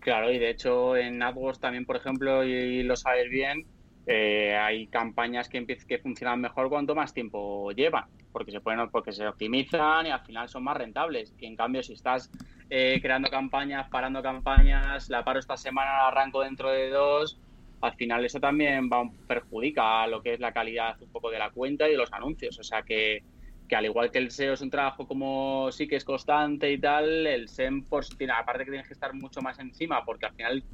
Claro, 0.00 0.32
y 0.32 0.38
de 0.38 0.50
hecho 0.50 0.96
en 0.96 1.22
AdWords 1.22 1.60
también, 1.60 1.84
por 1.84 1.96
ejemplo, 1.96 2.42
y 2.42 2.82
lo 2.82 2.96
sabes 2.96 3.28
bien, 3.28 3.66
eh, 4.06 4.56
hay 4.56 4.86
campañas 4.86 5.48
que, 5.48 5.64
que 5.66 5.98
funcionan 5.98 6.40
mejor 6.40 6.68
cuanto 6.70 6.94
más 6.94 7.12
tiempo 7.12 7.70
llevan, 7.72 8.04
porque 8.32 8.52
se 8.52 8.60
pueden, 8.60 8.88
porque 8.90 9.12
se 9.12 9.26
optimizan 9.26 10.06
y 10.06 10.10
al 10.10 10.20
final 10.20 10.48
son 10.48 10.64
más 10.64 10.76
rentables. 10.76 11.34
Y 11.38 11.46
en 11.46 11.56
cambio, 11.56 11.82
si 11.82 11.94
estás 11.94 12.30
eh, 12.68 12.98
creando 13.02 13.28
campañas, 13.30 13.88
parando 13.88 14.22
campañas, 14.22 15.08
la 15.10 15.24
paro 15.24 15.38
esta 15.38 15.56
semana, 15.56 15.90
la 15.90 16.08
arranco 16.08 16.42
dentro 16.42 16.70
de 16.70 16.90
dos, 16.90 17.38
al 17.80 17.94
final 17.94 18.24
eso 18.24 18.40
también 18.40 18.88
va 18.90 19.08
perjudica 19.26 20.02
a 20.02 20.06
lo 20.06 20.22
que 20.22 20.34
es 20.34 20.40
la 20.40 20.52
calidad 20.52 21.00
un 21.00 21.10
poco 21.10 21.30
de 21.30 21.38
la 21.38 21.50
cuenta 21.50 21.88
y 21.88 21.92
de 21.92 21.96
los 21.96 22.12
anuncios. 22.12 22.58
O 22.58 22.62
sea 22.62 22.82
que, 22.82 23.22
que 23.68 23.76
al 23.76 23.86
igual 23.86 24.10
que 24.10 24.18
el 24.18 24.30
SEO 24.30 24.54
es 24.54 24.60
un 24.60 24.70
trabajo 24.70 25.06
como 25.06 25.72
sí 25.72 25.88
que 25.88 25.96
es 25.96 26.04
constante 26.04 26.70
y 26.70 26.78
tal, 26.78 27.26
el 27.26 27.48
SEM, 27.48 27.84
por, 27.84 28.04
tiene, 28.06 28.32
aparte 28.32 28.64
que 28.64 28.70
tienes 28.70 28.86
que 28.86 28.94
estar 28.94 29.14
mucho 29.14 29.40
más 29.40 29.58
encima, 29.58 30.04
porque 30.04 30.26
al 30.26 30.34
final 30.34 30.64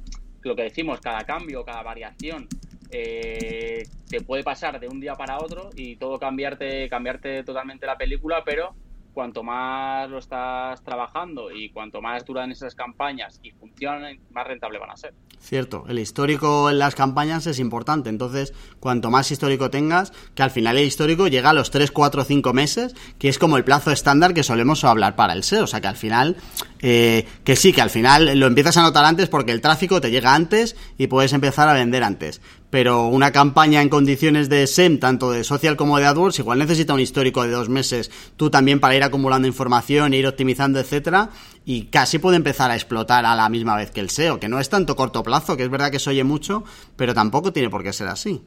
lo 0.41 0.55
que 0.55 0.63
decimos, 0.63 1.01
cada 1.01 1.23
cambio, 1.23 1.63
cada 1.63 1.83
variación 1.83 2.47
eh, 2.91 3.83
te 4.09 4.21
puede 4.21 4.43
pasar 4.43 4.79
de 4.79 4.87
un 4.87 4.99
día 4.99 5.15
para 5.15 5.37
otro 5.39 5.69
y 5.75 5.95
todo 5.97 6.19
cambiarte, 6.19 6.87
cambiarte 6.89 7.43
totalmente 7.43 7.85
la 7.85 7.97
película, 7.97 8.43
pero 8.45 8.75
cuanto 9.17 9.41
más 9.41 10.07
lo 10.11 10.19
estás 10.19 10.83
trabajando 10.83 11.51
y 11.51 11.71
cuanto 11.71 12.03
más 12.03 12.23
duran 12.23 12.51
esas 12.51 12.75
campañas 12.75 13.39
y 13.41 13.49
funcionan, 13.49 14.19
más 14.29 14.45
rentable 14.45 14.77
van 14.77 14.91
a 14.91 14.95
ser. 14.95 15.15
Cierto, 15.39 15.85
el 15.87 15.97
histórico 15.97 16.69
en 16.69 16.77
las 16.77 16.93
campañas 16.93 17.47
es 17.47 17.57
importante, 17.57 18.11
entonces 18.11 18.53
cuanto 18.79 19.09
más 19.09 19.31
histórico 19.31 19.71
tengas, 19.71 20.13
que 20.35 20.43
al 20.43 20.51
final 20.51 20.77
el 20.77 20.85
histórico 20.85 21.27
llega 21.27 21.49
a 21.49 21.53
los 21.53 21.71
3, 21.71 21.89
4, 21.89 22.25
5 22.25 22.53
meses, 22.53 22.93
que 23.17 23.27
es 23.27 23.39
como 23.39 23.57
el 23.57 23.63
plazo 23.63 23.89
estándar 23.89 24.35
que 24.35 24.43
solemos 24.43 24.83
hablar 24.83 25.15
para 25.15 25.33
el 25.33 25.41
SEO, 25.41 25.63
o 25.63 25.67
sea 25.67 25.81
que 25.81 25.87
al 25.87 25.95
final, 25.95 26.35
eh, 26.83 27.25
que 27.43 27.55
sí, 27.55 27.73
que 27.73 27.81
al 27.81 27.89
final 27.89 28.37
lo 28.37 28.45
empiezas 28.45 28.77
a 28.77 28.83
notar 28.83 29.03
antes 29.03 29.29
porque 29.29 29.51
el 29.51 29.61
tráfico 29.61 29.99
te 29.99 30.11
llega 30.11 30.35
antes 30.35 30.75
y 30.95 31.07
puedes 31.07 31.33
empezar 31.33 31.67
a 31.67 31.73
vender 31.73 32.03
antes, 32.03 32.39
pero 32.69 33.07
una 33.07 33.31
campaña 33.31 33.81
en 33.81 33.89
condiciones 33.89 34.49
de 34.49 34.67
SEM, 34.67 34.99
tanto 34.99 35.31
de 35.31 35.43
social 35.43 35.77
como 35.77 35.97
de 35.97 36.05
AdWords, 36.05 36.39
igual 36.39 36.59
necesita 36.59 36.93
un 36.93 36.99
histórico 36.99 37.43
de 37.43 37.51
dos 37.51 37.69
meses, 37.69 38.11
tú 38.35 38.49
también 38.49 38.79
para 38.79 38.95
ir 38.95 39.03
acumulando 39.03 39.47
información, 39.47 40.13
ir 40.13 40.27
optimizando, 40.27 40.79
etcétera, 40.79 41.29
y 41.65 41.85
casi 41.85 42.19
puede 42.19 42.37
empezar 42.37 42.71
a 42.71 42.75
explotar 42.75 43.25
a 43.25 43.35
la 43.35 43.49
misma 43.49 43.75
vez 43.75 43.91
que 43.91 44.01
el 44.01 44.09
SEO, 44.09 44.39
que 44.39 44.49
no 44.49 44.59
es 44.59 44.69
tanto 44.69 44.95
corto 44.95 45.23
plazo, 45.23 45.55
que 45.55 45.63
es 45.63 45.69
verdad 45.69 45.91
que 45.91 45.99
se 45.99 46.09
oye 46.09 46.23
mucho, 46.23 46.63
pero 46.95 47.13
tampoco 47.13 47.53
tiene 47.53 47.69
por 47.69 47.83
qué 47.83 47.93
ser 47.93 48.07
así. 48.07 48.43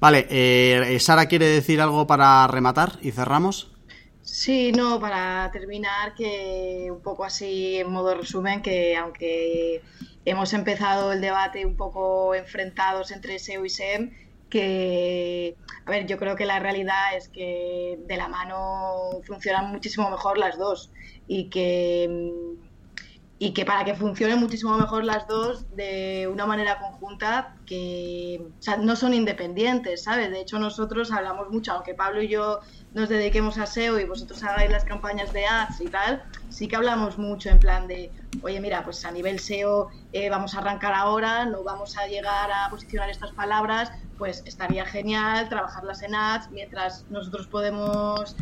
Vale, 0.00 0.26
eh, 0.30 0.96
Sara 1.00 1.26
quiere 1.26 1.46
decir 1.46 1.80
algo 1.80 2.06
para 2.06 2.46
rematar 2.46 2.98
y 3.02 3.10
cerramos. 3.10 3.72
Sí, 4.22 4.72
no, 4.72 5.00
para 5.00 5.50
terminar, 5.50 6.14
que 6.14 6.88
un 6.90 7.00
poco 7.00 7.24
así 7.24 7.76
en 7.76 7.90
modo 7.90 8.14
resumen, 8.14 8.62
que 8.62 8.94
aunque 8.94 9.82
hemos 10.30 10.52
empezado 10.52 11.12
el 11.12 11.20
debate 11.20 11.64
un 11.64 11.76
poco 11.76 12.34
enfrentados 12.34 13.10
entre 13.10 13.38
SEO 13.38 13.64
y 13.64 13.70
SEM, 13.70 14.10
que, 14.48 15.56
a 15.84 15.90
ver, 15.90 16.06
yo 16.06 16.18
creo 16.18 16.36
que 16.36 16.46
la 16.46 16.58
realidad 16.58 17.16
es 17.16 17.28
que 17.28 17.98
de 18.06 18.16
la 18.16 18.28
mano 18.28 19.20
funcionan 19.26 19.70
muchísimo 19.70 20.10
mejor 20.10 20.38
las 20.38 20.58
dos 20.58 20.90
y 21.26 21.50
que, 21.50 22.32
y 23.38 23.52
que 23.52 23.64
para 23.64 23.84
que 23.84 23.94
funcionen 23.94 24.38
muchísimo 24.38 24.76
mejor 24.76 25.04
las 25.04 25.26
dos 25.28 25.74
de 25.76 26.28
una 26.32 26.46
manera 26.46 26.78
conjunta, 26.78 27.56
que 27.66 28.42
no 28.80 28.96
son 28.96 29.14
independientes, 29.14 30.04
¿sabes? 30.04 30.30
De 30.30 30.40
hecho, 30.40 30.58
nosotros 30.58 31.12
hablamos 31.12 31.50
mucho, 31.50 31.72
aunque 31.72 31.94
Pablo 31.94 32.22
y 32.22 32.28
yo 32.28 32.60
nos 32.98 33.08
dediquemos 33.08 33.58
a 33.58 33.66
SEO 33.66 33.98
y 34.00 34.04
vosotros 34.04 34.42
hagáis 34.42 34.70
las 34.70 34.84
campañas 34.84 35.32
de 35.32 35.46
ads 35.46 35.80
y 35.80 35.86
tal, 35.86 36.22
sí 36.48 36.66
que 36.66 36.76
hablamos 36.76 37.16
mucho 37.16 37.48
en 37.48 37.60
plan 37.60 37.86
de, 37.86 38.10
oye, 38.42 38.60
mira, 38.60 38.82
pues 38.84 39.04
a 39.04 39.10
nivel 39.12 39.38
SEO 39.38 39.88
eh, 40.12 40.28
vamos 40.28 40.54
a 40.54 40.58
arrancar 40.58 40.94
ahora, 40.94 41.44
no 41.44 41.62
vamos 41.62 41.96
a 41.96 42.06
llegar 42.06 42.50
a 42.50 42.68
posicionar 42.70 43.08
estas 43.08 43.30
palabras, 43.30 43.92
pues 44.18 44.42
estaría 44.46 44.84
genial 44.84 45.48
trabajarlas 45.48 46.02
en 46.02 46.14
ads 46.14 46.50
mientras 46.50 47.04
nosotros 47.08 47.46
podemos 47.46 48.34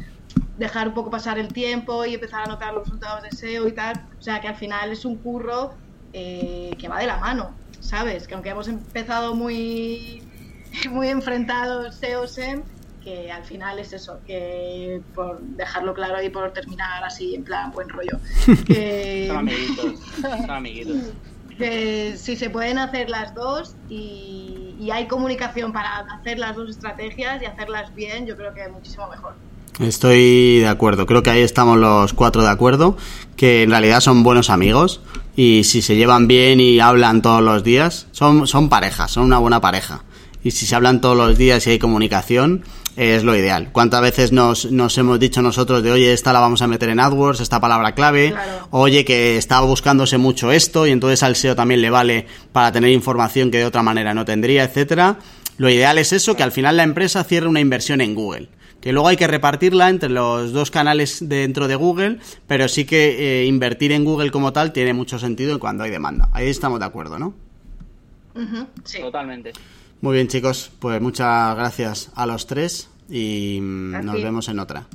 dejar 0.57 0.89
un 0.89 0.95
poco 0.95 1.11
pasar 1.11 1.39
el 1.39 1.53
tiempo 1.53 2.07
y 2.07 2.15
empezar 2.15 2.45
a 2.45 2.47
notar 2.47 2.73
los 2.73 2.85
resultados 2.85 3.23
de 3.23 3.33
SEO 3.33 3.69
y 3.69 3.73
tal. 3.73 4.07
O 4.19 4.23
sea, 4.23 4.41
que 4.41 4.49
al 4.49 4.57
final 4.57 4.91
es 4.91 5.05
un 5.05 5.17
curro 5.17 5.75
eh, 6.15 6.75
que 6.79 6.89
va 6.89 6.99
de 6.99 7.07
la 7.07 7.19
mano, 7.19 7.51
¿sabes? 7.81 8.27
Que 8.27 8.35
aunque 8.35 8.49
hemos 8.49 8.69
empezado 8.69 9.35
muy, 9.35 10.23
muy 10.91 11.09
enfrentados 11.09 11.97
SEO-SEM, 11.97 12.63
que 13.07 13.31
al 13.31 13.45
final 13.45 13.79
es 13.79 13.93
eso, 13.93 14.19
que 14.27 15.01
por 15.15 15.41
dejarlo 15.41 15.95
claro 15.95 16.21
y 16.21 16.29
por 16.29 16.53
terminar 16.53 17.05
así 17.05 17.37
en 17.37 17.45
plan 17.45 17.71
buen 17.71 17.89
rollo. 17.89 18.19
Que, 18.67 19.27
son 19.29 19.37
amiguitos, 19.39 20.01
son 20.21 20.51
amiguitos. 20.51 20.97
Que 21.57 22.17
si 22.19 22.37
se 22.37 22.51
pueden 22.51 22.79
hacer 22.79 23.09
las 23.09 23.35
dos 23.35 23.77
y, 23.89 24.75
y 24.79 24.91
hay 24.91 25.07
comunicación 25.07 25.73
para 25.73 26.01
hacer 26.01 26.39
las 26.39 26.55
dos 26.55 26.69
estrategias 26.69 27.41
y 27.41 27.47
hacerlas 27.47 27.95
bien, 27.95 28.27
yo 28.27 28.37
creo 28.37 28.53
que 28.53 28.69
muchísimo 28.69 29.09
mejor. 29.09 29.35
Estoy 29.79 30.59
de 30.59 30.69
acuerdo, 30.69 31.07
creo 31.07 31.23
que 31.23 31.31
ahí 31.31 31.43
estamos 31.43 31.79
los 31.79 32.13
cuatro 32.13 32.43
de 32.43 32.51
acuerdo, 32.51 32.97
que 33.37 33.63
en 33.63 33.71
realidad 33.71 34.01
son 34.01 34.23
buenos 34.23 34.51
amigos 34.51 35.01
y 35.37 35.63
si 35.65 35.81
se 35.81 35.97
llevan 35.97 36.27
bien 36.27 36.61
y 36.61 36.81
hablan 36.81 37.23
todos 37.23 37.41
los 37.41 37.63
días, 37.63 38.09
son, 38.11 38.47
son 38.49 38.69
parejas, 38.69 39.13
son 39.13 39.25
una 39.25 39.39
buena 39.39 39.61
pareja. 39.61 40.03
Y 40.43 40.51
si 40.51 40.67
se 40.67 40.75
hablan 40.75 41.01
todos 41.01 41.17
los 41.17 41.39
días 41.39 41.67
y 41.67 41.71
hay 41.71 41.79
comunicación, 41.79 42.65
es 42.97 43.25
lo 43.25 43.37
ideal. 43.37 43.71
¿Cuántas 43.73 44.01
veces 44.01 44.33
nos, 44.33 44.71
nos 44.73 44.97
hemos 44.99 45.21
dicho 45.21 45.43
nosotros 45.43 45.83
de, 45.83 45.93
oye, 45.93 46.13
esta 46.13 46.33
la 46.33 46.41
vamos 46.41 46.63
a 46.63 46.67
meter 46.67 46.89
en 46.89 47.01
AdWords, 47.01 47.41
esta 47.41 47.61
palabra 47.61 47.95
clave, 47.95 48.35
oye, 48.71 49.05
que 49.05 49.37
estaba 49.37 49.67
buscándose 49.67 50.19
mucho 50.19 50.51
esto 50.51 50.87
y 50.87 50.91
entonces 50.91 51.23
al 51.23 51.37
SEO 51.37 51.55
también 51.55 51.83
le 51.83 51.91
vale 51.91 52.27
para 52.53 52.73
tener 52.73 52.91
información 52.91 53.51
que 53.51 53.59
de 53.59 53.67
otra 53.67 53.83
manera 53.83 54.15
no 54.15 54.25
tendría, 54.25 54.65
etcétera? 54.65 55.19
Lo 55.59 55.69
ideal 55.69 55.99
es 55.99 56.13
eso, 56.13 56.37
que 56.37 56.43
al 56.43 56.53
final 56.53 56.77
la 56.77 56.83
empresa 56.83 57.25
cierre 57.25 57.49
una 57.49 57.61
inversión 57.61 58.01
en 58.01 58.15
Google. 58.15 58.49
Que 58.81 58.93
luego 58.93 59.09
hay 59.09 59.17
que 59.17 59.27
repartirla 59.27 59.89
entre 59.89 60.11
los 60.11 60.53
dos 60.53 60.71
canales 60.71 61.29
dentro 61.29 61.67
de 61.67 61.75
Google, 61.75 62.19
pero 62.47 62.69
sí 62.69 62.85
que 62.85 63.43
eh, 63.43 63.47
invertir 63.47 63.93
en 63.93 64.05
Google 64.05 64.31
como 64.31 64.53
tal 64.53 64.73
tiene 64.73 64.93
mucho 64.93 65.19
sentido 65.19 65.59
cuando 65.59 65.85
hay 65.85 65.91
demanda. 65.91 66.29
Ahí 66.33 66.49
estamos 66.49 66.79
de 66.79 66.87
acuerdo, 66.87 67.19
¿no? 67.19 67.35
sí. 68.85 69.01
Totalmente. 69.01 69.53
Muy 70.07 70.15
bien, 70.15 70.29
chicos, 70.29 70.71
pues 70.79 71.03
muchas 71.03 71.57
gracias 71.57 72.13
a 72.15 72.27
los 72.27 72.47
tres 72.47 72.89
y 73.11 73.59
mm, 73.61 74.05
nos 74.05 74.23
vemos 74.23 74.49
en 74.49 74.61
otra. 74.61 74.87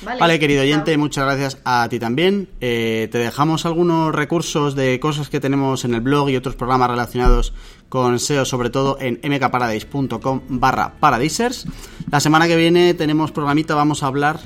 Vale, 0.00 0.38
querido 0.38 0.62
oyente, 0.62 0.96
muchas 0.96 1.26
gracias 1.26 1.58
a 1.66 1.86
ti 1.90 1.98
también. 1.98 2.48
Eh, 2.62 3.10
te 3.12 3.18
dejamos 3.18 3.66
algunos 3.66 4.14
recursos 4.14 4.74
de 4.74 4.98
cosas 5.00 5.28
que 5.28 5.38
tenemos 5.38 5.84
en 5.84 5.92
el 5.92 6.00
blog 6.00 6.30
y 6.30 6.36
otros 6.36 6.56
programas 6.56 6.88
relacionados 6.88 7.52
con 7.90 8.18
SEO, 8.18 8.46
sobre 8.46 8.70
todo 8.70 8.96
en 9.00 9.20
mkparadise.com 9.22 10.40
barra 10.48 10.94
paradisers. 10.98 11.66
La 12.10 12.20
semana 12.20 12.48
que 12.48 12.56
viene 12.56 12.94
tenemos 12.94 13.32
programita, 13.32 13.74
vamos 13.74 14.02
a 14.02 14.06
hablar 14.06 14.40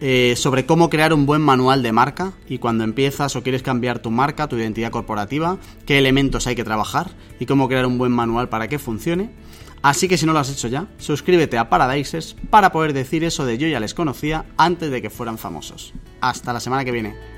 eh, 0.00 0.34
sobre 0.36 0.66
cómo 0.66 0.90
crear 0.90 1.14
un 1.14 1.26
buen 1.26 1.40
manual 1.40 1.82
de 1.82 1.92
marca 1.92 2.32
y 2.48 2.58
cuando 2.58 2.84
empiezas 2.84 3.34
o 3.36 3.42
quieres 3.42 3.62
cambiar 3.62 3.98
tu 4.00 4.10
marca, 4.10 4.48
tu 4.48 4.56
identidad 4.56 4.90
corporativa, 4.90 5.58
qué 5.86 5.98
elementos 5.98 6.46
hay 6.46 6.54
que 6.54 6.64
trabajar 6.64 7.10
y 7.40 7.46
cómo 7.46 7.68
crear 7.68 7.86
un 7.86 7.98
buen 7.98 8.12
manual 8.12 8.48
para 8.48 8.68
que 8.68 8.78
funcione. 8.78 9.30
Así 9.82 10.08
que 10.08 10.18
si 10.18 10.26
no 10.26 10.32
lo 10.32 10.38
has 10.38 10.50
hecho 10.50 10.68
ya, 10.68 10.88
suscríbete 10.98 11.58
a 11.58 11.68
Paradises 11.68 12.36
para 12.50 12.72
poder 12.72 12.92
decir 12.92 13.24
eso 13.24 13.46
de 13.46 13.56
yo 13.56 13.68
ya 13.68 13.80
les 13.80 13.94
conocía 13.94 14.44
antes 14.56 14.90
de 14.90 15.00
que 15.00 15.10
fueran 15.10 15.38
famosos. 15.38 15.94
Hasta 16.20 16.52
la 16.52 16.60
semana 16.60 16.84
que 16.84 16.92
viene. 16.92 17.35